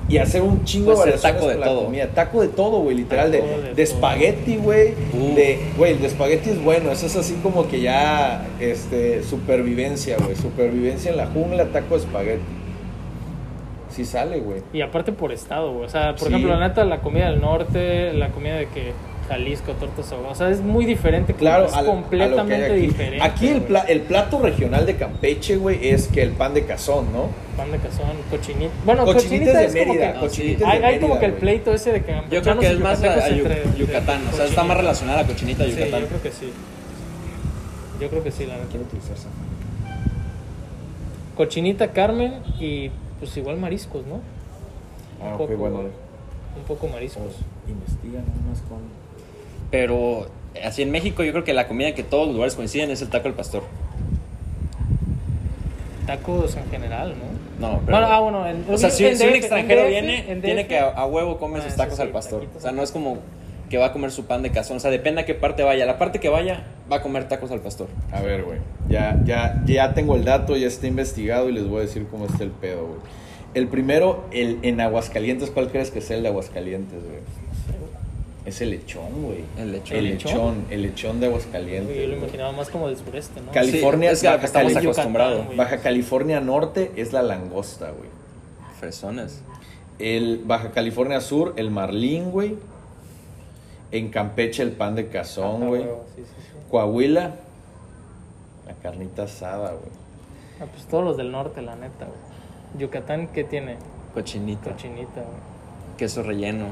y 0.09 0.19
hacer 0.19 0.43
un 0.43 0.63
chingo 0.65 0.93
de 0.93 0.99
variaciones 0.99 1.23
taco 1.35 1.47
de 1.49 1.55
con 1.55 1.61
la 1.61 1.67
todo. 1.67 1.85
comida. 1.87 2.07
Taco 2.15 2.41
de 2.41 2.47
todo, 2.49 2.79
güey, 2.81 2.97
literal, 2.97 3.33
de, 3.33 3.43
de 3.75 3.83
espagueti, 3.83 4.57
güey, 4.57 4.95
Uh. 5.13 5.35
de, 5.35 5.59
güey, 5.77 5.93
el 5.95 6.01
de 6.01 6.07
espagueti 6.07 6.51
es 6.51 6.63
bueno, 6.63 6.93
eso 6.93 7.07
es 7.07 7.17
así 7.17 7.35
como 7.43 7.67
que 7.67 7.81
ya, 7.81 8.47
este, 8.61 9.25
supervivencia, 9.25 10.17
güey, 10.19 10.37
supervivencia 10.37 11.11
en 11.11 11.17
la 11.17 11.27
jungla, 11.27 11.65
taco 11.67 11.97
de 11.97 12.05
espagueti. 12.05 12.43
Sí 13.97 14.05
sale, 14.05 14.41
güey. 14.41 14.61
Y 14.75 14.83
aparte 14.83 15.11
por 15.13 15.33
estado, 15.33 15.73
güey. 15.73 15.87
O 15.87 15.89
sea, 15.89 16.11
por 16.13 16.29
Sí. 16.29 16.35
ejemplo, 16.35 16.55
la 16.55 16.69
neta, 16.69 16.85
la 16.85 17.01
comida 17.01 17.31
del 17.31 17.41
norte, 17.41 18.13
la 18.13 18.29
comida 18.29 18.57
de 18.57 18.67
que 18.69 18.93
Jalisco, 19.29 19.73
tortas 19.73 20.13
ahogadas. 20.13 20.37
O 20.37 20.39
sea, 20.45 20.51
es 20.51 20.61
muy 20.61 20.85
diferente. 20.85 21.33
Claro, 21.35 21.65
es 21.67 21.73
a, 21.73 21.81
a 21.81 21.85
completamente 21.85 22.67
aquí. 22.67 22.75
diferente. 22.83 23.23
Aquí 23.25 23.49
el, 23.49 23.55
güey. 23.55 23.67
pla- 23.69 23.85
el 23.89 24.01
plato 24.03 24.39
regional 24.39 24.85
de 24.87 24.97
Campeche, 24.97 25.57
güey, 25.57 25.89
es 25.89 26.09
que 26.09 26.23
el 26.23 26.31
pan 26.33 26.53
de 26.55 26.65
cazón, 26.67 27.11
¿no? 27.13 27.31
Pan 27.57 27.73
de 27.73 27.79
cazón, 27.79 28.07
cochinita. 28.31 28.71
Bueno, 28.85 29.05
Cochinita 29.05 29.29
cochinita, 29.47 29.63
es 29.63 29.73
de 29.73 29.81
es 29.81 29.85
como 29.87 29.95
Mérida, 29.99 30.13
que. 30.13 30.21
cochinita 30.21 30.71
hay, 30.71 30.79
de 30.79 30.87
hay 30.87 30.95
como 31.01 31.15
Mérida, 31.15 31.21
que 31.21 31.27
el 31.27 31.41
pleito 31.41 31.73
ese 31.73 31.93
de 31.93 32.03
que 32.05 32.13
Yo 32.31 32.43
creo 32.43 32.59
que 32.61 32.67
es 32.71 32.79
más 32.79 33.03
a, 33.03 33.07
yucatecos 33.07 33.25
a 33.25 33.29
Yu- 33.31 33.39
entre- 33.39 33.71
de 33.73 33.79
Yucatán. 33.79 34.21
O 34.33 34.37
sea, 34.37 34.45
está 34.45 34.63
más 34.63 34.77
relacionada 34.77 35.21
a 35.23 35.27
cochinita 35.27 35.63
a 35.65 35.67
Sí, 35.67 35.73
Yucatán. 35.73 36.01
yo 36.03 36.07
creo 36.09 36.23
que 36.23 36.31
sí. 36.31 36.53
Yo 38.01 38.09
creo 38.11 38.23
que 38.23 38.31
sí, 38.31 38.45
la 38.47 38.55
neta. 38.57 38.67
Quiero 38.71 38.85
utilizar 38.85 39.17
esa. 39.17 39.29
Cochinita, 41.37 41.93
Carmen 41.93 42.35
y 42.61 42.91
pues 43.19 43.37
igual 43.37 43.57
mariscos, 43.59 44.07
¿no? 44.07 44.21
Ah, 45.23 45.33
Un 45.33 45.39
poco, 45.39 45.57
bueno. 45.57 45.79
Un 45.81 46.63
poco 46.67 46.89
mariscos. 46.89 47.35
Investiga 47.69 48.21
nada 48.21 48.41
más 48.49 48.61
con... 48.63 48.79
Pero 49.71 50.27
así 50.65 50.83
en 50.83 50.91
México 50.91 51.23
yo 51.25 51.33
creo 51.33 51.45
que 51.45 51.53
la 51.55 51.67
comida 51.69 51.95
que 51.95 52.03
todos 52.03 52.27
los 52.27 52.35
lugares 52.35 52.55
coinciden 52.55 52.91
es 52.91 53.03
el 53.03 53.09
taco 53.09 53.25
del 53.25 53.35
pastor. 53.35 53.63
Tacos 56.07 56.57
en 56.57 56.71
general, 56.71 57.15
¿no? 57.19 57.69
No, 57.69 57.81
pero... 57.85 57.99
Bueno, 57.99 58.13
ah, 58.13 58.21
bueno, 58.21 58.47
en- 58.47 58.65
o 58.73 58.79
sea, 58.79 58.91
si, 58.91 59.07
en 59.07 59.17
si 59.17 59.27
un 59.27 59.35
extranjero 59.35 59.83
DF, 59.83 59.89
viene, 59.89 60.31
en 60.31 60.41
tiene 60.41 60.67
que 60.69 60.79
a, 60.79 60.91
a 60.91 61.07
huevo 61.07 61.39
come 61.39 61.59
Ah, 61.59 61.63
sus 61.63 61.75
tacos 61.75 61.97
sí, 61.97 62.03
al 62.03 62.11
pastor. 62.11 62.47
O 62.57 62.61
sea, 62.61 62.71
al 62.71 62.77
no 62.77 62.83
es 62.83 62.93
como 62.93 63.19
que 63.71 63.79
va 63.79 63.87
a 63.87 63.93
comer 63.93 64.11
su 64.13 64.27
pan 64.27 64.43
de 64.43 64.51
cazón. 64.51 64.77
O 64.77 64.81
sea, 64.81 64.91
depende 64.91 65.21
a 65.23 65.25
qué 65.27 65.35
parte 65.35 65.63
vaya. 65.63 65.87
La 65.87 65.99
parte 65.99 66.21
que 66.21 66.29
vaya, 66.29 66.65
va 66.91 66.97
a 66.97 67.03
comer 67.03 67.29
tacos 67.29 67.51
al 67.51 67.61
pastor. 67.61 67.89
A 68.13 68.21
ver, 68.23 68.45
güey. 68.45 68.59
Ya, 68.89 69.21
ya, 69.25 69.63
ya 69.67 69.93
tengo 69.95 70.15
el 70.17 70.25
dato, 70.25 70.57
ya 70.57 70.67
está 70.69 70.87
investigado 70.87 71.49
y 71.49 71.53
les 71.53 71.67
voy 71.69 71.79
a 71.79 71.83
decir 71.83 72.07
cómo 72.11 72.27
está 72.27 72.45
el 72.45 72.51
pedo, 72.51 72.87
güey. 72.87 73.01
El 73.55 73.69
primero, 73.69 74.25
el 74.33 74.59
en 74.63 74.81
Aguascalientes, 74.81 75.51
¿cuál 75.51 75.71
crees 75.71 75.91
que 75.91 76.01
sea 76.01 76.17
el 76.19 76.23
de 76.23 76.29
Aguascalientes, 76.29 77.03
güey? 77.03 77.21
Es 78.45 78.61
el 78.61 78.71
lechón, 78.71 79.25
güey. 79.25 79.41
El 79.59 79.73
lechón. 79.73 79.97
El 79.97 80.07
¿El 80.07 80.13
lechón, 80.13 80.65
el 80.71 80.83
lechón 80.83 81.21
de 81.21 81.27
Güey, 81.29 81.41
Aguascalientes. 81.41 81.97
Yo 81.97 82.07
lo 82.07 82.17
imaginaba 82.19 82.53
más 82.53 82.69
como 82.69 82.87
del 82.87 82.97
sureste, 82.97 83.41
¿no? 83.41 83.51
Cali- 83.51 83.71
California, 83.73 84.11
Sí, 84.11 84.15
es 84.15 84.21
que 84.21 84.27
Baja 84.29 84.39
que 84.41 84.47
estamos 84.47 84.73
Cali- 84.73 84.87
acostumbrados. 84.87 85.37
Yucatán. 85.39 85.57
Baja 85.57 85.77
California 85.79 86.41
Norte 86.41 86.93
es 86.95 87.13
la 87.13 87.23
langosta, 87.23 87.87
güey. 87.91 88.09
Fresones. 88.79 89.41
El 89.99 90.43
Baja 90.45 90.71
California 90.71 91.21
Sur, 91.21 91.55
el 91.57 91.71
marlín, 91.73 92.31
güey. 92.31 92.55
En 93.99 94.09
Campeche, 94.11 94.63
el 94.63 94.73
pan 94.73 94.95
de 94.95 95.09
cazón, 95.09 95.67
güey. 95.69 95.83
huevo, 95.83 96.05
sí, 96.15 96.23
sí, 96.23 96.33
sí. 96.39 96.59
Coahuila, 96.71 97.33
la 98.67 98.75
carnita 98.83 99.25
asada, 99.25 99.71
güey. 99.71 99.91
Ah, 100.61 100.67
pues 100.73 100.87
todos 100.87 101.05
los 101.05 101.17
del 101.17 101.31
norte, 101.33 101.63
la 101.63 101.77
neta, 101.77 102.07
güey. 102.07 102.19
Yucatán, 102.79 103.29
¿qué 103.29 103.45
tiene? 103.45 103.77
Cochinita. 104.15 104.71
Cochinita, 104.71 105.21
güey. 105.23 105.97
Queso 105.97 106.23
relleno. 106.23 106.67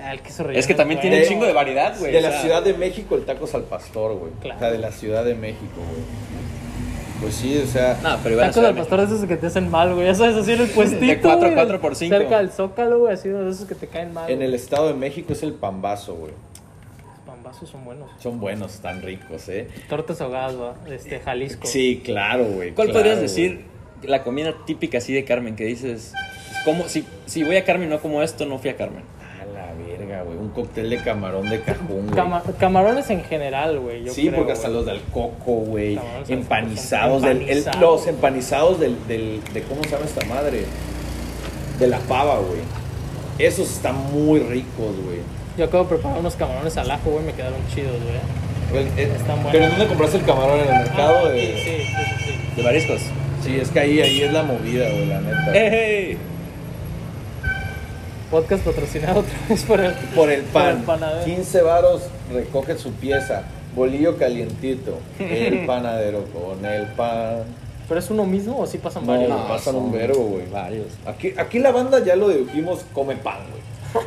Ah, 0.00 0.12
el 0.12 0.20
queso 0.20 0.42
relleno. 0.42 0.60
Es 0.60 0.66
que 0.66 0.74
también 0.74 1.00
tiene 1.00 1.20
un 1.22 1.28
chingo 1.28 1.44
de 1.46 1.52
variedad, 1.52 1.98
güey. 1.98 2.12
De 2.12 2.18
o 2.18 2.22
la 2.22 2.40
Ciudad 2.40 2.62
de 2.62 2.74
México, 2.74 3.14
el 3.14 3.24
tacos 3.24 3.54
al 3.54 3.64
pastor, 3.64 4.14
güey. 4.16 4.32
Claro. 4.40 4.56
O 4.56 4.60
sea, 4.60 4.70
de 4.70 4.78
la 4.78 4.92
Ciudad 4.92 5.24
de 5.24 5.34
México, 5.34 5.76
güey. 5.76 6.02
Pues 7.20 7.34
sí, 7.34 7.58
o 7.58 7.66
sea. 7.66 7.98
No, 8.02 8.16
pero 8.22 8.36
igual 8.36 8.50
Tacos 8.50 8.64
al 8.64 8.76
pastor 8.76 9.00
de 9.00 9.06
esos 9.06 9.26
que 9.26 9.36
te 9.36 9.48
hacen 9.48 9.70
mal, 9.70 9.92
güey. 9.94 10.06
Ya 10.06 10.14
sabes, 10.14 10.36
así 10.36 10.52
en 10.52 10.60
el 10.60 10.68
puestito. 10.74 11.04
De 11.04 11.20
cuatro, 11.20 11.40
güey, 11.40 11.54
cuatro 11.54 11.80
por 11.80 11.96
cinco. 11.96 12.16
Cerca 12.16 12.38
del 12.38 12.50
zócalo, 12.52 13.00
güey. 13.00 13.14
Así 13.14 13.28
de 13.28 13.50
esos 13.50 13.66
que 13.66 13.74
te 13.74 13.88
caen 13.88 14.12
mal. 14.12 14.30
En 14.30 14.36
güey. 14.36 14.48
el 14.48 14.54
Estado 14.54 14.88
de 14.88 14.94
México 14.94 15.32
es 15.32 15.42
el 15.42 15.52
pambazo, 15.54 16.14
güey. 16.14 16.32
Son 17.52 17.84
buenos. 17.84 18.10
Son 18.20 18.40
buenos, 18.40 18.74
están 18.74 19.02
ricos, 19.02 19.48
¿eh? 19.48 19.68
Tortas 19.88 20.20
ahogadas, 20.20 20.56
va. 20.60 20.74
Este, 20.90 21.20
Jalisco. 21.20 21.66
Sí, 21.66 22.02
claro, 22.04 22.44
güey. 22.44 22.72
¿Cuál 22.72 22.88
claro, 22.88 23.00
podrías 23.00 23.20
decir 23.20 23.64
la 24.02 24.22
comida 24.22 24.54
típica 24.66 24.98
así 24.98 25.12
de 25.12 25.24
Carmen? 25.24 25.56
Que 25.56 25.64
dices, 25.64 26.12
¿cómo, 26.64 26.88
si, 26.88 27.04
si 27.26 27.42
voy 27.44 27.56
a 27.56 27.64
Carmen 27.64 27.88
y 27.88 27.90
no 27.90 28.00
como 28.00 28.22
esto, 28.22 28.46
no 28.46 28.58
fui 28.58 28.70
a 28.70 28.76
Carmen. 28.76 29.02
A 29.40 29.44
la 29.46 29.72
verga, 29.74 30.22
güey. 30.22 30.36
Un 30.38 30.50
cóctel 30.50 30.90
de 30.90 30.98
camarón 30.98 31.48
de 31.48 31.58
güey. 31.58 32.06
Cama- 32.14 32.42
camarones 32.58 33.08
en 33.10 33.24
general, 33.24 33.78
güey. 33.80 34.08
Sí, 34.10 34.22
creo, 34.28 34.36
porque 34.36 34.52
hasta 34.52 34.68
güey. 34.68 34.76
los 34.78 34.86
del 34.86 35.00
coco, 35.12 35.52
güey. 35.66 35.98
Empanizados. 36.28 37.22
coco, 37.22 37.28
Del, 37.34 37.48
el- 37.48 37.64
los 37.80 38.06
empanizados 38.06 38.78
del, 38.80 38.96
del, 39.08 39.40
de, 39.52 39.62
¿cómo 39.62 39.82
se 39.84 39.90
llama 39.90 40.04
esta 40.04 40.24
madre? 40.26 40.64
De 41.78 41.86
la 41.86 41.98
pava, 42.00 42.38
güey. 42.38 42.60
Esos 43.38 43.70
están 43.70 43.94
muy 44.12 44.40
ricos, 44.40 44.96
güey. 45.04 45.18
Yo 45.58 45.64
acabo 45.64 45.82
de 45.84 45.88
preparar 45.90 46.18
unos 46.20 46.36
camarones 46.36 46.76
al 46.76 46.88
ajo, 46.90 47.10
güey. 47.10 47.24
Me 47.24 47.32
quedaron 47.32 47.58
chidos, 47.74 47.96
güey. 48.70 48.86
Están 48.96 49.42
buenos. 49.42 49.50
Pero 49.52 49.64
¿en 49.64 49.70
dónde 49.70 49.86
compraste 49.88 50.18
el 50.18 50.24
camarón? 50.24 50.60
¿En 50.60 50.68
el 50.68 50.82
mercado? 50.84 51.18
Ah, 51.26 51.28
de... 51.30 51.40
sí, 51.40 51.52
sí, 51.56 51.84
sí, 51.84 52.24
sí. 52.24 52.56
¿De 52.56 52.62
mariscos? 52.62 53.00
Sí, 53.42 53.58
es 53.60 53.68
que 53.70 53.80
ahí, 53.80 54.00
ahí 54.00 54.22
es 54.22 54.32
la 54.32 54.42
movida, 54.44 54.88
güey, 54.88 55.06
la 55.06 55.20
neta. 55.20 55.52
¡Ey! 55.54 56.18
Podcast 58.30 58.62
patrocinado 58.64 59.20
otra 59.20 59.34
vez 59.48 59.64
por 59.64 59.80
el, 59.80 59.92
Por 60.14 60.30
el 60.30 60.42
pan. 60.42 60.62
Por 60.84 60.94
el 60.94 61.00
panadero. 61.00 61.24
15 61.24 61.62
varos 61.62 62.02
recoge 62.32 62.76
su 62.78 62.92
pieza. 62.92 63.42
Bolillo 63.74 64.16
calientito. 64.16 64.98
El 65.18 65.64
panadero 65.66 66.24
con 66.26 66.64
el 66.64 66.86
pan. 66.88 67.42
¿Pero 67.88 67.98
es 68.00 68.10
uno 68.10 68.26
mismo 68.26 68.58
o 68.60 68.66
sí 68.66 68.76
pasan 68.78 69.06
No, 69.06 69.12
varios? 69.12 69.30
no, 69.30 69.48
pasan 69.48 69.76
un 69.76 69.90
verbo, 69.90 70.22
güey. 70.24 70.46
Varios. 70.50 70.86
Aquí, 71.06 71.32
aquí 71.38 71.58
la 71.58 71.72
banda 71.72 72.04
ya 72.04 72.14
lo 72.16 72.28
dedujimos, 72.28 72.84
come 72.92 73.16
pan, 73.16 73.38
güey. 73.50 73.57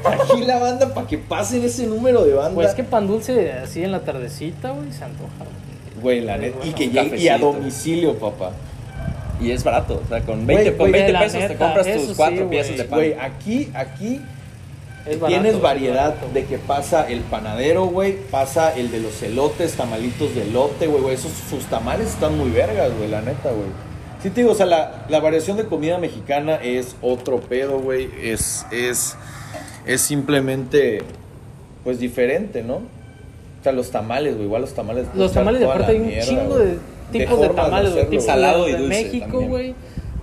Aquí 0.05 0.43
la 0.45 0.59
banda, 0.59 0.93
para 0.93 1.07
que 1.07 1.17
pasen 1.17 1.63
ese 1.63 1.87
número 1.87 2.23
de 2.25 2.33
banda. 2.33 2.53
Pues 2.55 2.69
es 2.69 2.75
que 2.75 2.83
pan 2.83 3.07
dulce 3.07 3.51
así 3.53 3.83
en 3.83 3.91
la 3.91 4.01
tardecita, 4.01 4.71
güey, 4.71 4.91
se 4.91 5.03
antoja. 5.03 5.31
güey. 6.01 6.21
La 6.21 6.37
neta. 6.37 6.65
Y 6.65 6.71
que 6.73 6.89
llegue 6.89 7.17
y 7.17 7.27
a 7.27 7.37
domicilio, 7.37 8.17
papá. 8.17 8.51
Y 9.39 9.51
es 9.51 9.63
barato. 9.63 10.01
O 10.05 10.07
sea, 10.07 10.21
con 10.21 10.43
Güey, 10.45 10.57
20, 10.57 10.71
con 10.77 10.89
güey, 10.89 10.91
20 10.91 11.11
la 11.13 11.19
pesos 11.19 11.47
te 11.47 11.55
compras 11.55 11.87
tus 11.93 12.15
cuatro 12.15 12.49
piezas 12.49 12.77
de 12.77 12.83
pan. 12.83 12.99
Güey, 12.99 13.13
aquí, 13.13 13.71
aquí 13.73 14.21
barato, 15.05 15.25
tienes 15.27 15.55
es 15.55 15.61
variedad 15.61 16.09
barato. 16.15 16.27
de 16.33 16.45
que 16.45 16.57
pasa 16.59 17.09
el 17.09 17.21
panadero, 17.21 17.85
güey. 17.85 18.17
Pasa 18.29 18.71
el 18.75 18.91
de 18.91 18.99
los 18.99 19.21
elotes, 19.23 19.73
tamalitos 19.73 20.35
de 20.35 20.43
elote, 20.43 20.85
güey. 20.87 21.01
güey. 21.01 21.15
Esos 21.15 21.31
sus 21.49 21.65
tamales 21.65 22.09
están 22.09 22.37
muy 22.37 22.51
vergas, 22.51 22.91
güey, 22.97 23.09
la 23.09 23.21
neta, 23.21 23.49
güey. 23.49 23.69
Sí, 24.21 24.29
te 24.29 24.41
digo, 24.41 24.51
o 24.51 24.55
sea, 24.55 24.67
la, 24.67 25.05
la 25.09 25.19
variación 25.19 25.57
de 25.57 25.65
comida 25.65 25.97
mexicana 25.97 26.57
es 26.57 26.95
otro 27.01 27.39
pedo, 27.39 27.79
güey. 27.79 28.07
Es, 28.21 28.67
es, 28.71 29.15
es 29.85 30.01
simplemente, 30.01 31.01
pues, 31.83 31.99
diferente, 31.99 32.63
¿no? 32.63 32.75
O 32.75 33.63
sea, 33.63 33.71
los 33.71 33.91
tamales, 33.91 34.33
güey. 34.35 34.45
Igual 34.45 34.61
los 34.61 34.73
tamales. 34.73 35.05
Los 35.15 35.33
tamales, 35.33 35.59
de 35.59 35.65
aparte, 35.67 35.91
hay 35.91 35.97
un 35.99 36.07
mierda, 36.07 36.25
chingo 36.25 36.55
güey. 36.55 36.65
de 36.67 36.77
tipos 37.11 37.39
de, 37.39 37.47
formas 37.47 37.65
tamales, 37.65 37.93
güey. 37.93 38.09
Tipo 38.09 38.21
Salado 38.23 38.67
y 38.67 38.71
de 38.71 38.77
dulce 38.79 39.03
México, 39.03 39.25
también. 39.27 39.49
güey. 39.49 39.75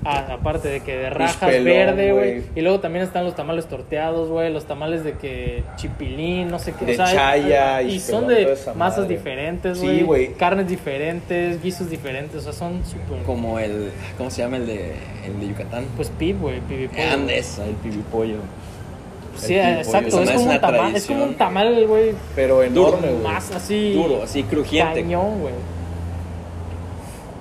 Ah, 0.05 0.27
aparte 0.41 0.69
de 0.69 0.81
que 0.81 0.97
de 0.97 1.11
rajas 1.11 1.37
Pelón, 1.51 1.65
verde, 1.65 2.13
güey. 2.13 2.43
Y 2.55 2.61
luego 2.63 2.79
también 2.81 3.05
están 3.05 3.25
los 3.25 3.35
tamales 3.35 3.67
torteados, 3.67 4.29
güey. 4.29 4.51
Los 4.53 4.65
tamales 4.65 5.03
de 5.05 5.13
que 5.15 5.65
chipilín, 5.77 6.49
no 6.49 6.59
sé 6.61 6.73
qué. 6.73 6.85
De 6.87 6.93
o 6.93 6.97
sea, 6.97 7.07
chaya, 7.13 7.83
y 7.83 7.97
y 7.97 8.01
son 8.01 8.27
pelón, 8.27 8.47
de 8.47 8.57
masas 8.75 9.01
madre. 9.01 9.17
diferentes, 9.17 9.79
Sí, 9.79 9.85
güey. 9.87 10.03
güey. 10.05 10.35
Carnes 10.35 10.69
diferentes, 10.69 11.61
guisos 11.63 11.91
diferentes. 11.91 12.37
O 12.37 12.41
sea, 12.41 12.53
son 12.53 12.81
súper. 12.87 13.23
Como 13.25 13.59
el. 13.59 13.91
¿Cómo 14.17 14.31
se 14.31 14.43
llama 14.43 14.57
el 14.59 14.67
de, 14.67 14.93
el 15.27 15.41
de 15.41 15.49
Yucatán? 15.49 15.85
Pues 15.97 16.11
pib, 16.17 16.39
güey. 16.41 16.61
Pibipollo. 16.61 17.03
Andes, 17.13 17.59
el 17.59 17.75
pibipollo. 17.75 18.37
Sí, 19.39 19.55
exacto. 19.55 20.21
Es 20.21 20.31
es 20.31 20.37
como, 20.37 20.61
tamal, 20.61 20.97
es 20.97 21.07
como 21.07 21.25
un 21.25 21.35
tamal, 21.35 21.87
güey. 21.87 22.15
Pero 22.35 22.63
enorme, 22.63 23.09
güey. 23.09 23.23
Más 23.23 23.51
así. 23.53 23.93
Duro, 23.93 24.23
así 24.23 24.43
crujiente. 24.43 25.03
Cañón, 25.03 25.41
güey. 25.41 25.55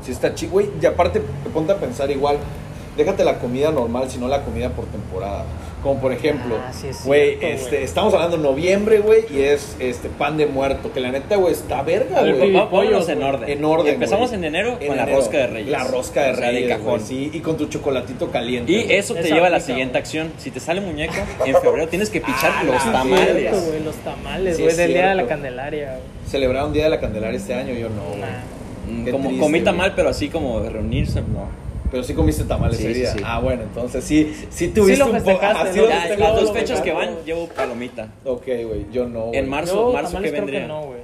Sí 0.04 0.12
está 0.12 0.34
chido, 0.34 0.54
güey. 0.54 0.70
Y 0.82 0.86
aparte, 0.86 1.22
ponte 1.54 1.74
a 1.74 1.78
pensar 1.78 2.10
igual. 2.12 2.38
Déjate 2.96 3.24
la 3.24 3.40
comida 3.40 3.72
normal, 3.72 4.10
sino 4.10 4.28
la 4.28 4.44
comida 4.44 4.70
por 4.70 4.86
temporada. 4.86 5.44
Como 5.84 6.02
por 6.02 6.12
ejemplo, 6.12 6.56
Ah, 6.58 6.74
sí 6.74 6.88
es 6.88 7.06
güey, 7.06 7.38
este, 7.40 7.84
estamos 7.84 8.12
hablando 8.14 8.38
de 8.38 8.44
noviembre, 8.44 8.98
güey, 9.00 9.26
y 9.32 9.42
es 9.42 9.76
este 9.80 10.10
pan 10.10 10.36
de 10.36 10.48
muerto, 10.48 10.92
que 10.92 11.00
la 11.00 11.12
neta, 11.12 11.36
güey, 11.36 11.54
está 11.54 11.84
verga, 11.84 12.22
güey. 12.22 12.52
vámonos 12.52 13.08
en 13.10 13.22
orden. 13.24 13.48
En 13.50 13.64
orden. 13.64 13.86
Y 13.86 13.90
empezamos 13.92 14.34
en 14.34 14.44
enero 14.44 14.78
En 14.82 14.88
con 14.88 14.98
la 14.98 15.04
enero. 15.04 15.20
rosca 15.20 15.38
de 15.38 15.48
Reyes. 15.48 15.70
La 15.70 15.84
rosca 15.84 16.24
de 16.24 16.32
O 16.32 16.36
sea, 16.36 16.50
Reyes. 16.50 16.64
de 16.64 16.70
cajón. 16.70 16.86
güey, 16.86 17.02
sí, 17.02 17.30
y 17.32 17.40
con 17.42 17.58
tu 17.58 17.68
chocolatito 17.68 18.32
caliente. 18.32 18.72
Y 18.72 18.92
eso 18.92 19.14
te 19.14 19.20
Esa 19.22 19.36
lleva 19.36 19.48
a 19.48 19.52
la 19.52 19.60
siguiente 19.60 19.98
acción. 20.00 20.32
Si 20.40 20.50
te 20.50 20.60
sale 20.60 20.82
muñeco, 20.82 21.14
en 21.46 21.56
febrero 21.62 21.88
tienes 21.88 22.10
que 22.10 22.22
pichar 22.22 22.52
Ah, 22.56 22.64
los 22.64 22.84
tamales. 22.92 23.38
Cierto, 23.38 23.62
güey, 23.62 23.84
los 23.84 23.96
tamales, 23.98 24.60
güey, 24.60 24.76
del 24.76 24.94
día 24.94 25.10
de 25.10 25.16
la. 25.16 25.28
Candelaria, 25.28 25.90
güey. 25.92 26.02
¿Celebraron 26.28 26.74
Día 26.74 26.86
de 26.86 26.90
la 26.90 27.00
Candelaria 27.00 27.38
este 27.38 27.54
año? 27.54 27.74
Yo 27.76 27.88
no, 27.90 28.02
güey. 28.10 28.20
Nah. 28.22 29.06
Qué 29.06 29.12
Como 29.12 29.38
comí 29.38 29.62
tamal, 29.62 29.94
pero 29.96 30.10
así 30.10 30.30
como 30.30 30.60
de 30.62 30.70
reunirse, 30.70 31.22
no. 31.22 31.67
Pero 31.92 32.04
sí 32.04 32.14
comiste 32.14 32.44
tamales 32.44 32.78
Sí, 32.78 32.86
ese 32.88 32.94
día. 33.00 33.12
sí. 33.14 33.20
Ah, 33.24 33.40
bueno, 33.40 33.64
entonces 33.64 34.04
sí, 34.04 34.34
sí 34.50 34.68
tuviste 34.70 35.00
lo 35.00 35.06
un 35.06 35.12
poco. 35.20 35.26
festejaste, 35.40 35.80
ah, 35.92 36.16
las 36.18 36.36
dos 36.42 36.52
fechas 36.52 36.82
que 36.82 36.92
van, 36.92 37.16
llevo 37.26 37.48
palomita. 37.48 38.10
Ok, 38.26 38.44
güey, 38.46 38.86
yo 38.92 39.08
no. 39.08 39.32
En 39.34 39.48
marzo, 39.50 39.88
Yo, 39.88 39.94
marzo, 39.94 40.10
tamales 40.14 40.32
¿qué 40.32 40.38
creo 40.38 40.46
que 40.46 40.52
vendría? 40.52 40.68
no, 40.68 40.82
güey. 40.88 41.00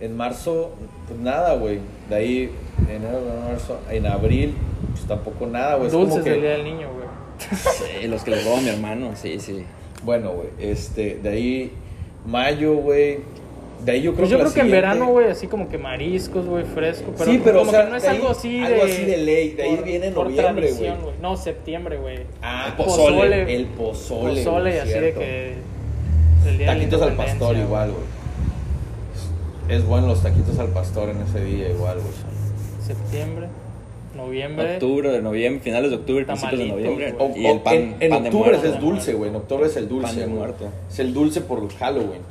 En 0.00 0.16
marzo, 0.16 0.70
pues 1.08 1.18
nada, 1.20 1.54
güey. 1.56 1.78
De 2.08 2.14
ahí, 2.14 2.50
enero, 2.88 3.20
marzo. 3.48 3.80
En 3.90 4.06
abril, 4.06 4.54
pues 4.92 5.04
tampoco 5.06 5.46
nada, 5.46 5.74
güey. 5.74 5.88
Es 5.88 5.92
como 5.92 6.06
Dulces 6.06 6.24
que- 6.24 6.30
del 6.30 6.40
día 6.42 6.50
del 6.52 6.64
niño, 6.64 6.88
güey. 6.92 7.08
Sí, 8.00 8.06
los 8.06 8.22
que 8.22 8.30
le 8.30 8.42
robo 8.44 8.56
a 8.58 8.60
mi 8.60 8.68
hermano, 8.68 9.10
sí, 9.16 9.38
sí. 9.40 9.64
Bueno, 10.04 10.30
güey, 10.30 10.48
este, 10.58 11.16
de 11.22 11.28
ahí, 11.28 11.72
mayo, 12.24 12.74
güey. 12.76 13.18
De 13.84 13.92
ahí 13.92 14.02
yo 14.02 14.10
creo 14.12 14.20
Pues 14.20 14.30
yo 14.30 14.36
que 14.36 14.42
creo 14.42 14.54
que 14.54 14.60
en 14.60 14.66
siguiente- 14.66 14.86
verano, 14.88 15.06
güey, 15.06 15.28
así 15.28 15.46
como 15.46 15.68
que 15.68 15.78
mariscos, 15.78 16.44
güey, 16.46 16.64
fresco. 16.64 17.12
Pero 17.16 17.30
sí, 17.30 17.40
pero 17.42 17.58
como 17.60 17.70
o 17.70 17.72
sea, 17.72 17.84
que 17.84 17.90
no 17.90 17.96
es 17.96 18.04
ahí- 18.04 18.16
algo 18.16 18.28
así 18.28 18.58
de. 18.60 18.66
algo 18.66 18.82
así 18.84 19.04
de 19.04 19.16
ley. 19.16 19.50
De 19.52 19.62
ahí 19.62 19.76
por- 19.76 19.84
viene 19.84 20.10
noviembre, 20.10 20.72
güey. 20.72 20.92
No, 21.22 21.36
septiembre, 21.36 21.96
güey. 21.96 22.18
Ah, 22.42 22.66
El 22.68 22.84
pozole. 22.84 23.54
El 23.56 23.66
pozole. 23.66 24.44
Pozole 24.44 24.80
así 24.80 24.88
de 24.92 24.98
cierto. 25.00 25.20
que. 25.20 25.54
de 26.44 26.66
la 26.66 26.72
Taquitos 26.74 27.02
al 27.02 27.12
pastor 27.16 27.56
igual, 27.56 27.90
güey. 27.92 28.04
Es 29.78 29.84
bueno 29.86 30.08
los 30.08 30.22
taquitos 30.22 30.58
al 30.58 30.68
pastor 30.68 31.10
en 31.10 31.20
ese 31.22 31.44
día 31.44 31.68
igual, 31.70 31.98
güey. 32.00 32.12
Septiembre, 32.84 33.46
noviembre. 34.16 34.74
Octubre, 34.74 35.10
de 35.10 35.22
noviembre, 35.22 35.62
finales 35.62 35.90
de 35.90 35.96
octubre, 35.96 36.24
principios 36.24 36.58
de 36.60 36.66
noviembre. 36.68 37.14
O- 37.18 37.32
Y 37.36 37.46
el 37.46 37.60
pan, 37.60 37.74
en 37.74 37.96
en 38.00 38.10
pan 38.10 38.22
de 38.24 38.28
octubre 38.30 38.50
muerto. 38.58 38.68
es 38.74 38.80
dulce, 38.80 39.14
güey. 39.14 39.30
En 39.30 39.36
octubre 39.36 39.66
es 39.66 39.76
el 39.76 39.88
dulce. 39.88 40.06
Pan 40.08 40.16
de 40.16 40.26
muerto. 40.26 40.68
Es 40.90 40.98
el 40.98 41.14
dulce 41.14 41.40
por 41.40 41.68
Halloween. 41.76 42.22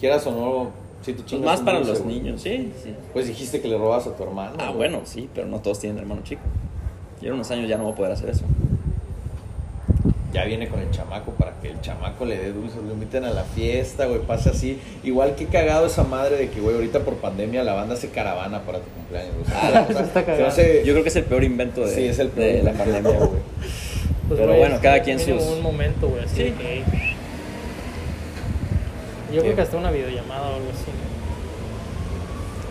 Quieras 0.00 0.26
o 0.26 0.32
no, 0.32 0.70
si 1.02 1.12
te 1.12 1.18
Pues 1.18 1.26
chingas 1.26 1.46
más 1.46 1.60
para 1.60 1.78
dulce, 1.78 1.92
los 1.92 2.02
güey. 2.02 2.20
niños, 2.20 2.42
sí, 2.42 2.72
sí. 2.82 2.94
Pues 3.12 3.26
dijiste 3.26 3.60
que 3.60 3.68
le 3.68 3.78
robas 3.78 4.06
a 4.06 4.14
tu 4.16 4.22
hermano. 4.22 4.52
Ah, 4.58 4.66
güey. 4.66 4.76
bueno, 4.76 5.00
sí, 5.04 5.28
pero 5.34 5.46
no 5.46 5.60
todos 5.60 5.78
tienen 5.80 5.98
hermano 5.98 6.22
chico. 6.24 6.42
Yo 7.22 7.28
en 7.28 7.34
unos 7.34 7.50
años 7.50 7.68
ya 7.68 7.76
no 7.76 7.84
voy 7.84 7.92
a 7.92 7.96
poder 7.96 8.12
hacer 8.12 8.30
eso. 8.30 8.44
Ya 10.32 10.44
viene 10.44 10.68
con 10.68 10.78
el 10.78 10.88
chamaco 10.92 11.32
para 11.32 11.54
que 11.60 11.70
el 11.70 11.80
chamaco 11.80 12.24
le 12.24 12.38
dé 12.38 12.52
dulces, 12.52 12.80
lo 12.86 12.92
inviten 12.92 13.24
a 13.24 13.30
la 13.30 13.42
fiesta, 13.42 14.06
güey, 14.06 14.20
pase 14.20 14.50
así. 14.50 14.78
Igual 15.02 15.34
que 15.34 15.46
cagado 15.46 15.86
esa 15.86 16.04
madre 16.04 16.36
de 16.36 16.50
que, 16.50 16.60
güey, 16.60 16.76
ahorita 16.76 17.00
por 17.00 17.14
pandemia 17.16 17.64
la 17.64 17.72
banda 17.74 17.94
hace 17.94 18.10
caravana 18.10 18.60
para 18.62 18.78
tu 18.78 18.88
cumpleaños, 18.90 19.34
güey. 19.34 19.46
Ah, 19.52 19.86
O 19.88 19.92
sea, 19.92 20.02
está 20.02 20.20
se 20.20 20.26
cagado. 20.26 20.46
hace- 20.46 20.84
Yo 20.84 20.92
creo 20.92 21.02
que 21.02 21.08
es 21.08 21.16
el 21.16 21.24
peor 21.24 21.42
invento 21.42 21.80
de, 21.84 21.92
Sí, 21.94 22.04
es 22.04 22.20
el 22.20 22.28
peor 22.28 22.58
de 22.58 22.62
la 22.62 22.72
pandemia, 22.74 23.10
güey. 23.18 23.30
Pues, 24.28 24.38
Pero 24.38 24.46
güey, 24.46 24.60
bueno, 24.60 24.78
cada 24.80 25.02
quien 25.02 25.18
sus- 25.18 25.42
un 25.42 25.62
momento, 25.62 26.08
güey, 26.08 26.22
así 26.22 26.36
Sí. 26.36 26.42
de 26.44 26.52
que- 26.52 26.84
Yo 29.32 29.42
creo 29.42 29.54
que 29.56 29.62
hasta 29.62 29.76
una 29.76 29.90
videollamada 29.90 30.42
o 30.42 30.54
algo 30.56 30.68
así. 30.70 30.90
¿no? 30.90 31.10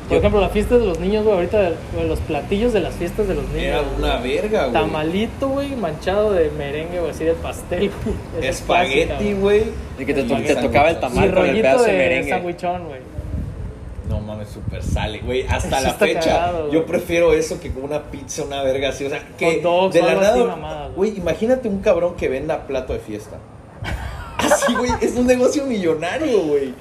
Por 0.07 0.15
Yo- 0.15 0.19
ejemplo, 0.19 0.41
la 0.41 0.49
fiesta 0.49 0.77
de 0.77 0.85
los 0.85 0.99
niños, 0.99 1.23
güey, 1.23 1.35
ahorita 1.35 1.71
los 2.07 2.19
platillos 2.21 2.73
de 2.73 2.79
las 2.79 2.95
fiestas 2.95 3.27
de 3.27 3.35
los 3.35 3.43
niños. 3.49 3.63
Era 3.63 3.81
güey. 3.81 3.95
una 3.97 4.17
verga, 4.17 4.61
güey. 4.61 4.73
Tamalito, 4.73 5.47
güey, 5.49 5.75
manchado 5.75 6.31
de 6.33 6.49
merengue, 6.51 6.99
güey, 6.99 7.11
así 7.11 7.23
de 7.25 7.33
pastel. 7.33 7.91
güey. 8.33 8.47
Espagueti, 8.47 9.05
clásica, 9.07 9.39
güey. 9.39 9.63
Y 9.99 10.05
que 10.05 10.13
te, 10.15 10.23
te 10.23 10.55
tocaba 10.55 10.89
el 10.89 10.99
tamal 10.99 11.15
con 11.15 11.23
el 11.25 11.35
rollito 11.35 11.61
pedazo 11.61 11.83
de 11.83 11.91
de 11.91 11.97
merengue. 11.97 12.29
sandwichón, 12.29 12.87
güey. 12.87 12.99
No 14.09 14.19
mames, 14.21 14.49
super 14.49 14.81
sale, 14.81 15.19
güey. 15.19 15.45
Hasta 15.47 15.77
Eso 15.77 15.87
la 15.87 15.93
fecha, 15.93 16.19
cagado, 16.21 16.71
yo 16.71 16.83
prefiero 16.87 17.31
eso 17.31 17.59
que 17.61 17.71
con 17.71 17.83
una 17.83 18.01
pizza, 18.05 18.41
una 18.43 18.63
verga 18.63 18.89
así. 18.89 19.05
O 19.05 19.09
sea, 19.09 19.21
que 19.37 19.61
dogs 19.61 19.93
de 19.93 20.01
la 20.01 20.15
nada. 20.15 20.43
mamadas, 20.43 20.95
Güey, 20.95 21.15
imagínate 21.15 21.67
un 21.67 21.81
cabrón 21.81 22.15
que 22.15 22.27
venda 22.27 22.65
plato 22.65 22.93
de 22.93 22.99
fiesta. 22.99 23.37
Así, 24.53 24.75
güey, 24.75 24.91
es 25.01 25.15
un 25.15 25.27
negocio 25.27 25.65
millonario, 25.65 26.39
güey. 26.43 26.73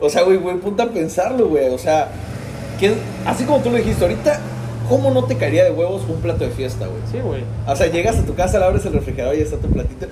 O 0.00 0.08
sea, 0.08 0.22
güey, 0.22 0.36
güey, 0.38 0.56
punta 0.56 0.84
a 0.84 0.88
pensarlo, 0.88 1.48
güey. 1.48 1.68
O 1.68 1.78
sea, 1.78 2.08
que, 2.78 2.94
así 3.26 3.44
como 3.44 3.58
tú 3.60 3.70
lo 3.70 3.76
dijiste 3.76 4.02
ahorita, 4.04 4.40
¿cómo 4.88 5.10
no 5.10 5.24
te 5.24 5.36
caería 5.36 5.64
de 5.64 5.70
huevos 5.70 6.02
un 6.08 6.20
plato 6.20 6.44
de 6.44 6.50
fiesta, 6.50 6.86
güey? 6.86 7.02
Sí, 7.10 7.18
güey. 7.22 7.42
O 7.66 7.76
sea, 7.76 7.86
llegas 7.88 8.18
a 8.18 8.24
tu 8.24 8.34
casa, 8.34 8.58
le 8.58 8.64
abres 8.64 8.86
el 8.86 8.94
refrigerador 8.94 9.36
y 9.36 9.42
está 9.42 9.56
tu 9.56 9.68
platito. 9.68 10.06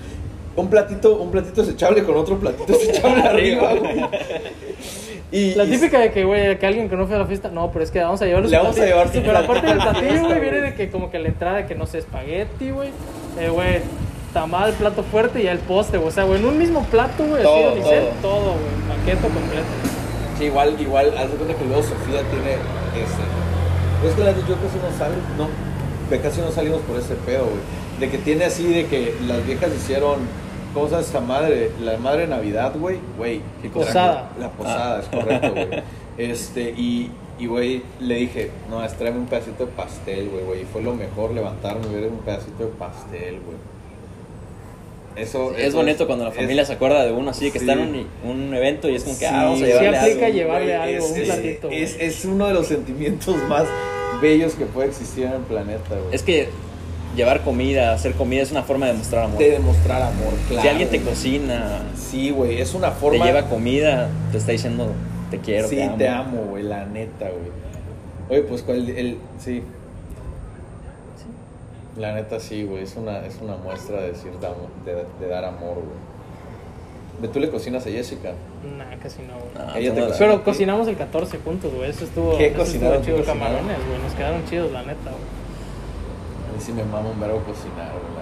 Un 0.57 0.69
platito, 0.69 1.17
un 1.17 1.31
platito 1.31 1.63
desechable 1.63 2.03
con 2.05 2.17
otro 2.17 2.39
platito 2.39 2.73
desechable 2.73 3.23
arriba, 3.29 3.75
güey. 3.75 4.05
Y, 5.31 5.55
La 5.55 5.65
y- 5.65 5.71
típica 5.71 5.99
de 6.01 6.11
que, 6.11 6.25
güey, 6.25 6.59
que 6.59 6.67
alguien 6.67 6.89
que 6.89 6.97
no 6.97 7.07
fue 7.07 7.17
a 7.17 7.21
la 7.21 7.27
fiesta, 7.27 7.49
no, 7.51 7.71
pero 7.71 7.85
es 7.85 7.91
que 7.91 8.01
vamos 8.01 8.21
a 8.23 8.27
llevarle 8.27 8.49
Le 8.49 8.57
su 8.57 8.63
vamos 8.63 8.79
a 8.79 8.85
llevar 8.87 9.07
su 9.13 9.21
Pero 9.21 9.39
aparte 9.39 9.67
del 9.67 9.77
platillo, 9.79 10.25
güey, 10.27 10.41
viene 10.41 10.61
de 10.63 10.75
que 10.75 10.91
como 10.91 11.11
que 11.11 11.19
la 11.19 11.29
entrada 11.29 11.57
de 11.59 11.67
que 11.67 11.75
no 11.75 11.87
sé, 11.87 11.99
espagueti, 11.99 12.71
güey, 12.71 12.89
eh, 13.39 13.49
güey, 13.51 13.81
tamal, 14.39 14.73
plato 14.75 15.03
fuerte 15.03 15.41
y 15.41 15.45
ya 15.45 15.53
el 15.53 15.59
postre. 15.59 15.99
O 15.99 16.11
sea, 16.11 16.25
güey, 16.25 16.39
en 16.41 16.47
un 16.47 16.59
mismo 16.59 16.85
plato, 16.85 17.25
güey, 17.25 17.43
así 17.43 17.61
de 17.61 17.69
unicel, 17.73 18.05
todo. 18.23 18.55
güey, 18.55 18.99
paqueto 18.99 19.29
completo. 19.29 19.67
Sí, 20.39 20.45
igual, 20.45 20.81
igual, 20.81 21.13
haz 21.19 21.31
de 21.33 21.37
cuenta 21.37 21.57
que 21.57 21.65
luego 21.65 21.83
Sofía 21.83 22.23
tiene 22.31 22.53
ese. 22.95 23.25
Pero 24.01 24.11
es 24.11 24.15
que 24.17 24.25
la 24.25 24.31
yo 24.33 24.55
casi 24.55 24.79
no 24.79 24.97
sale, 24.97 25.17
no. 25.37 25.49
De 26.09 26.21
casi 26.21 26.41
no 26.41 26.53
salimos 26.53 26.81
por 26.83 26.97
ese 26.99 27.17
pedo, 27.17 27.45
güey. 27.45 27.61
De 27.99 28.09
que 28.09 28.19
tiene 28.19 28.45
así, 28.45 28.73
de 28.73 28.87
que 28.87 29.17
las 29.27 29.45
viejas 29.45 29.71
hicieron 29.75 30.21
cosas 30.73 31.07
esta 31.07 31.21
madre, 31.21 31.73
la 31.83 31.97
madre 31.99 32.23
de 32.23 32.29
Navidad, 32.29 32.75
güey, 32.79 33.01
güey. 33.17 33.43
Posada. 33.75 34.31
La 34.39 34.51
posada, 34.51 35.01
es 35.01 35.09
correcto, 35.09 35.51
güey. 35.53 35.83
Este, 36.19 36.71
y, 36.71 37.13
y, 37.39 37.47
güey, 37.47 37.85
le 38.01 38.17
dije, 38.17 38.51
no, 38.69 38.85
tráeme 38.89 39.21
un 39.21 39.27
pedacito 39.27 39.67
de 39.67 39.71
pastel, 39.73 40.31
güey, 40.31 40.45
güey. 40.45 40.63
Y 40.63 40.65
fue 40.65 40.83
lo 40.83 40.93
mejor 40.93 41.31
levantarme 41.31 41.87
y 41.87 41.95
ver 41.95 42.11
un 42.11 42.19
pedacito 42.19 42.65
de 42.65 42.71
pastel, 42.71 43.41
güey. 43.47 43.57
Eso, 45.19 45.55
Es 45.57 45.67
eso 45.69 45.77
bonito 45.79 46.07
cuando 46.07 46.25
la 46.25 46.31
es- 46.31 46.37
familia 46.37 46.65
se 46.65 46.73
acuerda 46.75 47.05
de 47.05 47.13
uno 47.13 47.31
así, 47.31 47.47
de 47.47 47.51
que 47.53 47.59
Sí. 47.59 47.69
está 47.69 47.81
en 47.81 48.07
un, 48.25 48.31
un 48.31 48.55
evento 48.55 48.89
y 48.89 48.95
es 48.95 49.05
como 49.05 49.19
que, 49.19 49.27
Sí, 49.27 49.33
ah, 49.35 49.45
vamos 49.45 49.63
a 49.63 49.65
sí 49.65 49.71
llevarle 49.73 49.99
aplica 49.99 50.27
algo. 50.27 50.39
llevarle 50.39 50.77
algo, 50.77 51.07
un 51.07 51.17
es, 51.17 51.25
platito, 51.27 51.69
Es, 51.71 52.25
uno 52.25 52.47
de 52.49 52.55
los 52.55 52.67
sentimientos 52.67 53.37
más 53.49 53.65
bellos 54.23 54.55
que 54.55 54.65
puede 54.67 54.89
existir 54.89 55.25
en 55.27 55.33
el 55.33 55.41
planeta, 55.43 55.89
güey. 55.91 56.15
Es 56.15 56.23
que 56.23 56.49
llevar 57.17 57.43
comida, 57.43 57.93
hacer 57.93 58.13
comida 58.13 58.43
es 58.43 58.51
una 58.53 58.63
forma 58.63 58.87
de 58.87 58.93
demostrar 58.93 59.25
amor. 59.25 59.39
de 59.39 59.51
demostrar 59.51 60.03
amor, 60.03 60.33
claro. 60.49 60.63
si 60.63 60.69
alguien 60.69 60.89
te 60.89 60.99
güey. 60.99 61.09
cocina, 61.11 61.81
Sí, 61.97 62.31
güey, 62.31 62.61
es 62.61 62.75
una 62.75 62.91
te 62.95 63.01
forma. 63.01 63.25
lleva 63.27 63.43
comida, 63.49 64.09
te 64.33 64.39
está 64.39 64.53
diciendo 64.53 64.93
te 65.31 65.39
quiero, 65.39 65.69
sí, 65.69 65.79
te 65.99 66.09
amo. 66.09 66.45
güey, 66.49 66.63
la 66.63 66.87
neta, 66.87 67.27
güey. 67.29 67.59
Oye, 68.31 68.43
pues 68.49 68.65
el, 68.69 68.89
el 68.91 69.17
sí. 69.43 69.63
La 71.99 72.13
neta 72.15 72.39
sí, 72.39 72.65
güey, 72.65 72.85
es 72.85 72.95
una, 72.97 73.25
es 73.27 73.39
una 73.43 73.57
muestra 73.57 74.01
de 74.01 74.13
decir 74.13 74.31
de, 74.33 74.93
de, 74.95 75.05
de 75.21 75.27
dar 75.29 75.45
amor, 75.45 75.75
güey. 75.75 76.09
¿De 77.21 77.27
tú 77.29 77.41
le 77.41 77.51
cocinas 77.51 77.85
a 77.85 77.91
Jessica? 77.91 78.31
Nah, 78.79 78.97
casi 79.03 79.23
no, 79.23 79.35
güey. 79.35 79.51
Ah, 79.57 79.73
Ella 79.77 79.93
te 79.93 80.01
cocina. 80.03 80.17
Pero 80.19 80.45
cocinamos 80.45 80.87
el 80.87 80.97
14 80.97 81.39
juntos, 81.39 81.73
güey. 81.75 81.91
Eso 81.91 82.05
estuvo, 82.05 82.39
¿Qué 82.39 82.47
eso 82.47 82.63
estuvo 82.63 82.79
chido. 83.03 83.17
cocinaron? 83.17 83.25
Camarones, 83.25 83.77
güey. 83.89 83.99
Nos 84.03 84.13
quedaron 84.15 84.45
chidos, 84.49 84.71
la 84.71 84.83
neta, 84.83 85.11
güey. 85.11 86.49
A 86.49 86.53
mí 86.57 86.61
sí 86.61 86.73
me 86.73 86.85
mama 86.85 87.11
un 87.11 87.19
verbo 87.19 87.43
cocinar, 87.43 87.91
güey. 87.91 88.18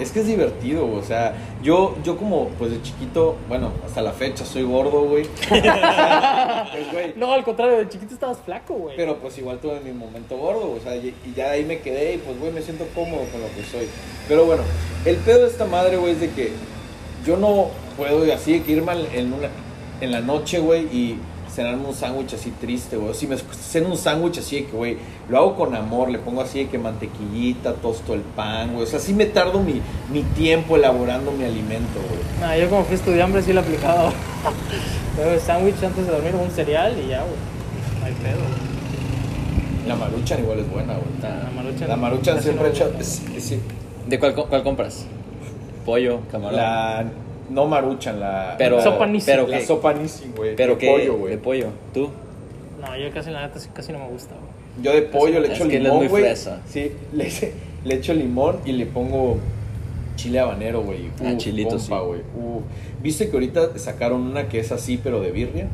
Es 0.00 0.10
que 0.12 0.20
es 0.20 0.26
divertido, 0.26 0.86
güey. 0.86 0.98
O 0.98 1.04
sea, 1.04 1.34
yo, 1.62 1.96
yo 2.02 2.16
como, 2.16 2.48
pues 2.58 2.70
de 2.70 2.82
chiquito, 2.82 3.36
bueno, 3.48 3.70
hasta 3.84 4.00
la 4.02 4.12
fecha 4.12 4.44
soy 4.44 4.62
gordo, 4.62 5.02
güey. 5.02 5.26
Pues, 6.70 6.92
güey. 6.92 7.12
No, 7.16 7.32
al 7.32 7.42
contrario, 7.42 7.78
de 7.78 7.88
chiquito 7.88 8.14
estabas 8.14 8.38
flaco, 8.38 8.74
güey. 8.74 8.96
Pero 8.96 9.16
pues 9.16 9.36
igual 9.38 9.58
tuve 9.58 9.80
mi 9.80 9.92
momento 9.92 10.36
gordo, 10.36 10.68
güey, 10.68 10.78
o 10.78 10.82
sea, 10.82 10.94
y 10.96 11.14
y 11.24 11.34
ya 11.34 11.46
de 11.46 11.50
ahí 11.52 11.64
me 11.64 11.78
quedé 11.80 12.14
y 12.14 12.18
pues, 12.18 12.38
güey, 12.38 12.52
me 12.52 12.62
siento 12.62 12.86
cómodo 12.94 13.22
con 13.30 13.40
lo 13.40 13.48
que 13.48 13.62
soy. 13.70 13.86
Pero 14.28 14.44
bueno, 14.44 14.62
el 15.04 15.16
pedo 15.16 15.40
de 15.40 15.48
esta 15.48 15.64
madre, 15.66 15.96
güey, 15.96 16.12
es 16.12 16.20
de 16.20 16.30
que 16.30 16.52
yo 17.26 17.36
no 17.36 17.68
puedo 17.96 18.32
así 18.32 18.60
que 18.60 18.72
irme 18.72 18.92
en, 19.12 19.32
una, 19.32 19.48
en 20.00 20.10
la 20.10 20.20
noche, 20.20 20.58
güey, 20.58 20.82
y 20.84 21.18
cenarme 21.60 21.86
un 21.88 21.94
sándwich 21.94 22.32
así 22.34 22.50
triste, 22.60 22.96
güey. 22.96 23.12
Si 23.14 23.26
me 23.26 23.36
ceno 23.36 23.88
un 23.88 23.96
sándwich 23.98 24.38
así 24.38 24.56
de 24.60 24.66
que, 24.66 24.72
güey, 24.76 24.96
lo 25.28 25.38
hago 25.38 25.56
con 25.56 25.74
amor, 25.74 26.10
le 26.10 26.18
pongo 26.18 26.40
así 26.40 26.60
de 26.64 26.68
que 26.70 26.78
mantequillita, 26.78 27.74
tosto 27.74 28.14
el 28.14 28.20
pan, 28.22 28.72
güey. 28.72 28.84
O 28.84 28.86
sea, 28.86 28.98
sí 28.98 29.12
me 29.12 29.26
tardo 29.26 29.60
mi, 29.60 29.80
mi 30.12 30.22
tiempo 30.22 30.76
elaborando 30.76 31.32
mi 31.32 31.44
alimento, 31.44 32.00
güey. 32.08 32.20
Nah, 32.40 32.56
yo 32.56 32.70
como 32.70 32.84
fui 32.84 32.94
estudiante 32.94 33.42
sí 33.42 33.52
lo 33.52 33.60
aplicaba. 33.60 34.02
güey. 34.04 34.14
Pero 35.16 35.32
el 35.32 35.40
sándwich 35.40 35.82
antes 35.82 36.06
de 36.06 36.12
dormir, 36.12 36.34
un 36.34 36.50
cereal 36.50 36.94
y 37.04 37.08
ya, 37.08 37.20
güey. 37.20 37.34
No 38.00 38.06
hay 38.06 38.12
pedo, 38.12 38.38
güey. 38.38 39.88
La 39.88 39.96
maruchan 39.96 40.38
igual 40.40 40.60
es 40.60 40.70
buena, 40.70 40.94
güey. 40.94 41.04
La 41.22 41.50
maruchan. 41.54 41.88
La 41.88 41.96
maruchan 41.96 42.42
siempre 42.42 42.62
no 42.64 42.70
he 42.70 42.72
hecho... 42.74 42.84
me 42.86 42.90
gusta. 42.98 43.04
sí, 43.04 43.40
sí. 43.40 43.60
¿De 44.06 44.18
cuál, 44.18 44.34
co- 44.34 44.46
cuál 44.46 44.62
compras? 44.62 45.04
Pollo, 45.84 46.20
camarón. 46.30 46.56
La... 46.56 47.04
No 47.50 47.66
maruchan, 47.66 48.20
la... 48.20 48.54
Pero, 48.58 48.76
la- 48.76 48.82
Sopa 48.84 49.06
Nisi. 49.06 49.26
pero 49.26 49.46
la 49.46 49.58
qué, 49.58 49.66
sopa 49.66 49.92
Nisi, 49.92 50.30
güey. 50.36 50.54
pero 50.56 50.74
de 50.74 50.78
qué, 50.78 50.86
pollo, 50.90 51.16
güey. 51.16 51.32
de 51.32 51.38
pollo. 51.38 51.66
¿Tú? 51.92 52.08
No, 52.80 52.96
yo 52.96 53.10
casi 53.12 53.30
la 53.30 53.46
neta 53.46 53.58
sí, 53.58 53.68
casi 53.74 53.92
no 53.92 53.98
me 53.98 54.08
gusta, 54.08 54.34
güey. 54.36 54.84
Yo 54.84 54.92
de 54.92 55.02
pollo 55.02 55.40
le 55.40 55.52
echo 55.52 55.64
es 55.64 55.70
limón, 55.82 56.06
güey. 56.08 56.22
fresa. 56.22 56.60
Sí, 56.68 56.92
le, 57.12 57.28
le 57.84 57.94
echo 57.94 58.14
limón 58.14 58.58
y 58.64 58.72
le 58.72 58.86
pongo 58.86 59.36
Chile 60.16 60.38
habanero, 60.38 60.82
güey. 60.82 61.10
Ah, 61.24 61.32
chilito, 61.36 61.70
compa, 61.70 61.84
sí. 62.00 62.06
güey. 62.06 62.20
Uf. 62.20 62.62
¿Viste 63.02 63.28
que 63.28 63.32
ahorita 63.36 63.76
sacaron 63.78 64.20
una 64.22 64.48
que 64.48 64.60
es 64.60 64.70
así, 64.70 64.98
pero 65.02 65.20
de 65.20 65.30
birria? 65.32 65.66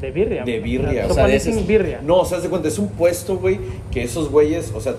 De 0.00 0.10
birria. 0.10 0.44
De 0.44 0.60
birria, 0.60 1.06
o 1.08 1.14
sea, 1.14 1.26
de 1.26 1.34
Lissing 1.34 1.52
esas- 1.54 1.66
birria. 1.66 2.00
No, 2.04 2.18
o 2.18 2.24
sea, 2.24 2.36
haz 2.38 2.42
de 2.44 2.48
cuenta, 2.50 2.68
es 2.68 2.78
un 2.78 2.88
puesto, 2.88 3.36
güey, 3.38 3.58
que 3.90 4.02
esos 4.02 4.30
güeyes, 4.30 4.72
o 4.74 4.80
sea, 4.80 4.94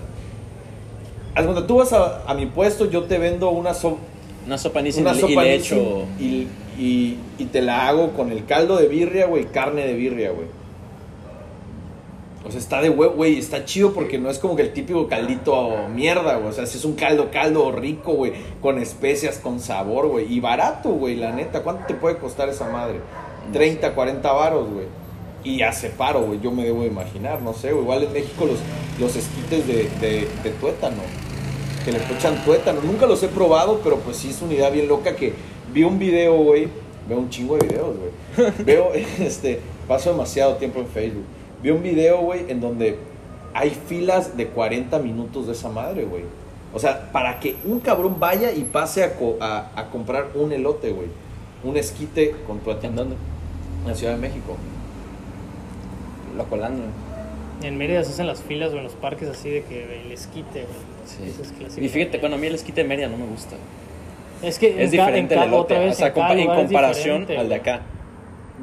haz 1.35 1.43
cuenta, 1.45 1.65
tú 1.67 1.77
vas 1.77 1.93
a, 1.93 2.23
a 2.25 2.33
mi 2.33 2.45
puesto, 2.47 2.89
yo 2.89 3.03
te 3.03 3.17
vendo 3.17 3.49
una, 3.49 3.73
so- 3.73 3.89
Una 3.89 3.91
sopa 3.93 3.99
una 4.45 4.57
sopa 4.57 4.79
le 4.81 4.85
Nissin 4.85 5.07
echo... 5.07 6.05
y, 6.19 6.47
y, 6.77 7.17
y 7.37 7.45
te 7.45 7.61
la 7.61 7.87
hago 7.87 8.11
con 8.13 8.31
el 8.31 8.45
caldo 8.45 8.77
de 8.77 8.87
birria, 8.87 9.27
güey, 9.27 9.45
carne 9.45 9.85
de 9.85 9.93
birria, 9.93 10.31
güey. 10.31 10.47
O 12.45 12.51
sea, 12.51 12.59
está 12.59 12.81
de 12.81 12.89
huevo, 12.89 13.13
güey, 13.13 13.37
está 13.37 13.63
chido 13.63 13.93
porque 13.93 14.17
no 14.17 14.29
es 14.29 14.37
como 14.37 14.57
que 14.57 14.63
el 14.63 14.73
típico 14.73 15.07
caldito 15.07 15.87
mierda, 15.93 16.35
güey. 16.35 16.49
O 16.49 16.51
sea, 16.51 16.65
si 16.65 16.77
es 16.77 16.83
un 16.83 16.95
caldo, 16.95 17.29
caldo 17.31 17.71
rico, 17.71 18.13
güey, 18.13 18.33
con 18.61 18.79
especias, 18.79 19.37
con 19.37 19.61
sabor, 19.61 20.07
güey. 20.07 20.31
Y 20.31 20.41
barato, 20.41 20.89
güey, 20.89 21.15
la 21.15 21.31
neta. 21.31 21.63
¿Cuánto 21.63 21.85
te 21.85 21.93
puede 21.93 22.17
costar 22.17 22.49
esa 22.49 22.69
madre? 22.69 22.99
30, 23.53 23.95
40 23.95 24.31
varos, 24.31 24.69
güey. 24.69 24.85
Y 25.45 25.61
hace 25.61 25.89
paro, 25.89 26.21
güey, 26.21 26.41
yo 26.41 26.51
me 26.51 26.63
debo 26.65 26.83
imaginar, 26.83 27.41
no 27.41 27.53
sé, 27.53 27.71
güey. 27.71 27.83
Igual 27.83 28.03
en 28.03 28.13
México 28.13 28.45
los, 28.45 28.59
los 28.99 29.15
esquites 29.15 29.65
de, 29.65 29.89
de, 30.01 30.27
de 30.43 30.49
tuétano, 30.59 31.01
que 31.83 31.91
le 31.91 31.99
echan 31.99 32.43
tuétano. 32.45 32.81
Nunca 32.81 33.05
los 33.05 33.21
he 33.23 33.27
probado, 33.27 33.79
pero 33.83 33.97
pues 33.99 34.17
sí 34.17 34.29
es 34.29 34.41
una 34.41 34.53
idea 34.53 34.69
bien 34.69 34.87
loca 34.87 35.15
que 35.15 35.33
vi 35.73 35.83
un 35.83 35.99
video, 35.99 36.35
güey. 36.37 36.67
Veo 37.07 37.17
un 37.19 37.29
chingo 37.29 37.57
de 37.57 37.67
videos, 37.67 37.95
güey. 37.97 38.51
Veo, 38.65 38.91
este, 39.19 39.59
paso 39.87 40.11
demasiado 40.11 40.55
tiempo 40.55 40.79
en 40.79 40.87
Facebook. 40.87 41.23
Vi 41.61 41.69
un 41.71 41.83
video, 41.83 42.21
güey, 42.21 42.45
en 42.49 42.61
donde 42.61 42.97
hay 43.53 43.69
filas 43.87 44.35
de 44.37 44.47
40 44.47 44.97
minutos 44.99 45.47
de 45.47 45.53
esa 45.53 45.69
madre, 45.69 46.05
güey. 46.05 46.23
O 46.73 46.79
sea, 46.79 47.11
para 47.11 47.39
que 47.39 47.55
un 47.65 47.79
cabrón 47.79 48.15
vaya 48.19 48.51
y 48.51 48.63
pase 48.63 49.03
a, 49.03 49.15
co- 49.15 49.37
a, 49.39 49.71
a 49.75 49.89
comprar 49.91 50.29
un 50.35 50.51
elote, 50.51 50.91
güey. 50.91 51.07
Un 51.63 51.77
esquite 51.77 52.35
con 52.47 52.57
¿En 52.57 52.63
tuétano. 52.63 52.95
dónde? 52.95 53.15
En 53.83 53.87
la 53.89 53.95
Ciudad 53.95 54.13
de 54.13 54.19
México. 54.19 54.55
Lo 56.35 56.45
colando. 56.45 56.83
En 57.61 57.77
Mérida 57.77 58.03
se 58.03 58.11
hacen 58.11 58.27
las 58.27 58.41
filas 58.41 58.73
o 58.73 58.77
en 58.77 58.83
los 58.83 58.93
parques 58.93 59.29
así 59.29 59.49
de 59.49 59.63
que 59.63 60.01
el 60.01 60.11
esquite, 60.11 60.63
güey. 60.65 60.92
Sí. 61.05 61.29
Eso 61.29 61.41
es 61.43 61.51
clásico. 61.51 61.85
Y 61.85 61.89
fíjate, 61.89 62.17
bueno, 62.19 62.35
a 62.35 62.39
mí 62.39 62.47
el 62.47 62.55
esquite 62.55 62.81
de 62.83 62.87
Mérida 62.87 63.07
no 63.09 63.17
me 63.17 63.25
gusta. 63.25 63.55
Es 64.41 64.59
que 64.59 64.83
Es 64.83 64.91
diferente 64.91 65.35
en 65.35 65.41
el 65.41 65.47
elote. 65.49 65.61
otra 65.73 65.79
vez 65.79 65.93
O 65.93 65.97
sea, 65.97 66.07
en 66.07 66.13
compa- 66.13 66.55
comparación 66.55 67.27
al 67.37 67.49
de 67.49 67.55
acá. 67.55 67.81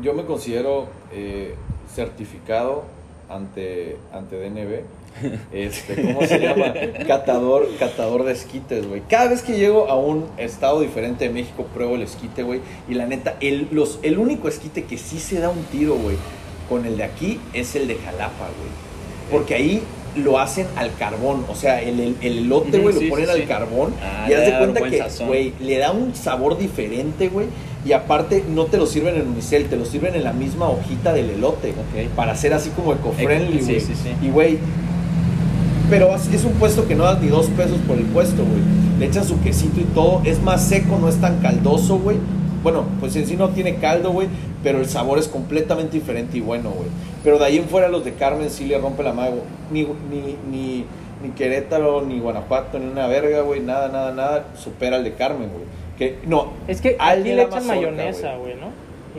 Yo 0.02 0.14
me 0.14 0.24
considero 0.24 0.88
eh, 1.12 1.54
certificado 1.94 2.84
ante, 3.28 3.96
ante 4.12 4.36
DNB. 4.36 4.80
Este, 5.52 6.00
¿Cómo 6.02 6.24
se 6.24 6.38
llama? 6.38 6.72
Catador, 7.06 7.68
catador 7.80 8.22
de 8.24 8.32
esquites, 8.32 8.86
güey. 8.88 9.02
Cada 9.08 9.28
vez 9.28 9.42
que 9.42 9.54
llego 9.58 9.88
a 9.88 9.96
un 9.96 10.26
estado 10.36 10.80
diferente 10.80 11.24
de 11.26 11.30
México, 11.34 11.66
pruebo 11.74 11.96
el 11.96 12.02
esquite, 12.02 12.44
güey. 12.44 12.60
Y 12.88 12.94
la 12.94 13.06
neta, 13.06 13.36
el, 13.40 13.66
los, 13.72 13.98
el 14.02 14.18
único 14.18 14.46
esquite 14.48 14.84
que 14.84 14.96
sí 14.98 15.18
se 15.18 15.40
da 15.40 15.48
un 15.48 15.64
tiro, 15.64 15.96
güey, 15.96 16.16
con 16.68 16.86
el 16.86 16.96
de 16.96 17.02
aquí 17.04 17.40
es 17.52 17.74
el 17.74 17.88
de 17.88 17.96
Jalapa, 17.96 18.44
güey. 18.44 18.70
Porque 19.32 19.54
ahí 19.56 19.82
lo 20.16 20.38
hacen 20.38 20.66
al 20.76 20.94
carbón. 20.94 21.44
O 21.48 21.54
sea, 21.54 21.80
el, 21.80 22.00
el, 22.00 22.16
el 22.20 22.38
elote, 22.38 22.78
güey, 22.78 22.94
sí, 22.94 23.04
lo 23.04 23.10
ponen 23.10 23.26
sí, 23.26 23.32
al 23.32 23.38
sí. 23.38 23.44
carbón. 23.44 23.94
Ah, 24.02 24.26
y 24.28 24.32
haz 24.32 24.46
de 24.46 24.58
cuenta 24.58 24.80
que, 24.90 25.24
güey, 25.24 25.52
le 25.60 25.78
da 25.78 25.92
un 25.92 26.14
sabor 26.14 26.58
diferente, 26.58 27.28
güey. 27.28 27.46
Y 27.84 27.92
aparte, 27.92 28.44
no 28.48 28.66
te 28.66 28.76
lo 28.76 28.86
sirven 28.86 29.16
en 29.16 29.28
unicel, 29.28 29.66
te 29.66 29.76
lo 29.76 29.84
sirven 29.84 30.14
en 30.14 30.24
la 30.24 30.32
misma 30.32 30.68
hojita 30.68 31.12
del 31.12 31.30
elote. 31.30 31.70
Ok. 31.70 32.10
Para 32.14 32.34
ser 32.34 32.52
así 32.52 32.70
como 32.70 32.92
eco-friendly, 32.92 33.60
güey. 33.60 33.80
sí, 33.80 33.94
sí. 33.94 34.10
Y, 34.22 34.30
güey, 34.30 34.58
pero 35.90 36.14
es 36.14 36.32
es 36.32 36.44
un 36.44 36.52
puesto 36.52 36.86
que 36.86 36.94
no 36.94 37.04
das 37.04 37.20
ni 37.20 37.28
dos 37.28 37.46
pesos 37.48 37.78
por 37.86 37.98
el 37.98 38.04
puesto, 38.04 38.44
güey. 38.44 38.62
Le 38.98 39.06
echan 39.06 39.24
su 39.24 39.40
quesito 39.40 39.80
y 39.80 39.84
todo. 39.84 40.22
Es 40.24 40.40
más 40.40 40.62
seco, 40.64 40.98
no 41.00 41.08
es 41.08 41.16
tan 41.16 41.38
caldoso, 41.40 41.98
güey. 41.98 42.16
Bueno, 42.62 42.84
pues 43.00 43.16
en 43.16 43.26
sí 43.26 43.36
no 43.36 43.48
tiene 43.48 43.76
caldo, 43.76 44.12
güey. 44.12 44.28
Pero 44.62 44.78
el 44.78 44.86
sabor 44.86 45.18
es 45.18 45.26
completamente 45.26 45.98
diferente 45.98 46.38
y 46.38 46.40
bueno, 46.40 46.70
güey. 46.70 46.88
Pero 47.22 47.38
de 47.38 47.44
ahí 47.44 47.58
en 47.58 47.64
fuera 47.68 47.88
los 47.88 48.04
de 48.04 48.14
Carmen 48.14 48.48
sí 48.50 48.66
le 48.66 48.78
rompe 48.78 49.02
la 49.02 49.12
madre. 49.12 49.32
güey. 49.32 49.42
Ni, 49.70 49.82
ni, 50.10 50.36
ni, 50.50 50.84
ni 51.22 51.30
Querétaro, 51.36 52.02
ni 52.02 52.18
Guanajuato, 52.18 52.78
ni 52.78 52.86
una 52.86 53.06
verga, 53.06 53.42
güey. 53.42 53.60
Nada, 53.60 53.88
nada, 53.88 54.12
nada. 54.12 54.44
Supera 54.56 54.96
al 54.96 55.04
de 55.04 55.12
Carmen, 55.14 55.50
güey. 55.50 55.64
Que, 55.98 56.18
no. 56.26 56.52
Es 56.66 56.80
que 56.80 56.96
al 56.98 57.20
aquí 57.20 57.28
le 57.28 57.36
la 57.36 57.42
echan 57.42 57.66
mayonesa, 57.66 58.36
güey, 58.36 58.54
¿no? 58.54 58.68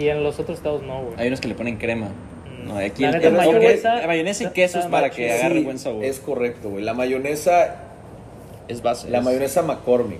Y 0.02 0.08
en 0.10 0.24
los 0.24 0.40
otros 0.40 0.58
estados 0.58 0.82
no, 0.84 1.04
güey. 1.04 1.14
Hay 1.18 1.28
unos 1.28 1.40
que 1.42 1.48
le 1.48 1.54
ponen 1.56 1.78
crema. 1.78 2.08
No, 2.66 2.76
de 2.76 2.86
aquí 2.86 3.04
La 3.04 3.10
el, 3.18 3.34
mayonesa- 3.34 3.96
la 4.02 4.08
mayonesa 4.08 4.44
y 4.46 4.48
queso 4.52 4.80
es 4.80 4.86
para 4.86 5.10
que 5.10 5.32
agarre 5.32 5.60
Sí, 5.60 5.64
buen 5.64 5.80
sabor. 5.80 6.04
Es 6.04 6.20
correcto, 6.20 6.70
güey. 6.70 6.84
La 6.84 6.94
mayonesa 6.94 7.76
Es 8.68 8.82
base. 8.82 9.10
La 9.10 9.18
es- 9.20 9.24
mayonesa 9.24 9.62
McCormick. 9.64 10.20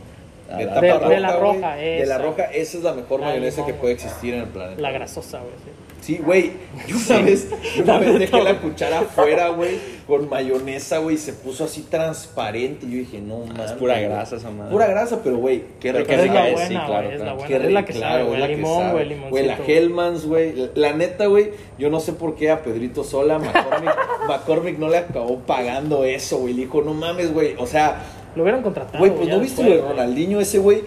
Ah, 0.52 0.58
de 0.58 0.66
la- 0.66 0.82
de- 0.82 0.92
roja, 0.94 1.10
de 1.10 1.20
la 1.20 1.36
güey. 1.38 1.56
roja, 1.56 1.76
De 1.76 2.06
la 2.06 2.16
esa. 2.16 2.18
roja, 2.24 2.44
esa 2.46 2.78
es 2.78 2.84
la 2.84 2.94
mejor 2.94 3.22
La 3.22 3.28
mayonesa 3.28 3.58
limón, 3.62 3.72
que 3.72 3.80
puede 3.80 3.94
existir 3.94 4.34
en 4.34 4.42
el 4.42 4.48
planeta. 4.48 4.82
La 4.82 4.92
grasosa, 4.92 5.38
güey. 5.40 5.52
sí. 5.64 5.72
Sí, 6.02 6.18
güey. 6.18 6.52
Yo 6.88 6.96
una 6.98 7.22
vez, 7.24 7.48
yo 7.78 7.84
una 7.84 8.00
vez 8.00 8.20
dejé 8.20 8.42
la 8.44 8.60
cuchara 8.60 9.02
afuera, 9.02 9.50
güey, 9.50 9.78
con 10.08 10.28
mayonesa, 10.30 10.98
güey, 10.98 11.16
y 11.16 11.20
se 11.20 11.32
puso 11.34 11.64
así 11.66 11.84
transparente. 11.84 12.88
Y 12.88 12.92
yo 12.92 12.98
dije, 12.98 13.22
no, 13.22 13.44
Ah, 13.44 13.54
mames. 13.54 13.66
es 13.68 13.72
pura 13.74 14.00
grasa 14.00 14.36
esa 14.38 14.50
madre. 14.50 14.72
Pura 14.72 14.88
grasa, 14.88 15.22
pero, 15.24 15.38
güey, 15.38 15.64
qué 15.80 15.92
rica 15.94 16.16
es 16.16 16.26
la 16.34 16.42
buena, 16.52 16.68
sí, 16.68 16.74
güey. 16.74 16.86
claro, 16.88 17.12
es 17.12 17.20
la 17.22 17.34
buena. 17.34 17.48
Qué 17.48 17.60
rica, 17.60 17.86
que 17.86 17.94
claro, 17.94 18.26
güey. 18.28 18.40
la 18.40 18.48
limón, 18.48 18.92
güey, 18.92 19.14
el 19.14 19.30
Güey, 19.30 19.46
la. 19.46 19.58
Hellmann's, 19.58 20.26
güey. 20.26 20.70
La, 20.74 20.94
neta, 20.94 21.28
güey, 21.28 21.52
yo 21.78 21.90
no 21.92 22.00
sé 22.00 22.14
por 22.14 22.34
qué 22.36 22.50
a 22.50 22.64
Pedrito 22.64 23.04
Sola, 23.04 23.38
McCormick, 23.38 23.96
McCormick 24.28 24.78
no 24.80 24.90
le 24.90 24.98
acabó 24.98 25.38
pagando 25.40 26.04
eso, 26.04 26.40
güey. 26.40 26.56
Le 26.56 26.62
dijo, 26.64 26.82
no 26.82 26.96
mames, 26.96 27.32
güey. 27.32 27.54
O 27.60 27.68
sea, 27.68 28.02
Lo 28.36 28.42
hubieran 28.42 28.64
contratado. 28.64 28.98
Güey, 28.98 29.16
pues 29.16 29.28
no 29.30 29.40
viste 29.40 29.62
lo 29.64 29.70
de 29.70 29.78
güey. 29.78 29.90
Ronaldinho, 29.92 30.42
ese 30.42 30.58
güey. 30.58 30.82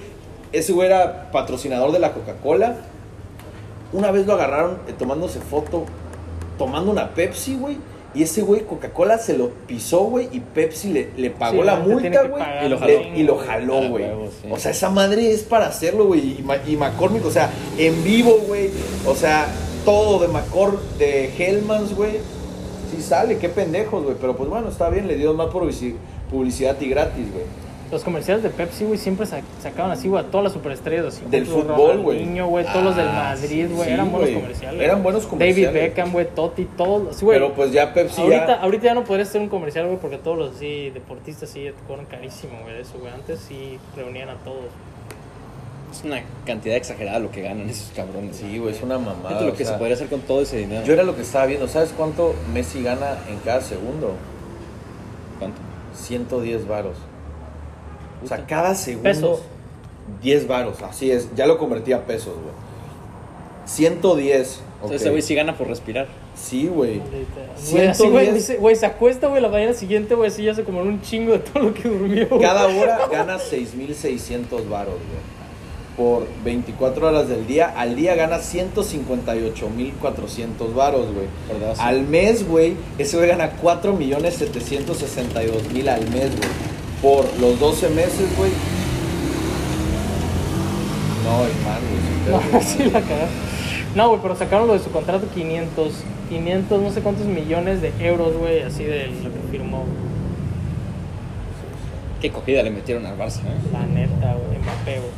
Ese 0.52 0.72
güey 0.72 0.86
era 0.88 1.30
patrocinador 1.30 1.92
de 1.92 2.00
la 2.00 2.12
Coca-Cola. 2.12 2.76
Una 3.94 4.10
vez 4.10 4.26
lo 4.26 4.34
agarraron 4.34 4.78
eh, 4.88 4.92
tomándose 4.98 5.40
foto, 5.40 5.84
tomando 6.58 6.90
una 6.90 7.14
Pepsi, 7.14 7.56
güey. 7.56 7.78
Y 8.14 8.22
ese 8.22 8.42
güey, 8.42 8.60
Coca-Cola 8.64 9.18
se 9.18 9.36
lo 9.36 9.48
pisó, 9.66 10.00
güey. 10.04 10.28
Y 10.30 10.38
Pepsi 10.40 10.92
le, 10.92 11.10
le 11.16 11.30
pagó 11.30 11.62
Sí, 11.62 11.66
la 11.66 11.76
multa, 11.76 12.22
güey. 12.28 12.42
Y 12.64 12.68
lo 12.68 12.76
le- 12.76 12.78
jaló. 12.78 13.16
Y 13.16 13.22
lo 13.24 13.34
güey. 13.34 13.46
jaló, 13.48 13.74
güey. 13.88 14.04
huevo, 14.04 14.28
sí. 14.42 14.48
O 14.52 14.58
sea, 14.58 14.70
esa 14.70 14.90
madre 14.90 15.32
es 15.32 15.42
para 15.42 15.66
hacerlo, 15.66 16.04
güey. 16.06 16.38
Y, 16.38 16.42
Ma- 16.44 16.58
y 16.66 16.76
McCormick, 16.76 17.24
o 17.24 17.30
sea, 17.32 17.50
en 17.78 18.04
vivo, 18.04 18.36
güey. 18.46 18.70
O 19.06 19.14
sea, 19.16 19.46
todo 19.84 20.20
de 20.20 20.28
McCor, 20.28 20.78
de 20.98 21.30
Hellmans, 21.36 21.94
güey. 21.96 22.18
Sí 22.94 23.02
sale, 23.02 23.38
qué 23.38 23.48
pendejos, 23.48 24.04
güey. 24.04 24.16
Pero 24.20 24.36
pues 24.36 24.48
bueno, 24.48 24.68
está 24.68 24.90
bien, 24.90 25.08
le 25.08 25.16
dio 25.16 25.34
más 25.34 25.48
publici- 25.48 25.96
publicidad 26.30 26.80
y 26.80 26.88
gratis, 26.88 27.32
güey. 27.32 27.44
Los 27.94 28.02
comerciales 28.02 28.42
de 28.42 28.50
Pepsi, 28.50 28.84
güey, 28.84 28.98
siempre 28.98 29.24
sa- 29.24 29.40
sacaban 29.62 29.92
así, 29.92 30.08
güey, 30.08 30.24
a 30.24 30.26
todas 30.26 30.42
las 30.42 30.52
superestrellas. 30.52 31.06
Así, 31.14 31.22
Del 31.30 31.46
fútbol, 31.46 31.98
güey. 32.00 32.24
Todos 32.72 32.82
los 32.84 32.96
del 32.96 33.06
Ah, 33.06 33.34
Madrid, 33.36 33.68
güey. 33.70 33.86
sí, 33.86 33.92
eran 33.94 34.10
buenos 34.10 34.28
güey. 34.30 34.40
comerciales. 34.42 34.82
Eran 34.82 35.02
buenos 35.04 35.26
comerciales. 35.26 35.64
David 35.72 35.80
Beckham, 35.80 36.12
güey, 36.12 36.26
Totti, 36.34 36.64
todos. 36.76 37.22
Güey. 37.22 37.38
Pero 37.38 37.54
pues 37.54 37.70
ya 37.70 37.94
Pepsi 37.94 38.20
ahorita, 38.20 38.46
ya... 38.48 38.54
ahorita 38.62 38.84
ya 38.86 38.94
no 38.94 39.04
podría 39.04 39.24
ser 39.26 39.40
un 39.42 39.48
comercial, 39.48 39.86
güey, 39.86 39.98
porque 39.98 40.18
todos 40.18 40.36
los 40.36 40.56
así, 40.56 40.90
deportistas 40.90 41.48
sí 41.50 41.60
te 41.66 41.74
cobran 41.86 42.06
carísimo, 42.06 42.54
güey, 42.64 42.80
eso, 42.80 42.98
güey. 42.98 43.12
Antes 43.14 43.38
sí 43.38 43.78
reunían 43.96 44.28
a 44.28 44.34
todos. 44.42 44.64
Es 45.92 46.02
una 46.04 46.20
cantidad 46.44 46.74
exagerada 46.76 47.20
lo 47.20 47.30
que 47.30 47.42
ganan 47.42 47.70
esos 47.70 47.92
cabrones. 47.94 48.34
Sí, 48.34 48.58
güey, 48.58 48.74
es 48.74 48.82
una 48.82 48.98
mamada. 48.98 49.28
Fíjate 49.28 49.44
lo 49.46 49.52
que 49.54 49.64
sea, 49.64 49.74
se 49.74 49.78
podría 49.78 49.94
hacer 49.94 50.08
con 50.08 50.18
todo 50.22 50.40
ese 50.42 50.56
dinero. 50.56 50.84
Yo 50.84 50.94
era 50.94 51.04
lo 51.04 51.14
que 51.14 51.22
estaba 51.22 51.46
viendo. 51.46 51.68
¿Sabes 51.68 51.94
cuánto 51.96 52.34
Messi 52.52 52.82
gana 52.82 53.18
en 53.28 53.38
cada 53.44 53.60
segundo? 53.60 54.14
¿Cuánto? 55.38 55.58
110 55.94 56.66
varos. 56.66 56.96
O 58.24 58.28
sea, 58.28 58.46
cada 58.46 58.74
segundo... 58.74 59.10
Pesos. 59.10 59.40
10 60.22 60.48
varos, 60.48 60.82
así 60.82 61.10
es. 61.10 61.34
Ya 61.34 61.46
lo 61.46 61.58
convertí 61.58 61.92
a 61.92 62.04
pesos, 62.04 62.34
güey. 62.34 62.54
110. 63.66 64.60
Entonces 64.74 64.82
ok. 64.82 64.92
ese 64.92 65.10
güey 65.10 65.22
sí 65.22 65.34
gana 65.34 65.56
por 65.56 65.66
respirar. 65.68 66.06
Sí, 66.34 66.66
güey. 66.66 67.00
Güey, 67.70 67.86
así, 67.86 68.06
güey, 68.08 68.26
110. 68.26 68.34
dice, 68.34 68.56
güey, 68.56 68.76
se 68.76 68.84
acuesta, 68.86 69.28
güey, 69.28 69.40
la 69.40 69.48
mañana 69.48 69.72
siguiente, 69.72 70.14
güey, 70.14 70.28
así 70.28 70.42
ya 70.42 70.54
se 70.54 70.64
como 70.64 70.82
un 70.82 71.00
chingo 71.00 71.32
de 71.32 71.38
todo 71.38 71.62
lo 71.64 71.72
que 71.74 71.88
durmió. 71.88 72.28
Cada 72.40 72.66
hora 72.66 73.06
gana 73.12 73.38
6.600 73.38 74.68
varos, 74.68 74.94
güey. 74.94 75.34
Por 75.96 76.26
24 76.44 77.06
horas 77.06 77.28
del 77.28 77.46
día. 77.46 77.72
Al 77.76 77.94
día 77.94 78.16
gana 78.16 78.40
158.400 78.40 80.74
varos, 80.74 81.06
güey. 81.14 81.28
Al 81.78 82.02
mes, 82.02 82.48
güey, 82.48 82.74
ese 82.98 83.16
güey 83.16 83.28
gana 83.28 83.52
4.762.000 83.62 85.88
al 85.88 86.10
mes, 86.10 86.36
güey. 86.36 86.48
Por 87.04 87.26
los 87.38 87.60
12 87.60 87.90
meses, 87.90 88.36
güey. 88.38 88.50
No, 91.22 91.44
hermano, 91.44 91.86
güey. 92.40 92.52
No, 92.52 92.60
sí 92.66 92.84
la 92.84 93.00
cagaron. 93.02 93.28
No, 93.94 94.08
güey, 94.08 94.20
pero 94.22 94.36
sacaron 94.36 94.66
lo 94.66 94.72
de 94.72 94.78
su 94.80 94.90
contrato 94.90 95.26
500, 95.34 95.92
500, 96.30 96.82
no 96.82 96.90
sé 96.90 97.00
cuántos 97.02 97.26
millones 97.26 97.82
de 97.82 97.92
euros, 98.00 98.34
güey, 98.36 98.62
así 98.62 98.84
de 98.84 99.08
lo 99.08 99.30
que 99.32 99.50
firmó. 99.50 99.84
Qué 102.22 102.30
cogida 102.30 102.62
le 102.62 102.70
metieron 102.70 103.04
al 103.04 103.18
Barça, 103.18 103.40
¿eh? 103.40 103.60
La 103.70 103.84
neta, 103.84 104.34
güey, 104.34 104.58
Mbappé, 104.58 104.98
güey. 104.98 105.12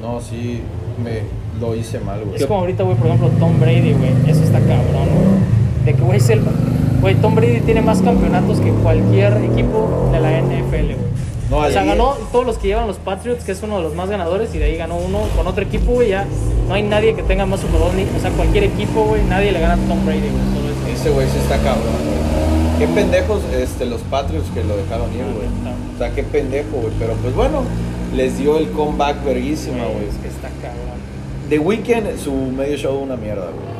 No, 0.00 0.20
sí, 0.20 0.60
me 1.02 1.22
lo 1.60 1.74
hice 1.74 1.98
mal, 1.98 2.22
güey. 2.24 2.36
Es 2.36 2.46
como 2.46 2.60
ahorita, 2.60 2.84
güey, 2.84 2.96
por 2.96 3.08
ejemplo, 3.08 3.30
Tom 3.40 3.58
Brady, 3.58 3.94
güey. 3.94 4.12
Eso 4.28 4.44
está 4.44 4.60
cabrón, 4.60 5.08
güey. 5.08 5.84
De 5.84 5.94
que, 5.94 6.02
güey, 6.02 6.18
es 6.18 6.30
el. 6.30 6.40
Güey, 7.06 7.14
Tom 7.18 7.36
Brady 7.36 7.60
tiene 7.60 7.82
más 7.82 8.02
campeonatos 8.02 8.58
que 8.58 8.72
cualquier 8.82 9.36
equipo 9.36 10.10
de 10.10 10.18
la 10.18 10.40
NFL, 10.40 10.86
güey. 10.86 10.96
No, 11.48 11.58
o 11.58 11.70
sea, 11.70 11.84
ganó 11.84 12.14
todos 12.32 12.44
los 12.44 12.58
que 12.58 12.66
llevan 12.66 12.88
los 12.88 12.96
Patriots, 12.96 13.44
que 13.44 13.52
es 13.52 13.62
uno 13.62 13.76
de 13.76 13.84
los 13.84 13.94
más 13.94 14.10
ganadores, 14.10 14.52
y 14.56 14.58
de 14.58 14.64
ahí 14.64 14.76
ganó 14.76 14.96
uno 14.96 15.20
con 15.36 15.46
otro 15.46 15.62
equipo, 15.62 15.92
güey. 15.92 16.08
Ya 16.08 16.26
no 16.66 16.74
hay 16.74 16.82
nadie 16.82 17.14
que 17.14 17.22
tenga 17.22 17.46
más 17.46 17.60
Super 17.60 17.78
Bowl, 17.78 17.94
ni, 17.94 18.02
o 18.02 18.20
sea, 18.20 18.32
cualquier 18.32 18.64
equipo, 18.64 19.04
güey, 19.04 19.22
nadie 19.22 19.52
le 19.52 19.60
gana 19.60 19.74
a 19.74 19.86
Tom 19.86 20.04
Brady, 20.04 20.18
güey. 20.18 20.92
ese. 20.92 21.10
Güey 21.10 21.28
sí 21.28 21.38
está 21.38 21.58
cabrón, 21.58 21.94
güey. 21.94 22.80
Qué 22.80 22.92
pendejos 22.92 23.40
este, 23.56 23.86
los 23.86 24.00
Patriots 24.00 24.50
que 24.52 24.64
lo 24.64 24.76
dejaron 24.76 25.08
ir, 25.12 25.26
güey. 25.32 25.46
Claro. 25.62 25.76
O 25.94 25.98
sea, 25.98 26.10
qué 26.10 26.24
pendejo, 26.24 26.72
güey. 26.72 26.92
Pero 26.98 27.12
pues 27.22 27.36
bueno, 27.36 27.62
les 28.16 28.36
dio 28.36 28.58
el 28.58 28.68
comeback 28.72 29.24
verguísima, 29.24 29.84
güey. 29.84 30.08
Es 30.08 30.16
que 30.16 30.26
está 30.26 30.48
cabrón. 30.60 30.98
The 31.50 31.60
Weeknd, 31.60 32.18
su 32.18 32.32
medio 32.32 32.76
show, 32.76 32.98
una 32.98 33.14
mierda, 33.14 33.44
güey. 33.44 33.75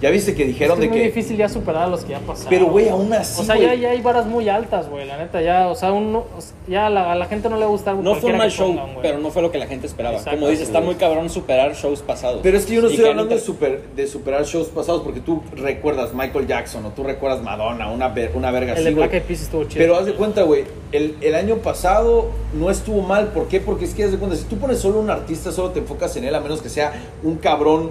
Ya 0.00 0.10
viste 0.10 0.34
que 0.34 0.42
Es, 0.42 0.48
dijeron 0.48 0.78
que 0.78 0.84
es 0.84 0.90
de 0.90 0.94
muy 0.94 0.98
que. 1.02 1.06
difícil 1.14 1.36
ya 1.38 1.48
superar 1.48 1.84
a 1.84 1.86
los 1.86 2.02
que 2.04 2.10
ya 2.10 2.18
pasaron. 2.20 2.50
Pero, 2.50 2.66
güey, 2.66 2.88
aún 2.88 3.12
así. 3.14 3.40
O 3.40 3.44
sea, 3.44 3.56
ya, 3.56 3.74
ya 3.74 3.90
hay 3.90 4.02
varas 4.02 4.26
muy 4.26 4.48
altas, 4.48 4.88
güey, 4.90 5.06
la 5.06 5.16
neta, 5.16 5.40
ya, 5.40 5.68
o 5.68 5.74
sea, 5.74 5.92
uno, 5.92 6.24
ya 6.68 6.86
a 6.86 6.90
la, 6.90 7.12
a 7.12 7.14
la 7.14 7.24
gente 7.26 7.48
no 7.48 7.56
le 7.56 7.64
gusta 7.66 7.94
No 7.94 8.14
fue 8.16 8.32
un 8.32 8.36
mal 8.38 8.50
show, 8.50 8.68
pongan, 8.68 8.96
pero 9.00 9.18
no 9.18 9.30
fue 9.30 9.40
lo 9.42 9.50
que 9.50 9.56
la 9.58 9.66
gente 9.66 9.86
esperaba. 9.86 10.16
Exacto, 10.16 10.38
Como 10.38 10.50
dice, 10.50 10.64
está 10.64 10.80
muy 10.82 10.96
cabrón 10.96 11.30
superar 11.30 11.74
shows 11.74 12.02
pasados. 12.02 12.40
Pero 12.42 12.58
es 12.58 12.66
que 12.66 12.74
yo 12.74 12.82
no 12.82 12.88
Y 12.88 12.94
estoy 12.94 13.08
hablando 13.10 13.34
de, 13.34 13.40
super, 13.40 13.82
de 13.96 14.06
superar 14.06 14.44
shows 14.44 14.68
pasados, 14.68 15.02
porque 15.02 15.20
tú 15.20 15.42
recuerdas 15.54 16.12
Michael 16.12 16.46
Jackson 16.46 16.84
o 16.84 16.90
tú 16.90 17.02
recuerdas 17.02 17.42
Madonna, 17.42 17.90
una, 17.90 18.08
ver- 18.08 18.32
una 18.34 18.50
verga 18.50 18.72
El 18.74 18.86
así, 18.86 18.94
de 18.94 19.02
Eyed 19.02 19.22
Peas 19.22 19.40
estuvo 19.42 19.64
chido. 19.64 19.78
Pero 19.78 19.96
haz 19.96 20.04
de 20.06 20.12
cuenta, 20.12 20.42
güey, 20.42 20.64
el, 20.92 21.16
el 21.22 21.34
año 21.34 21.56
pasado 21.56 22.30
no 22.52 22.70
estuvo 22.70 23.00
mal. 23.00 23.28
¿Por 23.28 23.48
qué? 23.48 23.60
Porque 23.60 23.86
es 23.86 23.94
que 23.94 24.04
haz 24.04 24.12
de 24.12 24.18
cuenta, 24.18 24.36
si 24.36 24.44
tú 24.44 24.58
pones 24.58 24.78
solo 24.78 25.00
un 25.00 25.08
artista, 25.08 25.52
solo 25.52 25.70
te 25.70 25.78
enfocas 25.78 26.14
en 26.16 26.24
él, 26.24 26.34
a 26.34 26.40
menos 26.40 26.60
que 26.60 26.68
sea 26.68 26.92
un 27.22 27.36
cabrón 27.36 27.90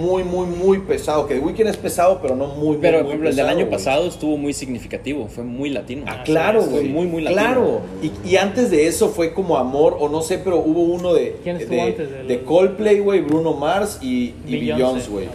muy, 0.00 0.22
muy, 0.24 0.46
muy 0.46 0.78
pesado. 0.78 1.26
Que 1.26 1.34
The 1.34 1.40
Weeknd 1.40 1.66
es 1.68 1.76
pesado, 1.76 2.20
pero 2.22 2.34
no 2.36 2.46
muy, 2.46 2.68
muy, 2.68 2.76
Pero, 2.78 2.98
muy 2.98 3.02
por 3.02 3.08
ejemplo, 3.10 3.30
el 3.30 3.36
del 3.36 3.48
año 3.48 3.68
pasado 3.68 4.06
estuvo 4.06 4.36
muy 4.36 4.52
significativo, 4.52 5.28
fue 5.28 5.44
muy 5.44 5.70
latino. 5.70 6.04
Ah, 6.06 6.18
Ah, 6.20 6.24
claro, 6.24 6.62
güey. 6.62 6.82
fue 6.84 6.88
muy, 6.90 7.06
muy 7.06 7.22
latino. 7.22 7.42
Claro. 7.42 7.80
Y, 8.02 8.30
y 8.30 8.36
antes 8.36 8.70
de 8.70 8.86
eso 8.86 9.08
fue 9.08 9.32
como 9.34 9.56
amor, 9.56 9.96
o 9.98 10.08
no 10.08 10.22
sé, 10.22 10.38
pero 10.38 10.58
hubo 10.58 10.82
uno 10.82 11.12
de, 11.14 11.36
¿Quién 11.42 11.56
estuvo 11.56 11.76
de, 11.76 11.82
antes 11.82 12.10
del- 12.10 12.28
de 12.28 12.42
Coldplay, 12.42 13.00
güey, 13.00 13.20
Bruno 13.20 13.52
Mars 13.54 13.98
y, 14.02 14.34
y 14.46 14.56
Beyoncé, 14.60 15.10
güey. 15.10 15.26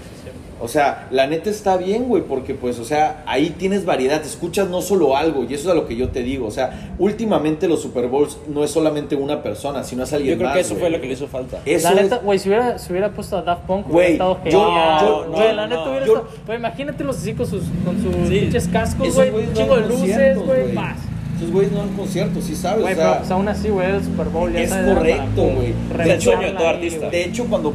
O 0.60 0.68
sea, 0.68 1.08
la 1.12 1.28
neta 1.28 1.50
está 1.50 1.78
bien, 1.78 2.06
güey, 2.06 2.24
porque 2.24 2.56
pues, 2.56 2.80
o 2.80 2.84
sea, 2.84 3.24
ahí 3.28 3.52
tienes 3.52 3.86
variedad, 3.86 4.22
escuchas 4.24 4.70
no 4.70 4.82
solo 4.82 5.16
algo, 5.16 5.44
y 5.48 5.54
eso 5.54 5.68
es 5.68 5.72
a 5.72 5.76
lo 5.76 5.88
que 5.88 5.96
yo 5.96 6.10
te 6.10 6.24
digo. 6.24 6.48
O 6.48 6.52
sea, 6.52 6.92
últimamente 6.98 7.68
los 7.68 7.82
Super 7.82 8.08
Bowls 8.08 8.38
no 8.48 8.64
es 8.64 8.72
solamente 8.72 9.16
una 9.16 9.44
persona, 9.44 9.84
sino 9.84 10.04
es 10.04 10.14
alguien 10.14 10.34
Yo 10.34 10.38
creo 10.38 10.48
más, 10.50 10.56
que 10.56 10.62
eso 10.62 10.76
fue 10.76 10.90
lo 10.90 11.00
que 11.00 11.08
le 11.08 11.14
hizo 11.14 11.28
falta. 11.28 11.60
Eso 11.66 11.94
la 11.94 12.02
neta, 12.02 12.18
güey, 12.18 12.40
si 12.40 12.50
hubiera, 12.50 12.80
si 12.80 12.92
hubiera 12.92 13.12
puesto 13.12 13.38
a 13.38 13.42
Daft 13.44 13.66
Punk, 13.66 13.88
Güey, 13.88 14.16
hubiera 14.18 14.34
estado 14.34 14.40
yo- 14.50 14.66
genial. 14.66 15.00
yo- 15.06 15.26
Güey, 15.32 15.48
no, 15.50 15.54
la 15.54 15.68
neta 15.68 15.76
no, 15.84 15.90
hubiera 15.92 16.06
yo- 16.06 16.14
estado. 16.16 16.30
Güey, 16.48 16.58
imagínatelos 16.58 17.18
así 17.18 17.34
con 17.34 17.46
sus, 17.48 17.64
con 17.86 18.02
sus 18.02 18.28
Sí. 18.28 18.40
pinches 18.40 18.68
cascos, 18.70 19.14
güey. 19.16 19.30
Un 19.30 19.54
chingo 19.54 19.76
de 19.78 19.88
luces, 19.88 20.38
güey. 20.40 20.74
Paz. 20.74 20.98
Esos 21.38 21.52
güeyes 21.52 21.72
no 21.72 21.80
dan 21.80 21.90
conciertos, 21.96 22.44
sí 22.46 22.56
sabes. 22.56 22.82
Güey, 22.82 22.94
o 22.94 22.98
sea, 22.98 23.06
pero 23.10 23.18
pues 23.20 23.32
aún 23.32 23.48
así, 23.48 23.70
güey, 23.70 23.92
el 23.92 24.04
Super 24.04 24.26
Bowl 24.30 24.52
ya 24.52 24.60
es 24.62 24.74
correcto, 24.74 25.44
güey. 25.44 25.74
reventarla 25.92 26.04
Es 26.06 26.10
el 26.16 26.22
sueño 26.22 26.42
de 26.48 26.52
todo 26.54 26.68
artista. 26.68 26.98
güey. 27.00 27.12
De 27.12 27.24
hecho, 27.26 27.46
cuando, 27.46 27.74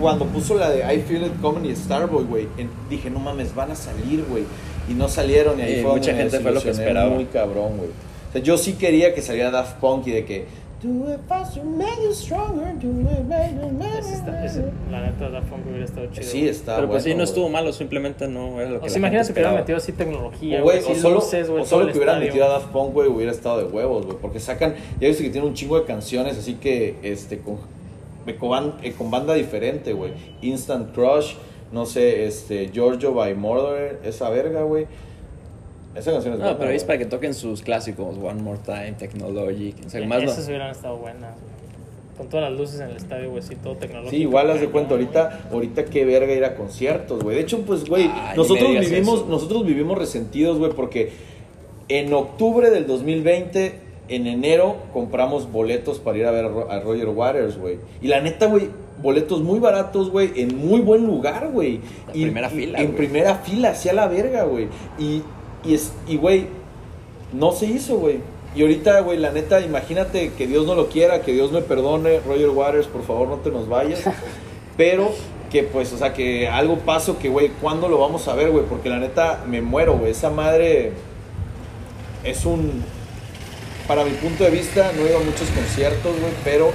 cuando 0.00 0.26
puso 0.26 0.54
la 0.54 0.70
de 0.70 0.94
I 0.94 1.00
Feel 1.02 1.26
It 1.26 1.40
Coming 1.40 1.68
y 1.70 1.76
Starboy, 1.76 2.24
güey, 2.24 2.48
dije, 2.88 3.10
no 3.10 3.18
mames, 3.18 3.54
van 3.54 3.70
a 3.70 3.74
salir, 3.74 4.24
güey. 4.28 4.44
Y 4.88 4.94
no 4.94 5.08
salieron 5.08 5.58
y 5.58 5.62
ahí 5.62 5.82
fue 5.82 5.92
mucha 5.92 6.14
gente 6.14 6.40
fue 6.40 6.52
lo 6.52 6.60
que 6.60 6.70
esperaba. 6.70 7.10
Muy 7.10 7.26
cabrón, 7.26 7.76
güey. 7.76 7.90
O 7.90 8.32
sea, 8.32 8.42
yo 8.42 8.56
sí 8.58 8.74
quería 8.74 9.14
que 9.14 9.22
saliera 9.22 9.50
Daft 9.50 9.78
Punk 9.78 10.06
y 10.06 10.12
de 10.12 10.24
que... 10.24 10.46
Do 10.82 11.12
it 11.12 11.20
faster, 11.28 11.62
make 11.62 12.02
you 12.02 12.12
stronger, 12.12 12.74
do 12.80 12.88
it, 12.88 13.30
la 14.90 15.00
neta, 15.00 15.30
Daft 15.30 15.48
Punk 15.48 15.66
hubiera 15.68 15.84
estado 15.84 16.08
chido. 16.08 16.26
Sí, 16.26 16.38
güey. 16.40 16.50
está 16.50 16.74
Pero 16.74 16.88
pues 16.88 17.04
sí, 17.04 17.14
no 17.14 17.22
estuvo 17.22 17.48
malo, 17.48 17.72
simplemente 17.72 18.26
no 18.26 18.60
era 18.60 18.70
lo 18.70 18.80
que 18.80 18.86
O 18.86 18.88
sea, 18.88 18.98
imagínate 18.98 19.28
que 19.28 19.32
hubieran 19.34 19.54
metido 19.54 19.78
así 19.78 19.92
tecnología, 19.92 20.60
O, 20.60 20.64
güey. 20.64 20.82
solo, 20.82 21.16
luces, 21.16 21.48
o 21.48 21.64
solo 21.64 21.92
que 21.92 21.98
hubieran 21.98 22.18
metido 22.18 22.46
a 22.46 22.48
Daft 22.48 22.72
Punk, 22.72 22.92
güey, 22.94 23.08
hubiera 23.08 23.30
estado 23.30 23.58
de 23.58 23.64
huevos, 23.64 24.06
güey. 24.06 24.18
Porque 24.20 24.40
sacan, 24.40 24.74
ya 25.00 25.06
viste 25.06 25.22
que 25.22 25.30
tiene 25.30 25.46
un 25.46 25.54
chingo 25.54 25.78
de 25.78 25.84
canciones, 25.84 26.36
así 26.36 26.54
que, 26.54 26.96
este, 27.04 27.38
con, 27.38 27.58
con, 28.38 28.74
eh, 28.82 28.92
con 28.92 29.10
banda 29.10 29.34
diferente, 29.34 29.92
güey. 29.92 30.12
Instant 30.42 30.94
Crush, 30.94 31.34
no 31.72 31.86
sé, 31.86 32.26
este, 32.26 32.70
Giorgio 32.72 33.14
by 33.14 33.34
Murder, 33.34 34.00
esa 34.04 34.30
verga, 34.30 34.62
güey. 34.62 34.86
Esa 35.94 36.12
canción 36.12 36.34
es 36.34 36.40
No, 36.40 36.44
buena, 36.46 36.58
pero 36.58 36.70
es 36.72 36.84
para 36.84 36.98
que 36.98 37.06
toquen 37.06 37.34
sus 37.34 37.62
clásicos, 37.62 38.16
One 38.16 38.42
More 38.42 38.60
Time, 38.64 38.92
Technology, 38.98 39.74
o 39.86 39.90
sea, 39.90 40.06
más 40.06 40.22
no. 40.22 40.30
Esas 40.30 40.48
hubieran 40.48 40.70
estado 40.70 40.96
buenas, 40.96 41.34
güey. 41.34 41.52
Con 42.16 42.28
todas 42.28 42.50
las 42.50 42.58
luces 42.58 42.80
en 42.80 42.90
el 42.90 42.96
estadio, 42.96 43.30
güey, 43.30 43.42
sí, 43.42 43.56
todo 43.56 43.74
tecnológico. 43.76 44.10
Sí, 44.10 44.22
igual 44.22 44.48
haz 44.50 44.60
de 44.60 44.66
güey, 44.66 44.72
cuenta 44.72 44.94
ahorita, 44.94 45.40
ahorita 45.50 45.84
qué 45.86 46.04
verga 46.04 46.32
ir 46.32 46.44
a 46.44 46.54
conciertos, 46.54 47.22
güey. 47.22 47.36
De 47.36 47.42
hecho, 47.42 47.60
pues, 47.62 47.84
güey, 47.84 48.10
Ay, 48.12 48.36
nosotros 48.36 48.70
vivimos, 48.70 49.20
eso. 49.20 49.26
nosotros 49.28 49.66
vivimos 49.66 49.98
resentidos, 49.98 50.58
güey, 50.58 50.72
porque 50.72 51.12
en 51.88 52.12
octubre 52.12 52.70
del 52.70 52.86
2020, 52.86 53.74
en 54.14 54.26
enero, 54.26 54.76
compramos 54.92 55.50
boletos 55.50 55.98
para 55.98 56.18
ir 56.18 56.26
a 56.26 56.30
ver 56.30 56.44
a 56.46 56.48
Ro- 56.48 56.70
a 56.70 56.80
Roger 56.80 57.08
Waters, 57.08 57.58
güey. 57.58 57.78
Y 58.00 58.08
la 58.08 58.20
neta, 58.20 58.46
güey, 58.46 58.68
boletos 59.02 59.40
muy 59.42 59.58
baratos, 59.58 60.10
güey, 60.10 60.32
en 60.36 60.56
muy 60.56 60.80
buen 60.80 61.06
lugar, 61.06 61.48
güey. 61.52 61.80
En 62.14 62.22
primera 62.22 62.48
fila, 62.50 62.78
En 62.80 62.92
primera 62.94 63.34
fila, 63.36 63.70
hacia 63.70 63.92
la 63.92 64.06
verga, 64.08 64.44
güey. 64.44 64.68
Y, 64.98 65.22
y, 65.64 65.74
es, 65.74 65.92
y, 66.08 66.16
güey, 66.16 66.46
no 67.32 67.52
se 67.52 67.66
hizo, 67.66 67.96
güey. 67.98 68.18
Y 68.54 68.60
ahorita, 68.62 69.00
güey, 69.00 69.18
la 69.18 69.30
neta, 69.32 69.60
imagínate 69.60 70.32
que 70.36 70.46
Dios 70.46 70.66
no 70.66 70.74
lo 70.74 70.88
quiera, 70.88 71.22
que 71.22 71.32
Dios 71.32 71.52
me 71.52 71.62
perdone, 71.62 72.20
Roger 72.20 72.50
Waters, 72.50 72.86
por 72.86 73.02
favor, 73.02 73.28
no 73.28 73.36
te 73.36 73.50
nos 73.50 73.68
vayas. 73.68 74.02
Pero 74.76 75.10
que, 75.50 75.62
pues, 75.62 75.92
o 75.92 75.98
sea, 75.98 76.12
que 76.12 76.48
algo 76.48 76.76
pasó 76.78 77.18
que, 77.18 77.28
güey, 77.28 77.50
¿cuándo 77.60 77.88
lo 77.88 77.98
vamos 77.98 78.28
a 78.28 78.34
ver, 78.34 78.50
güey? 78.50 78.64
Porque 78.66 78.88
la 78.90 78.98
neta, 78.98 79.44
me 79.48 79.60
muero, 79.62 79.96
güey. 79.98 80.10
Esa 80.12 80.30
madre 80.30 80.92
es 82.24 82.44
un... 82.46 82.82
Para 83.88 84.04
mi 84.04 84.12
punto 84.12 84.44
de 84.44 84.50
vista, 84.50 84.92
no 84.96 85.04
he 85.04 85.08
ido 85.10 85.18
a 85.18 85.22
muchos 85.22 85.48
conciertos, 85.50 86.12
güey, 86.20 86.32
pero 86.44 86.70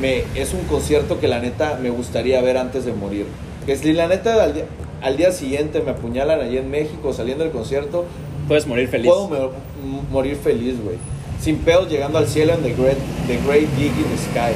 me, 0.00 0.24
es 0.34 0.52
un 0.52 0.60
concierto 0.64 1.18
que 1.20 1.28
la 1.28 1.40
neta 1.40 1.78
me 1.82 1.90
gustaría 1.90 2.40
ver 2.42 2.58
antes 2.58 2.84
de 2.84 2.92
morir. 2.92 3.26
Que 3.66 3.76
si 3.76 3.92
la 3.92 4.06
neta 4.08 4.42
al 4.42 4.54
día, 4.54 4.64
al 5.02 5.16
día 5.16 5.32
siguiente 5.32 5.80
me 5.80 5.92
apuñalan 5.92 6.40
allí 6.40 6.58
en 6.58 6.70
México 6.70 7.12
saliendo 7.12 7.44
del 7.44 7.52
concierto, 7.52 8.04
Puedes 8.46 8.66
morir 8.66 8.88
feliz. 8.88 9.10
Puedo 9.10 9.28
mo- 9.28 9.36
m- 9.82 10.02
morir 10.10 10.36
feliz, 10.36 10.74
güey. 10.84 10.96
Sin 11.40 11.56
pedos 11.58 11.90
llegando 11.90 12.18
al 12.18 12.26
cielo 12.28 12.52
en 12.52 12.62
The 12.62 12.74
Great, 12.74 12.98
the 13.26 13.38
great 13.46 13.68
Gig 13.78 13.86
in 13.88 14.04
the 14.04 14.18
Sky. 14.18 14.52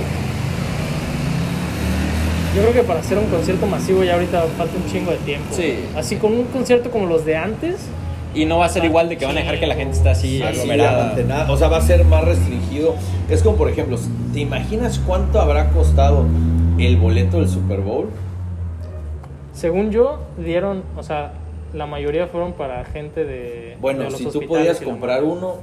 Yo 2.54 2.62
creo 2.62 2.72
que 2.74 2.82
para 2.82 3.00
hacer 3.00 3.18
un 3.18 3.26
concierto 3.26 3.66
masivo 3.66 4.02
ya 4.04 4.14
ahorita 4.14 4.42
falta 4.56 4.74
un 4.76 4.90
chingo 4.92 5.10
de 5.10 5.16
tiempo. 5.18 5.54
Sí. 5.54 5.74
Así 5.96 6.16
con 6.16 6.32
un 6.32 6.44
concierto 6.46 6.90
como 6.90 7.06
los 7.06 7.24
de 7.24 7.36
antes, 7.36 7.76
Y 8.34 8.44
no 8.44 8.58
va 8.58 8.66
a 8.66 8.68
ser 8.68 8.84
igual 8.84 9.08
de 9.08 9.16
que 9.16 9.24
van 9.26 9.36
a 9.36 9.40
dejar 9.40 9.58
que 9.58 9.66
la 9.66 9.74
gente 9.74 9.96
esté 9.96 10.08
así 10.10 10.42
aglomerada. 10.42 11.04
amontonada. 11.12 11.50
O 11.50 11.56
sea, 11.56 11.68
va 11.68 11.78
a 11.78 11.80
ser 11.82 12.04
más 12.04 12.24
restringido. 12.24 12.94
Es 13.28 13.42
como, 13.42 13.56
por 13.56 13.68
ejemplo, 13.68 13.98
¿te 14.32 14.40
imaginas 14.40 15.00
cuánto 15.04 15.40
habrá 15.40 15.70
costado 15.70 16.26
el 16.78 16.96
boleto 16.98 17.38
del 17.38 17.48
Super 17.48 17.80
Bowl? 17.80 18.08
según 19.52 19.90
yo, 19.90 20.20
dieron, 20.38 20.84
o 20.96 21.02
sea, 21.02 21.32
la 21.74 21.86
mayoría 21.86 22.28
fueron 22.28 22.52
para 22.52 22.84
gente 22.84 23.24
de. 23.24 23.76
Bueno, 23.80 24.04
de 24.04 24.10
los 24.10 24.18
si 24.18 24.26
tú 24.26 24.42
podías 24.46 24.80
comprar 24.80 25.24
uno, 25.24 25.56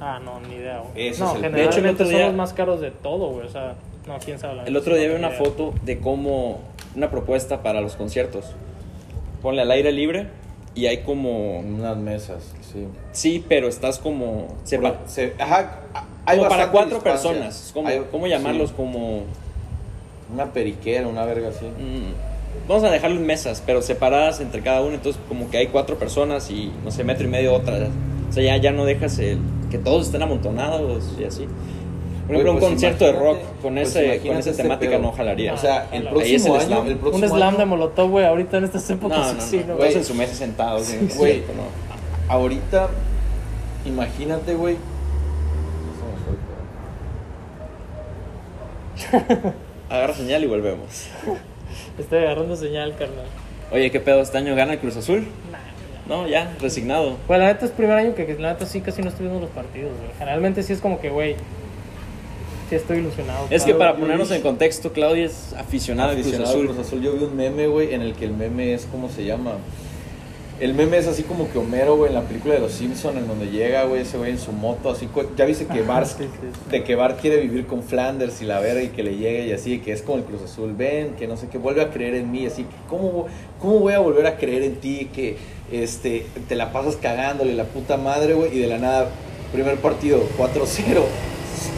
Ah, 0.00 0.18
no, 0.24 0.40
ni 0.48 0.56
idea, 0.56 0.80
güey. 0.80 1.08
Ese 1.10 1.22
no, 1.22 1.36
es 1.36 1.42
el- 1.44 1.52
De 1.52 1.64
hecho, 1.64 1.78
el 1.78 1.86
otro 1.86 2.06
son 2.06 2.14
día- 2.16 2.26
los 2.26 2.34
más 2.34 2.52
caros 2.52 2.80
de 2.80 2.90
todo, 2.90 3.28
güey. 3.28 3.46
O 3.46 3.48
sea, 3.48 3.74
no, 4.08 4.18
quién 4.18 4.36
sabe. 4.40 4.56
la 4.56 4.64
El 4.64 4.76
otro 4.76 4.96
día 4.96 5.06
vi 5.08 5.14
una 5.14 5.28
idea. 5.28 5.38
foto 5.38 5.72
de 5.84 6.00
cómo 6.00 6.58
una 6.96 7.08
propuesta 7.08 7.62
para 7.62 7.80
los 7.80 7.94
conciertos. 7.94 8.46
Ponle 9.42 9.62
al 9.62 9.70
aire 9.70 9.92
libre 9.92 10.26
y 10.74 10.86
hay 10.86 10.98
como 10.98 11.58
unas 11.60 11.96
mesas, 11.96 12.42
sí. 12.72 12.86
sí, 13.12 13.44
pero 13.48 13.68
estás 13.68 13.98
como 13.98 14.48
sepa- 14.64 14.96
Se- 15.06 15.34
ajá, 15.38 15.80
hay 16.24 16.38
como 16.38 16.48
para 16.48 16.70
cuatro 16.70 16.94
distancia. 16.96 17.30
personas. 17.30 17.70
¿Cómo, 17.74 17.88
Hay- 17.88 18.02
cómo 18.10 18.26
llamarlos? 18.26 18.70
sí. 18.70 18.74
Como 18.76 19.22
Una 20.32 20.46
periquera, 20.52 21.06
una 21.08 21.24
verga 21.26 21.48
así. 21.50 21.66
mm, 21.66 22.68
vamos 22.68 22.84
a 22.84 22.90
dejarlo 22.90 23.18
en 23.20 23.26
mesas, 23.26 23.62
pero 23.66 23.82
separadas 23.82 24.40
entre 24.40 24.62
cada 24.62 24.80
uno. 24.80 24.94
Entonces 24.94 25.20
como 25.28 25.50
que 25.50 25.58
hay 25.58 25.66
cuatro 25.66 25.98
personas 25.98 26.50
y 26.50 26.72
no 26.84 26.90
sé 26.90 27.04
metro 27.04 27.26
y 27.26 27.30
medio 27.30 27.52
otra. 27.54 27.88
O 28.30 28.32
sea 28.32 28.42
ya 28.42 28.56
ya 28.56 28.72
no 28.72 28.86
dejas 28.86 29.18
el 29.18 29.38
que 29.70 29.76
todos 29.76 30.06
estén 30.06 30.22
amontonados 30.22 31.04
y 31.20 31.24
así. 31.24 31.46
Por 32.26 32.36
ejemplo, 32.36 32.52
un 32.52 32.58
pues 32.60 32.70
concierto 32.70 33.04
de 33.04 33.12
rock 33.12 33.38
con 33.62 33.74
pues 33.74 33.96
ese 33.96 34.18
con 34.20 34.36
esa 34.36 34.50
este 34.50 34.62
temática 34.62 34.92
pedo. 34.92 35.02
no 35.02 35.12
jalaría. 35.12 35.54
O 35.54 35.56
sea, 35.56 35.88
el 35.92 36.06
Ahí 36.06 36.34
es 36.34 36.42
próximo 36.44 36.54
el 36.54 36.60
año, 36.60 36.66
slam. 36.68 36.86
el 36.86 36.92
Un 36.92 36.98
próximo 36.98 37.28
slam 37.28 37.48
año- 37.48 37.58
de 37.58 37.64
molotov, 37.66 38.10
güey, 38.10 38.24
ahorita 38.24 38.58
en 38.58 38.64
estas 38.64 38.88
épocas 38.90 39.18
no, 39.18 39.32
no, 39.34 39.40
sí, 39.40 39.64
¿no? 39.66 39.76
güey. 39.76 39.92
en 39.94 40.04
su 40.04 40.14
mesa 40.14 40.34
sentados 40.34 40.92
en 40.92 41.00
un 41.00 41.08
Güey. 41.16 41.40
no. 41.40 42.32
Ahorita, 42.32 42.88
imagínate, 43.84 44.54
güey. 44.54 44.76
Agarra 49.90 50.14
señal 50.14 50.42
y 50.44 50.46
volvemos. 50.46 51.08
Estoy 51.98 52.18
agarrando 52.20 52.56
señal, 52.56 52.94
carnal. 52.96 53.26
Oye, 53.70 53.90
¿qué 53.90 54.00
pedo? 54.00 54.20
¿Este 54.20 54.38
año 54.38 54.54
gana 54.54 54.74
el 54.74 54.78
Cruz 54.78 54.96
Azul? 54.96 55.26
Nah, 55.50 55.58
No, 56.08 56.26
ya, 56.28 56.54
resignado. 56.60 57.16
Pues 57.26 57.38
la 57.38 57.46
neta 57.46 57.64
es 57.64 57.70
primer 57.72 57.96
año 57.96 58.14
que, 58.14 58.26
que 58.26 58.34
la 58.38 58.52
neta 58.52 58.66
sí 58.66 58.80
casi 58.80 59.02
no 59.02 59.08
estoy 59.08 59.26
viendo 59.26 59.40
los 59.40 59.50
partidos, 59.54 59.92
güey. 59.98 60.10
Generalmente 60.18 60.62
sí 60.62 60.72
es 60.72 60.80
como 60.80 61.00
que, 61.00 61.10
güey, 61.10 61.36
sí 62.76 62.76
estoy 62.82 62.98
ilusionado. 62.98 63.46
Es 63.50 63.64
que 63.64 63.74
para 63.74 63.96
ponernos 63.96 64.30
vi- 64.30 64.36
en 64.36 64.42
contexto, 64.42 64.92
Claudia 64.92 65.26
es 65.26 65.52
aficionada 65.58 66.10
de 66.10 66.16
Cruz 66.22 66.26
Aficionado 66.34 66.54
Azul. 66.56 66.66
Cruz 66.74 66.86
Azul. 66.86 67.02
Yo 67.02 67.12
vi 67.12 67.24
un 67.24 67.36
meme, 67.36 67.66
güey, 67.66 67.92
en 67.94 68.02
el 68.02 68.14
que 68.14 68.24
el 68.24 68.32
meme 68.32 68.74
es, 68.74 68.86
¿cómo 68.90 69.08
se 69.08 69.24
llama? 69.24 69.52
El 70.60 70.74
meme 70.74 70.96
es 70.98 71.08
así 71.08 71.24
como 71.24 71.50
que 71.50 71.58
Homero, 71.58 71.96
güey, 71.96 72.10
en 72.10 72.14
la 72.14 72.22
película 72.22 72.54
de 72.54 72.60
Los 72.60 72.72
Simpsons, 72.72 73.16
en 73.16 73.26
donde 73.26 73.46
llega, 73.50 73.82
güey, 73.84 74.02
ese 74.02 74.16
güey 74.16 74.30
en 74.30 74.38
su 74.38 74.52
moto, 74.52 74.90
así. 74.90 75.08
Ya 75.36 75.44
viste 75.44 75.66
que 75.66 75.82
Bart, 75.82 76.06
sí, 76.06 76.14
sí, 76.24 76.26
sí. 76.40 76.70
de 76.70 76.84
que 76.84 76.94
Bart 76.94 77.18
quiere 77.20 77.38
vivir 77.40 77.66
con 77.66 77.82
Flanders 77.82 78.40
y 78.42 78.44
la 78.44 78.60
verga 78.60 78.80
y 78.80 78.88
que 78.88 79.02
le 79.02 79.16
llegue 79.16 79.46
y 79.48 79.52
así, 79.52 79.80
que 79.80 79.92
es 79.92 80.02
como 80.02 80.18
el 80.18 80.24
Cruz 80.24 80.42
Azul. 80.42 80.72
Ven, 80.76 81.14
que 81.18 81.26
no 81.26 81.36
sé 81.36 81.48
qué, 81.48 81.58
vuelve 81.58 81.82
a 81.82 81.90
creer 81.90 82.14
en 82.14 82.30
mí, 82.30 82.46
así 82.46 82.62
que, 82.62 82.74
¿cómo, 82.88 83.26
cómo 83.60 83.80
voy 83.80 83.94
a 83.94 83.98
volver 83.98 84.26
a 84.26 84.36
creer 84.36 84.62
en 84.62 84.76
ti? 84.76 85.08
Que 85.12 85.36
este, 85.72 86.26
te 86.48 86.54
la 86.54 86.70
pasas 86.70 86.94
cagándole 86.94 87.54
la 87.54 87.64
puta 87.64 87.96
madre, 87.96 88.34
güey, 88.34 88.56
y 88.56 88.60
de 88.60 88.68
la 88.68 88.78
nada, 88.78 89.08
primer 89.52 89.78
partido, 89.78 90.22
4-0. 90.38 91.00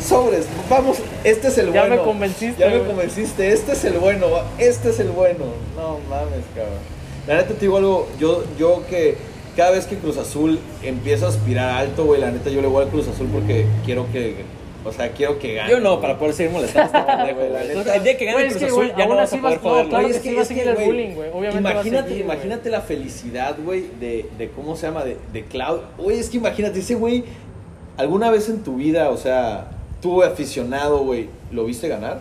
Sobres, 0.07 0.47
vamos, 0.69 0.99
este 1.25 1.49
es 1.49 1.59
el 1.59 1.73
Ya 1.73 1.83
me 1.85 1.89
bueno. 1.89 2.05
convenciste, 2.05 2.61
Ya 2.61 2.69
me 2.69 2.77
güey. 2.79 2.89
convenciste, 2.89 3.53
este 3.53 3.73
es 3.73 3.85
el 3.85 3.95
bueno, 3.99 4.27
este 4.59 4.91
es 4.91 5.01
el 5.01 5.09
bueno. 5.11 5.45
No 5.77 5.99
mames, 6.09 6.45
cabrón. 6.55 6.79
La 7.27 7.37
neta 7.37 7.55
te 7.55 7.61
digo 7.61 7.79
algo, 7.79 8.09
yo, 8.19 8.45
yo 8.59 8.83
que 8.89 9.17
cada 9.57 9.71
vez 9.71 9.87
que 9.87 9.97
Cruz 9.97 10.19
Azul 10.19 10.59
empieza 10.83 11.27
a 11.27 11.29
aspirar 11.31 11.71
alto, 11.79 12.05
güey, 12.05 12.21
la 12.21 12.31
neta 12.31 12.51
yo 12.51 12.61
le 12.61 12.69
voy 12.69 12.85
al 12.85 12.91
Cruz 12.91 13.09
Azul 13.09 13.29
porque 13.33 13.65
quiero 13.87 14.07
que, 14.13 14.45
o 14.85 14.93
sea, 14.93 15.13
quiero 15.13 15.39
que 15.39 15.55
gane. 15.55 15.71
Yo 15.71 15.81
no, 15.81 16.01
para 16.03 16.19
poder 16.19 16.35
seguir 16.35 16.53
molestando 16.53 16.93
a 16.99 17.01
este 17.03 17.17
pendejo, 17.17 17.39
Güey, 17.39 17.49
la 17.51 17.59
güey. 17.59 17.69
neta- 17.69 17.79
Entonces, 17.79 17.95
El 17.95 18.03
día 18.05 18.17
que 18.19 18.25
gane 18.27 18.35
Güey, 18.37 18.47
el 18.47 18.51
es 18.53 18.57
Cruz 18.59 18.69
que, 18.75 18.81
Azul, 18.81 18.93
ya 18.99 19.07
no 19.07 19.15
vas 19.15 19.21
a 19.21 19.23
así 19.23 19.37
poder 19.39 19.59
joderlo. 19.61 19.89
claro 19.91 20.09
Güey, 20.09 20.21
que 20.21 20.29
sí 20.29 20.35
va 20.35 20.43
a 20.43 20.45
seguir 20.45 20.69
el 20.69 20.75
bullying, 20.77 21.15
güey. 21.15 21.31
Obviamente 21.33 21.63
va 21.63 21.69
a 21.71 21.73
Imagínate, 21.73 22.09
seguir, 22.11 22.25
güey. 22.25 22.37
imagínate 22.37 22.71
la 22.71 22.81
felicidad, 22.83 23.57
güey, 23.65 23.85
de, 24.01 24.27
de 24.37 24.49
cómo 24.51 24.77
se 24.77 24.87
llama, 24.87 25.05
de, 25.05 25.17
de 25.33 25.45
Cloud. 25.45 25.81
Güey, 25.97 26.19
es 26.19 26.29
que 26.29 26.37
imagínate, 26.37 26.81
ese 26.81 26.95
güey, 26.97 27.25
alguna 27.97 28.31
vez 28.31 28.49
en 28.49 28.63
tu 28.63 28.77
vida, 28.77 29.11
o 29.11 29.17
sea, 29.17 29.67
tú 30.03 30.23
aficionado, 30.23 30.99
güey, 31.05 31.29
¿lo 31.53 31.65
viste 31.65 31.89
ganar? 31.89 32.21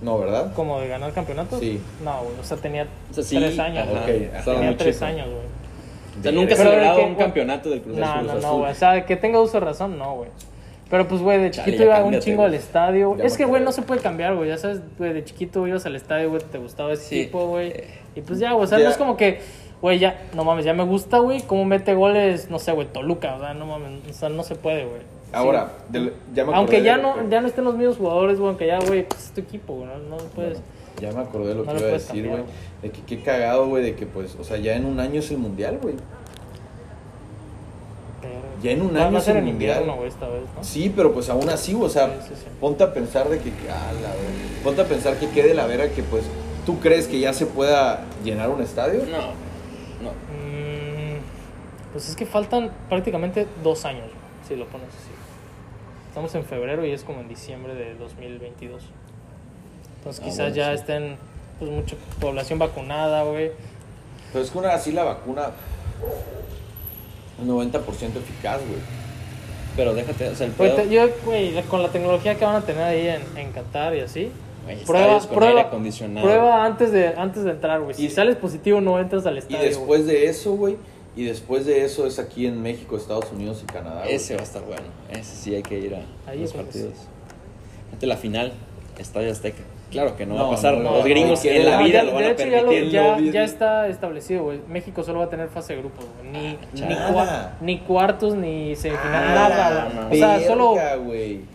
No, 0.00 0.18
¿verdad? 0.18 0.52
Como 0.54 0.78
de 0.80 0.88
ganar 0.88 1.12
campeonatos. 1.12 1.58
Sí. 1.60 1.80
No, 2.04 2.22
güey. 2.22 2.38
O 2.40 2.44
sea, 2.44 2.56
tenía 2.56 2.86
O 3.10 3.14
sea, 3.14 3.24
sí, 3.24 3.36
tres 3.36 3.58
años. 3.58 3.88
ajá, 3.88 4.02
güey. 4.06 4.26
ok, 4.26 4.34
estaba 4.36 4.58
tenía 4.60 4.76
tres 4.76 4.94
chico. 4.96 5.06
años, 5.06 5.26
güey. 5.26 5.38
O 6.18 6.22
sea, 6.22 6.32
nunca 6.32 6.46
Pero 6.48 6.56
se 6.56 6.62
celebrado 6.68 7.06
un 7.06 7.14
campeonato 7.16 7.70
del 7.70 7.80
Cruz 7.82 7.96
No, 7.96 8.06
Azul. 8.06 8.26
no, 8.26 8.32
no, 8.34 8.38
Azul. 8.38 8.58
güey. 8.60 8.70
O 8.72 8.74
sea, 8.74 9.06
que 9.06 9.16
tenga 9.16 9.40
uso 9.40 9.54
de 9.54 9.60
razón, 9.66 9.98
no, 9.98 10.14
güey. 10.16 10.30
Pero 10.90 11.06
pues, 11.08 11.20
güey, 11.20 11.38
de 11.42 11.50
chiquito 11.50 11.82
iba 11.82 12.02
un 12.02 12.18
chingo 12.20 12.44
al 12.44 12.54
estadio. 12.54 13.16
Ya 13.16 13.24
Es 13.24 13.36
que, 13.36 13.44
güey, 13.44 13.62
no 13.62 13.72
se 13.72 13.82
puede 13.82 14.00
cambiar, 14.00 14.34
güey. 14.36 14.48
Ya 14.48 14.56
sabes, 14.56 14.80
güey, 14.96 15.12
de 15.12 15.24
chiquito 15.24 15.66
ibas 15.66 15.84
al 15.84 15.96
estadio, 15.96 16.30
güey, 16.30 16.40
te 16.50 16.58
gustaba 16.58 16.92
ese 16.92 17.04
Sí. 17.04 17.24
tipo, 17.24 17.46
güey. 17.48 17.68
Eh. 17.70 17.84
Y 18.14 18.20
pues 18.22 18.38
ya, 18.38 18.52
güey, 18.52 18.64
o 18.64 18.66
sea, 18.68 18.78
Ya. 18.78 18.84
no 18.84 18.90
es 18.90 18.96
como 18.96 19.16
que, 19.16 19.40
güey, 19.82 19.98
ya, 19.98 20.28
no 20.34 20.44
mames, 20.44 20.64
ya 20.64 20.74
me 20.74 20.84
gusta, 20.84 21.18
güey, 21.18 21.42
cómo 21.42 21.64
mete 21.64 21.94
goles, 21.94 22.50
no 22.50 22.58
sé, 22.58 22.72
güey, 22.72 22.86
Toluca, 22.88 23.36
o 23.36 23.40
sea, 23.40 23.54
no 23.54 23.66
mames, 23.66 24.00
o 24.10 24.12
sea, 24.12 24.28
no 24.28 24.42
se 24.42 24.54
puede, 24.54 24.84
güey. 24.84 25.02
Ahora, 25.32 25.72
del- 25.90 26.14
ya 26.34 26.44
me 26.44 26.54
Aunque 26.54 26.82
ya 26.82 26.96
de 26.96 27.02
no, 27.02 27.14
que- 27.14 27.28
ya 27.28 27.40
no 27.40 27.48
estén 27.48 27.64
los 27.64 27.76
mismos 27.76 27.96
jugadores, 27.98 28.38
güey, 28.38 28.48
aunque 28.48 28.66
ya, 28.66 28.78
güey, 28.80 29.06
pues 29.06 29.24
es 29.26 29.30
tu 29.32 29.40
equipo, 29.42 29.74
güey, 29.74 29.86
no, 29.88 30.16
no 30.16 30.16
puedes. 30.34 30.58
Ya 31.00 31.12
me 31.12 31.20
acordé 31.20 31.48
de 31.50 31.54
lo 31.54 31.64
No 31.64 31.68
que 31.68 31.74
lo 31.74 31.80
iba 31.80 31.88
a 31.90 31.92
decir, 31.92 32.26
güey. 32.28 32.42
De 32.82 32.90
que 32.90 33.02
qué 33.02 33.22
cagado, 33.22 33.68
güey, 33.68 33.84
de 33.84 33.94
que 33.94 34.06
pues, 34.06 34.36
o 34.40 34.42
sea, 34.44 34.56
ya 34.56 34.74
en 34.74 34.84
un 34.84 34.98
año 34.98 35.20
es 35.20 35.30
el 35.30 35.38
mundial, 35.38 35.78
güey. 35.82 35.94
Ya 38.62 38.72
en 38.72 38.82
un 38.82 38.96
año 38.96 39.12
Va 39.12 39.18
a 39.18 39.22
es 39.22 39.28
el 39.28 39.36
en 39.36 39.44
mundial. 39.44 39.82
invierno, 39.82 40.04
esta 40.04 40.26
vez, 40.28 40.42
¿no? 40.56 40.64
Sí, 40.64 40.92
pero 40.94 41.12
pues 41.14 41.28
aún 41.30 41.48
así, 41.48 41.76
o 41.80 41.88
sea, 41.88 42.06
Sí, 42.08 42.30
sí, 42.30 42.34
sí. 42.34 42.46
ponte 42.60 42.82
a 42.82 42.92
pensar 42.92 43.28
de 43.28 43.38
que, 43.38 43.50
ah, 43.70 43.92
la 44.02 44.08
ponte 44.64 44.80
a 44.82 44.84
pensar 44.84 45.14
que 45.16 45.28
quede 45.28 45.54
la 45.54 45.66
vera 45.66 45.88
que 45.90 46.02
pues, 46.02 46.24
¿tú 46.66 46.80
crees 46.80 47.06
que 47.06 47.20
ya 47.20 47.32
se 47.32 47.46
pueda 47.46 48.00
llenar 48.24 48.50
un 48.50 48.60
estadio? 48.60 49.02
No, 49.08 49.47
no. 50.02 50.10
Mm, 50.10 51.18
pues 51.92 52.08
es 52.08 52.16
que 52.16 52.26
faltan 52.26 52.70
prácticamente 52.88 53.46
dos 53.62 53.84
años, 53.84 54.06
si 54.46 54.56
lo 54.56 54.66
pones 54.66 54.88
así. 54.88 55.10
Estamos 56.08 56.34
en 56.34 56.44
febrero 56.44 56.84
y 56.84 56.90
es 56.92 57.04
como 57.04 57.20
en 57.20 57.28
diciembre 57.28 57.74
de 57.74 57.94
2022. 57.94 58.82
Entonces 59.98 60.20
Ah, 60.20 60.24
quizás 60.24 60.38
bueno, 60.38 60.54
ya 60.56 60.68
sí. 60.70 60.74
estén, 60.80 61.16
pues, 61.58 61.70
mucha 61.70 61.96
población 62.20 62.58
vacunada, 62.58 63.22
güey. 63.24 63.52
Pero 64.32 64.44
es 64.44 64.50
que 64.50 64.58
una 64.58 64.74
así 64.74 64.92
la 64.92 65.04
vacuna, 65.04 65.50
un 67.40 67.48
90% 67.48 68.16
eficaz, 68.16 68.60
güey. 68.60 68.80
Pero 69.76 69.94
déjate, 69.94 70.28
o 70.28 70.34
sea, 70.34 70.46
el 70.46 70.52
pedo... 70.52 70.84
yo, 70.84 71.08
güey, 71.24 71.62
con 71.64 71.82
la 71.82 71.88
tecnología 71.90 72.36
que 72.36 72.44
van 72.44 72.56
a 72.56 72.62
tener 72.62 72.82
ahí 72.82 73.06
en, 73.08 73.22
en 73.36 73.52
Qatar 73.52 73.94
y 73.94 74.00
así, 74.00 74.32
Prueba, 74.86 75.18
con 75.18 75.28
prueba, 75.28 75.48
aire 75.48 75.60
acondicionado. 75.62 76.26
prueba 76.26 76.64
antes 76.64 76.92
de, 76.92 77.08
antes 77.08 77.44
de 77.44 77.50
entrar, 77.52 77.80
güey. 77.80 77.94
Si 77.94 78.06
Y- 78.06 78.10
sales 78.10 78.36
positivo, 78.36 78.80
no 78.80 78.98
entras 79.00 79.26
al 79.26 79.36
Y 79.36 79.38
estadio. 79.38 79.58
güey. 79.58 79.68
después 79.70 80.06
de 80.06 80.26
eso, 80.26 80.52
güey, 80.54 80.76
y 81.16 81.24
después 81.24 81.66
de 81.66 81.84
eso 81.84 82.06
es 82.06 82.18
aquí 82.18 82.46
en 82.46 82.62
México, 82.62 82.96
Estados 82.96 83.30
Unidos 83.32 83.62
y 83.62 83.66
Canadá. 83.72 84.06
Ese 84.06 84.34
va 84.34 84.40
a 84.40 84.44
estar 84.44 84.62
bueno. 84.64 84.82
Ese 85.10 85.34
sí 85.36 85.54
hay 85.54 85.62
que 85.62 85.78
ir 85.78 85.94
a 85.94 86.02
Ahí 86.30 86.40
los 86.40 86.52
partidos. 86.52 86.94
Fíjate 87.86 88.06
la 88.06 88.16
final, 88.16 88.52
Estadio 88.98 89.32
Azteca. 89.32 89.62
Claro 89.90 90.16
que 90.16 90.26
no, 90.26 90.34
va 90.34 90.46
a 90.48 90.50
pasar. 90.50 90.76
no, 90.76 90.96
los 90.96 91.04
gringos 91.04 91.42
no, 91.44 91.50
en 91.50 91.64
la 91.64 91.78
vida 91.78 91.98
ya- 92.00 92.02
lo 92.04 92.12
van 92.14 92.22
de 92.24 92.30
a 92.30 92.36
permitir. 92.36 92.90
ya, 92.90 93.18
ya 93.18 93.42
está 93.42 93.88
establecido, 93.88 94.42
güey. 94.44 94.60
México 94.68 95.02
solo 95.02 95.20
va 95.20 95.24
a 95.24 95.30
tener 95.30 95.48
fase 95.48 95.74
de 95.74 95.80
grupos, 95.80 96.04
güey. 96.18 96.30
Ni, 96.30 96.58
chale. 96.78 96.94
ni, 96.94 97.00
Nada. 97.00 97.12
cua- 97.12 97.48
ni 97.62 97.78
cuartos, 97.78 98.34
ni 98.34 98.76
semifinal, 98.76 99.24
Ah, 99.24 99.34
nada, 99.34 99.88
no, 99.94 100.08
güey. 100.08 100.20
O 100.20 100.24
sea, 100.24 100.36
verga, 100.36 100.46
solo 100.46 100.74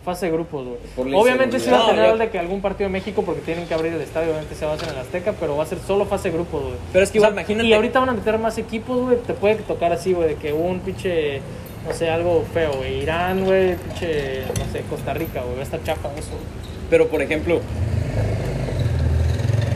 fase 0.04 0.26
de 0.26 0.32
grupos, 0.32 0.66
güey. 0.96 1.14
Obviamente 1.14 1.60
sí 1.60 1.70
va 1.70 1.84
a 1.84 1.86
tener 1.90 2.06
No, 2.06 2.12
yo- 2.12 2.18
de 2.18 2.30
que 2.30 2.38
algún 2.38 2.60
partido 2.60 2.88
de 2.88 2.92
México 2.92 3.22
porque 3.24 3.40
tienen 3.42 3.66
que 3.66 3.74
abrir 3.74 3.92
el 3.92 4.00
estadio, 4.00 4.30
obviamente 4.30 4.54
se 4.56 4.66
va 4.66 4.72
a 4.72 4.74
hacer 4.74 4.88
en 4.88 4.94
el 4.96 5.00
Azteca, 5.02 5.34
pero 5.38 5.56
va 5.56 5.62
a 5.62 5.66
ser 5.66 5.78
solo 5.78 6.04
fase 6.04 6.30
de 6.30 6.36
grupos, 6.36 6.60
güey. 6.62 6.74
Pero 6.92 7.04
es 7.04 7.10
que 7.12 7.18
O 7.18 7.20
sea, 7.22 7.30
igual, 7.30 7.40
imagínate- 7.44 7.68
Y 7.68 7.72
ahorita 7.72 8.00
van 8.00 8.08
a 8.08 8.12
meter 8.14 8.38
más 8.38 8.58
equipos, 8.58 9.00
güey. 9.00 9.16
Te 9.18 9.34
puede 9.34 9.54
tocar 9.56 9.92
así, 9.92 10.12
güey, 10.12 10.30
de 10.30 10.34
que 10.34 10.52
un 10.52 10.80
pinche, 10.80 11.40
no 11.86 11.92
sé, 11.94 12.10
algo 12.10 12.44
feo, 12.52 12.72
güey. 12.78 13.02
Irán, 13.02 13.44
güey, 13.44 13.76
pinche, 13.76 14.42
no 14.58 14.64
sé, 14.72 14.80
Costa 14.90 15.14
Rica, 15.14 15.40
güey. 15.42 15.54
Va 15.54 15.60
a 15.60 15.64
estar 15.64 15.82
chafa 15.84 16.08
eso. 16.18 16.32
Pero, 16.90 17.08
por 17.08 17.22
ejemplo, 17.22 17.60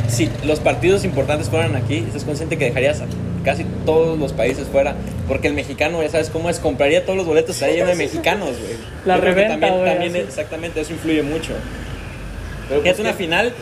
si 0.08 0.30
los 0.44 0.60
partidos 0.60 1.04
importantes 1.04 1.48
fueran 1.48 1.76
aquí, 1.76 1.98
estás 2.06 2.24
consciente 2.24 2.56
que 2.56 2.66
dejarías 2.66 3.00
a 3.00 3.06
casi 3.44 3.64
todos 3.84 4.18
los 4.18 4.32
países 4.32 4.66
fuera. 4.68 4.94
Porque 5.26 5.48
el 5.48 5.54
mexicano, 5.54 6.02
ya 6.02 6.08
sabes 6.08 6.30
cómo 6.30 6.48
es, 6.50 6.58
compraría 6.58 7.04
todos 7.04 7.16
los 7.16 7.26
boletos, 7.26 7.50
estaría 7.56 7.76
lleno 7.76 7.88
de 7.88 7.94
mexicanos, 7.96 8.50
güey. 8.58 8.74
La 9.04 9.16
Yo 9.16 9.20
creo 9.22 9.34
que 9.34 9.40
reventa, 9.42 9.66
también, 9.68 9.84
también 9.84 10.12
así. 10.12 10.20
exactamente, 10.28 10.80
eso 10.80 10.92
influye 10.92 11.22
mucho. 11.22 11.52
Pero 12.68 12.80
Fíjate 12.82 12.96
pues, 12.96 13.00
una 13.00 13.12
¿qué- 13.16 13.24
final, 13.24 13.52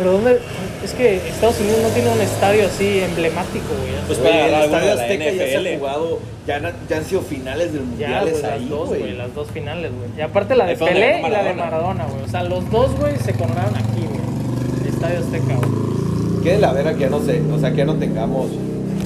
Pero 0.00 0.12
¿dónde? 0.12 0.38
Es 0.82 0.94
que 0.94 1.16
Estados 1.16 1.60
Unidos 1.60 1.80
no 1.82 1.88
tiene 1.90 2.08
un 2.10 2.20
estadio 2.22 2.66
así 2.66 3.00
emblemático, 3.00 3.66
güey. 3.78 3.92
Pues 4.06 4.18
para 4.18 4.46
el 4.46 4.64
Estadio 4.64 4.92
Azteca 4.94 5.24
ya 5.30 5.32
se 5.60 5.68
ha 5.74 5.78
jugado, 5.78 6.18
ya, 6.46 6.56
han- 6.56 6.72
ya 6.88 6.96
han 6.96 7.04
sido 7.04 7.20
finales 7.20 7.72
del 7.74 7.82
ya, 7.82 7.86
mundial 7.86 8.20
pues 8.30 8.42
las 8.42 8.52
ahí, 8.52 8.66
dos, 8.70 8.88
güey, 8.88 9.12
las 9.12 9.34
dos 9.34 9.48
finales, 9.50 9.90
güey. 9.94 10.08
Y 10.16 10.20
aparte 10.22 10.56
la 10.56 10.64
de 10.66 10.76
Pelé 10.76 11.20
y 11.20 11.30
la 11.30 11.42
de 11.42 11.52
Maradona. 11.52 12.06
Güey. 12.06 12.24
O 12.24 12.28
sea, 12.28 12.42
los 12.44 12.70
dos, 12.70 12.96
güey, 12.98 13.16
se 13.18 13.34
coronaron 13.34 13.76
aquí, 13.76 14.00
güey. 14.08 14.80
El 14.82 14.88
Estadio 14.94 15.18
Azteca, 15.18 15.54
güey. 15.56 16.42
Qué 16.42 16.52
de 16.52 16.58
la 16.60 16.72
vera 16.72 16.94
que 16.94 17.00
ya 17.00 17.10
no 17.10 17.20
sé, 17.20 17.42
o 17.54 17.58
sea, 17.58 17.70
que 17.72 17.76
ya 17.76 17.84
no 17.84 17.96
tengamos 17.96 18.46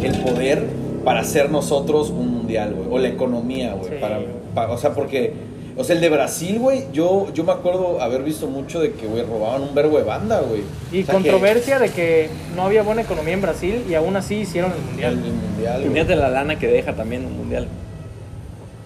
el 0.00 0.12
poder 0.20 0.62
para 1.04 1.20
hacer 1.22 1.50
nosotros 1.50 2.10
un 2.10 2.28
mundial, 2.36 2.72
güey, 2.74 2.86
o 2.88 2.98
la 3.00 3.08
economía, 3.08 3.72
güey, 3.74 3.90
Sí. 3.90 3.96
para, 4.00 4.20
pa- 4.54 4.70
o 4.70 4.78
sea, 4.78 4.94
porque 4.94 5.32
o 5.76 5.82
sea, 5.84 5.94
el 5.96 6.00
de 6.00 6.08
Brasil, 6.08 6.58
güey, 6.58 6.84
yo 6.92 7.28
yo 7.34 7.42
me 7.44 7.52
acuerdo 7.52 8.00
haber 8.00 8.22
visto 8.22 8.46
mucho 8.46 8.80
de 8.80 8.92
que 8.92 9.06
güey 9.06 9.22
robaban 9.24 9.62
un 9.62 9.74
verbo 9.74 9.98
de 9.98 10.04
banda, 10.04 10.40
güey. 10.40 10.62
Y 10.92 11.02
O 11.02 11.06
sea, 11.06 11.14
que- 11.16 11.22
controversia 11.22 11.78
de 11.78 11.90
que 11.90 12.28
no 12.54 12.62
había 12.62 12.82
buena 12.82 13.02
economía 13.02 13.34
en 13.34 13.42
Brasil 13.42 13.82
y 13.88 13.94
aún 13.94 14.16
así 14.16 14.36
hicieron 14.36 14.70
el 14.72 14.78
el, 14.78 14.84
mundial. 14.84 15.12
el 15.14 15.32
mundial, 15.32 15.74
güey. 15.76 15.86
Imagínate 15.86 16.16
la 16.16 16.28
lana 16.30 16.58
que 16.58 16.66
deja 16.68 16.94
también 16.94 17.24
un 17.26 17.36
mundial. 17.36 17.66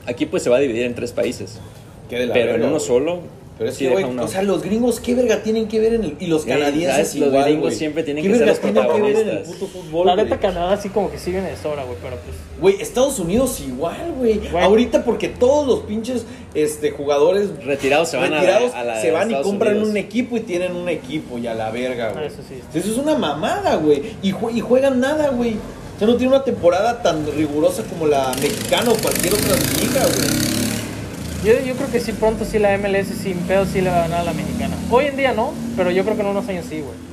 Aquí 0.07 0.27
pues 0.27 0.43
se 0.43 0.51
va 0.51 0.57
a 0.57 0.61
dividir 0.61 0.85
en 0.85 0.95
tres 0.95 1.13
países. 1.13 1.59
Qué 2.09 2.17
de 2.19 2.27
la 2.27 2.33
Pero 2.35 2.47
en 2.47 2.53
verga, 2.53 2.67
uno 2.69 2.77
güey. 2.77 2.87
solo. 2.87 3.39
Pero 3.59 3.71
es 3.71 3.77
sí 3.77 3.85
que, 3.87 3.91
güey, 3.91 4.05
deja 4.05 4.13
una- 4.15 4.23
o 4.23 4.29
sea, 4.29 4.43
los 4.43 4.63
gringos, 4.63 5.01
¿qué 5.01 5.17
verga 5.17 5.43
tienen 5.43 5.67
que 5.67 5.81
ver 5.81 5.95
en 5.95 6.05
el. 6.05 6.17
Y 6.21 6.29
los 6.29 6.45
canadienses 6.45 6.93
¿sabes? 7.09 7.15
Los 7.17 7.29
igual, 7.31 7.45
gringos 7.45 7.75
siempre 7.75 8.05
tienen 8.05 8.23
¿Qué 8.23 8.31
que 8.31 8.39
ser 8.39 8.47
los 8.47 8.61
tienen 8.61 8.83
que 8.87 8.89
ver 8.89 9.01
en 9.01 9.07
el 9.07 9.13
protagonistas. 9.25 9.57
puto 9.59 9.67
fútbol, 9.67 10.07
La 10.07 10.15
neta 10.17 10.39
Canadá 10.39 10.77
sí 10.77 10.89
como 10.91 11.11
que 11.11 11.19
sí 11.19 11.33
viene 11.33 11.51
de 11.51 11.57
sobra, 11.57 11.83
güey, 11.83 11.97
pero 12.01 12.17
pues... 12.25 12.37
Güey, 12.61 12.81
Estados 12.81 13.19
Unidos 13.19 13.61
igual. 13.61 14.15
Güey. 14.17 14.41
Ahorita 14.63 15.05
porque 15.05 15.29
todos 15.29 15.67
los 15.67 15.81
pinches 15.81 16.25
este, 16.63 16.91
jugadores 16.91 17.49
Retirados 17.65 18.09
se 18.11 18.17
van 18.17 18.33
a 18.33 18.37
la- 18.37 18.41
retirados 18.41 18.75
a 18.75 18.85
la 18.85 19.01
se 19.01 19.11
van 19.11 19.29
y 19.31 19.33
Estados 19.33 19.47
compran 19.47 19.73
Unidos. 19.75 19.89
un 19.91 19.97
equipo 19.97 20.37
y 20.37 20.41
tienen 20.41 20.75
un 20.77 20.89
equipo 20.89 21.39
y 21.39 21.47
a 21.47 21.55
la 21.55 21.71
verga, 21.71 22.11
güey. 22.13 22.25
Ah, 22.25 22.27
eso 22.27 22.43
sí. 22.49 22.61
Eso 22.79 22.91
es 22.93 22.99
una 22.99 23.17
mamada, 23.17 23.77
güey. 23.77 24.03
Y, 24.23 24.33
jue- 24.33 24.55
y 24.55 24.61
juegan 24.61 25.01
nada, 25.01 25.29
güey. 25.31 25.55
O 25.55 25.99
sea, 25.99 26.07
no 26.09 26.17
tiene 26.17 26.35
una 26.35 26.45
temporada 26.45 27.03
tan 27.03 27.27
rigurosa 27.37 27.83
como 27.85 28.07
la 28.07 28.33
mexicana 28.41 28.91
o 28.91 28.95
cualquier 28.97 29.35
otra 29.35 29.57
liga, 29.81 30.03
güey. 30.05 30.49
Yo, 31.45 31.53
yo 31.67 31.75
creo 31.77 31.91
que 31.91 32.01
sí, 32.01 32.13
pronto 32.13 32.45
sí 32.45 32.59
la 32.59 32.77
MLS 32.79 33.09
sin 33.15 33.37
pedo 33.39 33.65
sí 33.65 33.81
le 33.81 33.91
va 33.91 33.99
a 33.99 34.01
ganar 34.03 34.21
a 34.21 34.25
la 34.25 34.33
mexicana. 34.33 34.75
Hoy 34.91 35.07
en 35.07 35.17
día 35.17 35.33
no, 35.33 35.53
pero 35.77 35.91
yo 35.91 36.03
creo 36.05 36.17
que 36.17 36.23
en 36.23 36.29
unos 36.29 36.49
años 36.49 36.67
sí, 36.69 36.81
güey. 36.81 37.09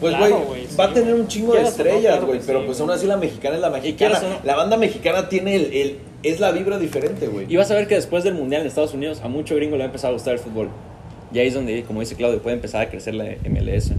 Pues, 0.00 0.16
güey, 0.18 0.32
va 0.78 0.86
sí, 0.86 0.90
a 0.90 0.94
tener 0.94 1.12
un 1.14 1.28
chingo 1.28 1.52
de 1.54 1.62
no, 1.62 1.68
estrellas, 1.68 2.00
claro 2.00 2.26
güey. 2.26 2.40
pero 2.46 2.60
sí, 2.60 2.66
pues 2.66 2.80
aún 2.80 2.90
así 2.90 3.06
la 3.06 3.18
mexicana 3.18 3.56
es 3.56 3.60
la 3.60 3.68
mexicana. 3.70 4.20
La 4.44 4.56
banda 4.56 4.76
mexicana 4.78 5.28
tiene 5.28 5.56
el, 5.56 5.72
el- 5.74 5.98
es 6.22 6.40
la 6.40 6.50
vibra 6.52 6.78
diferente, 6.78 7.26
güey. 7.28 7.46
Y 7.48 7.56
vas 7.56 7.70
a 7.70 7.74
ver 7.74 7.86
que 7.88 7.94
después 7.94 8.24
del 8.24 8.34
mundial 8.34 8.62
en 8.62 8.68
Estados 8.68 8.94
Unidos, 8.94 9.20
a 9.22 9.28
mucho 9.28 9.54
gringo 9.56 9.72
le 9.76 9.78
va 9.78 9.84
a 9.84 9.86
empezar 9.86 10.10
a 10.10 10.12
gustar 10.12 10.34
el 10.34 10.38
fútbol. 10.40 10.68
Y 11.32 11.38
ahí 11.38 11.48
es 11.48 11.54
donde, 11.54 11.82
como 11.84 12.00
dice 12.00 12.16
Claudio, 12.16 12.42
puede 12.42 12.56
empezar 12.56 12.82
a 12.82 12.90
crecer 12.90 13.14
la 13.14 13.24
MLS. 13.48 13.92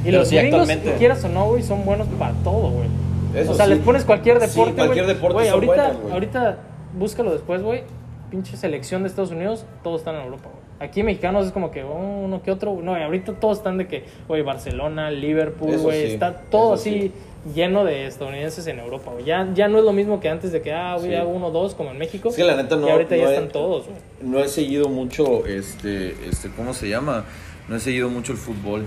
Y 0.00 0.04
Pero 0.04 0.18
los 0.20 0.28
sí, 0.28 0.36
gringos, 0.36 0.60
actualmente- 0.60 0.94
quieras 0.98 1.22
o 1.24 1.28
no, 1.28 1.46
güey, 1.48 1.62
son 1.62 1.84
buenos 1.84 2.08
para 2.18 2.32
todo, 2.42 2.70
güey. 2.70 2.88
Eso 3.34 3.52
o 3.52 3.54
sea, 3.54 3.66
sí. 3.66 3.72
les 3.72 3.80
pones 3.80 4.04
cualquier 4.04 4.40
Sí, 4.40 4.46
deporte, 4.48 4.72
güey. 4.72 4.86
cualquier 4.86 5.06
deporte 5.06 5.34
Güey, 5.34 5.46
son 5.46 5.54
ahorita, 5.54 5.74
buenos, 5.74 6.00
güey. 6.02 6.12
ahorita, 6.14 6.58
búscalo 6.98 7.32
después, 7.32 7.62
güey. 7.62 7.82
Pinche 8.30 8.56
selección 8.56 9.02
de 9.02 9.08
Estados 9.08 9.30
Unidos, 9.30 9.66
todos 9.82 10.00
están 10.00 10.14
en 10.16 10.22
Europa, 10.22 10.44
güey. 10.50 10.88
Aquí 10.88 11.02
mexicanos 11.02 11.46
es 11.46 11.52
como 11.52 11.70
que 11.70 11.82
oh, 11.84 12.22
uno 12.24 12.42
que 12.42 12.50
otro. 12.50 12.78
No, 12.82 12.98
y 12.98 13.02
ahorita 13.02 13.34
todos 13.34 13.58
están 13.58 13.76
de 13.76 13.86
que, 13.86 14.04
güey, 14.26 14.40
Barcelona, 14.42 15.10
Liverpool, 15.10 15.70
Eso 15.74 15.82
güey. 15.82 16.06
sí, 16.06 16.12
está 16.14 16.32
todo 16.50 16.74
eso 16.74 16.80
así. 16.82 17.12
Lleno 17.54 17.84
de 17.84 18.06
estadounidenses 18.06 18.66
en 18.66 18.78
Europa, 18.80 19.10
güey. 19.12 19.24
Ya, 19.24 19.48
ya 19.54 19.68
no 19.68 19.78
es 19.78 19.84
lo 19.84 19.92
mismo 19.92 20.20
que 20.20 20.28
antes 20.28 20.52
de 20.52 20.60
que, 20.62 20.72
ah, 20.72 20.96
güey, 20.96 21.10
Sí. 21.10 21.14
hago 21.16 21.30
uno 21.30 21.46
o 21.46 21.50
dos, 21.50 21.74
como 21.74 21.90
en 21.90 21.98
México. 21.98 22.28
Es 22.28 22.36
que 22.36 22.44
la 22.44 22.56
neta 22.56 22.76
no. 22.76 22.86
y 22.86 22.90
ahorita 22.90 23.16
ya 23.16 23.30
he- 23.30 23.34
están 23.34 23.48
todos, 23.48 23.86
güey. 23.86 23.96
No 24.20 24.38
he 24.40 24.48
seguido 24.48 24.88
mucho, 24.88 25.46
este, 25.46 26.14
este, 26.28 26.50
¿cómo 26.50 26.74
se 26.74 26.88
llama? 26.88 27.24
No 27.68 27.76
he 27.76 27.80
seguido 27.80 28.10
mucho 28.10 28.32
el 28.32 28.38
fútbol. 28.38 28.84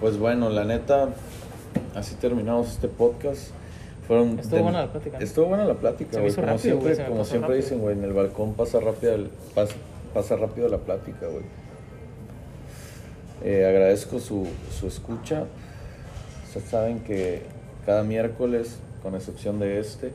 Pues 0.00 0.16
bueno, 0.18 0.48
la 0.48 0.64
neta, 0.64 1.08
así 1.94 2.14
terminamos 2.16 2.68
este 2.70 2.88
podcast. 2.88 3.50
Fueron 4.06 4.38
Estuvo 4.38 4.62
buena 4.62 4.80
la 4.86 4.92
plática. 4.92 5.18
Estuvo 5.18 5.46
buena 5.46 5.64
la 5.66 5.74
plática, 5.74 6.12
Se 6.12 6.20
güey. 6.20 6.32
Como 6.34 6.46
rápido, 6.46 6.80
siempre, 6.80 7.04
como 7.06 7.24
siempre 7.24 7.48
rápido. 7.48 7.56
dicen, 7.62 7.78
güey, 7.80 7.96
en 7.98 8.04
el 8.04 8.12
balcón 8.12 8.54
pasa 8.54 8.80
rápido, 8.80 9.14
el- 9.14 9.30
pasa, 9.54 9.74
pasa 10.14 10.36
rápido 10.36 10.68
la 10.68 10.78
plática, 10.78 11.26
güey. 11.26 11.44
Eh, 13.42 13.66
agradezco 13.68 14.18
su, 14.20 14.46
su 14.78 14.86
escucha. 14.88 15.44
Ustedes 16.46 16.68
saben 16.68 17.00
que 17.00 17.42
cada 17.86 18.02
miércoles, 18.02 18.78
con 19.02 19.14
excepción 19.14 19.58
de 19.58 19.78
este, 19.80 20.12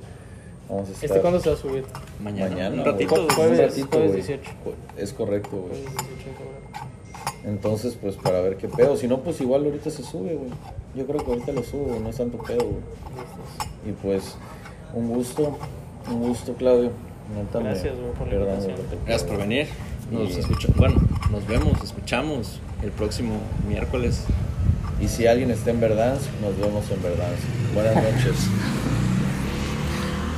vamos 0.70 0.90
a 0.90 0.92
estar... 0.92 1.06
¿Este 1.06 1.22
cuándo 1.22 1.40
se 1.40 1.50
va 1.50 1.56
a 1.56 1.60
subir? 1.60 1.86
Mañana. 2.22 2.50
Mañana, 2.50 2.76
un 2.82 2.86
ratito. 2.86 3.16
Ju- 3.16 3.34
jueves- 3.34 3.60
Un 3.60 3.66
ratito, 3.66 3.88
jueves 3.92 4.12
güey. 4.12 4.22
18. 4.24 4.52
Es 4.98 5.14
correcto, 5.14 5.50
güey. 5.58 5.82
Jueves 5.84 5.86
18 5.86 6.08
de 6.08 6.36
febrero. 6.36 6.64
Entonces, 7.46 7.98
pues 8.00 8.16
para 8.16 8.42
ver 8.42 8.58
qué 8.58 8.68
pedo. 8.68 8.96
Si 8.98 9.08
no, 9.08 9.20
pues 9.20 9.40
igual 9.42 9.66
ahorita 9.66 9.90
se 9.90 10.04
sube, 10.04 10.36
güey. 10.36 10.50
Yo 10.96 11.06
creo 11.06 11.24
que 11.24 11.32
ahorita 11.32 11.52
lo 11.52 11.64
subo, 11.64 11.86
güey. 11.86 12.00
No 12.00 12.10
es 12.10 12.18
tanto 12.18 12.38
pedo, 12.38 12.60
güey. 12.66 12.82
Y 13.88 13.92
pues, 14.02 14.36
un 14.94 15.10
gusto. 15.10 15.58
Un 16.10 16.28
gusto, 16.28 16.54
Claudio. 16.54 16.92
Gracias, 17.54 17.96
güey, 17.96 18.12
por 18.14 18.28
la 18.28 18.34
perdón, 18.34 18.56
invitación. 18.56 19.00
Gracias 19.06 19.24
por 19.30 19.38
venir. 19.38 19.68
Nos 20.12 20.30
Y- 20.32 20.40
escucha- 20.40 20.68
bueno, 20.76 20.96
nos 21.32 21.48
vemos, 21.48 21.82
escuchamos 21.84 22.60
el 22.84 22.92
próximo 22.92 23.42
miércoles. 23.68 24.24
Y 25.02 25.08
si 25.08 25.28
alguien 25.28 25.52
está 25.52 25.72
en 25.72 25.80
Verdansk, 25.80 26.30
nos 26.42 26.58
vemos 26.58 26.84
en 26.92 27.02
Verdansk. 27.02 27.44
Buenas 27.74 27.96
noches. 27.96 28.36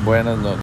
Buenas 0.06 0.38
noches. 0.38 0.54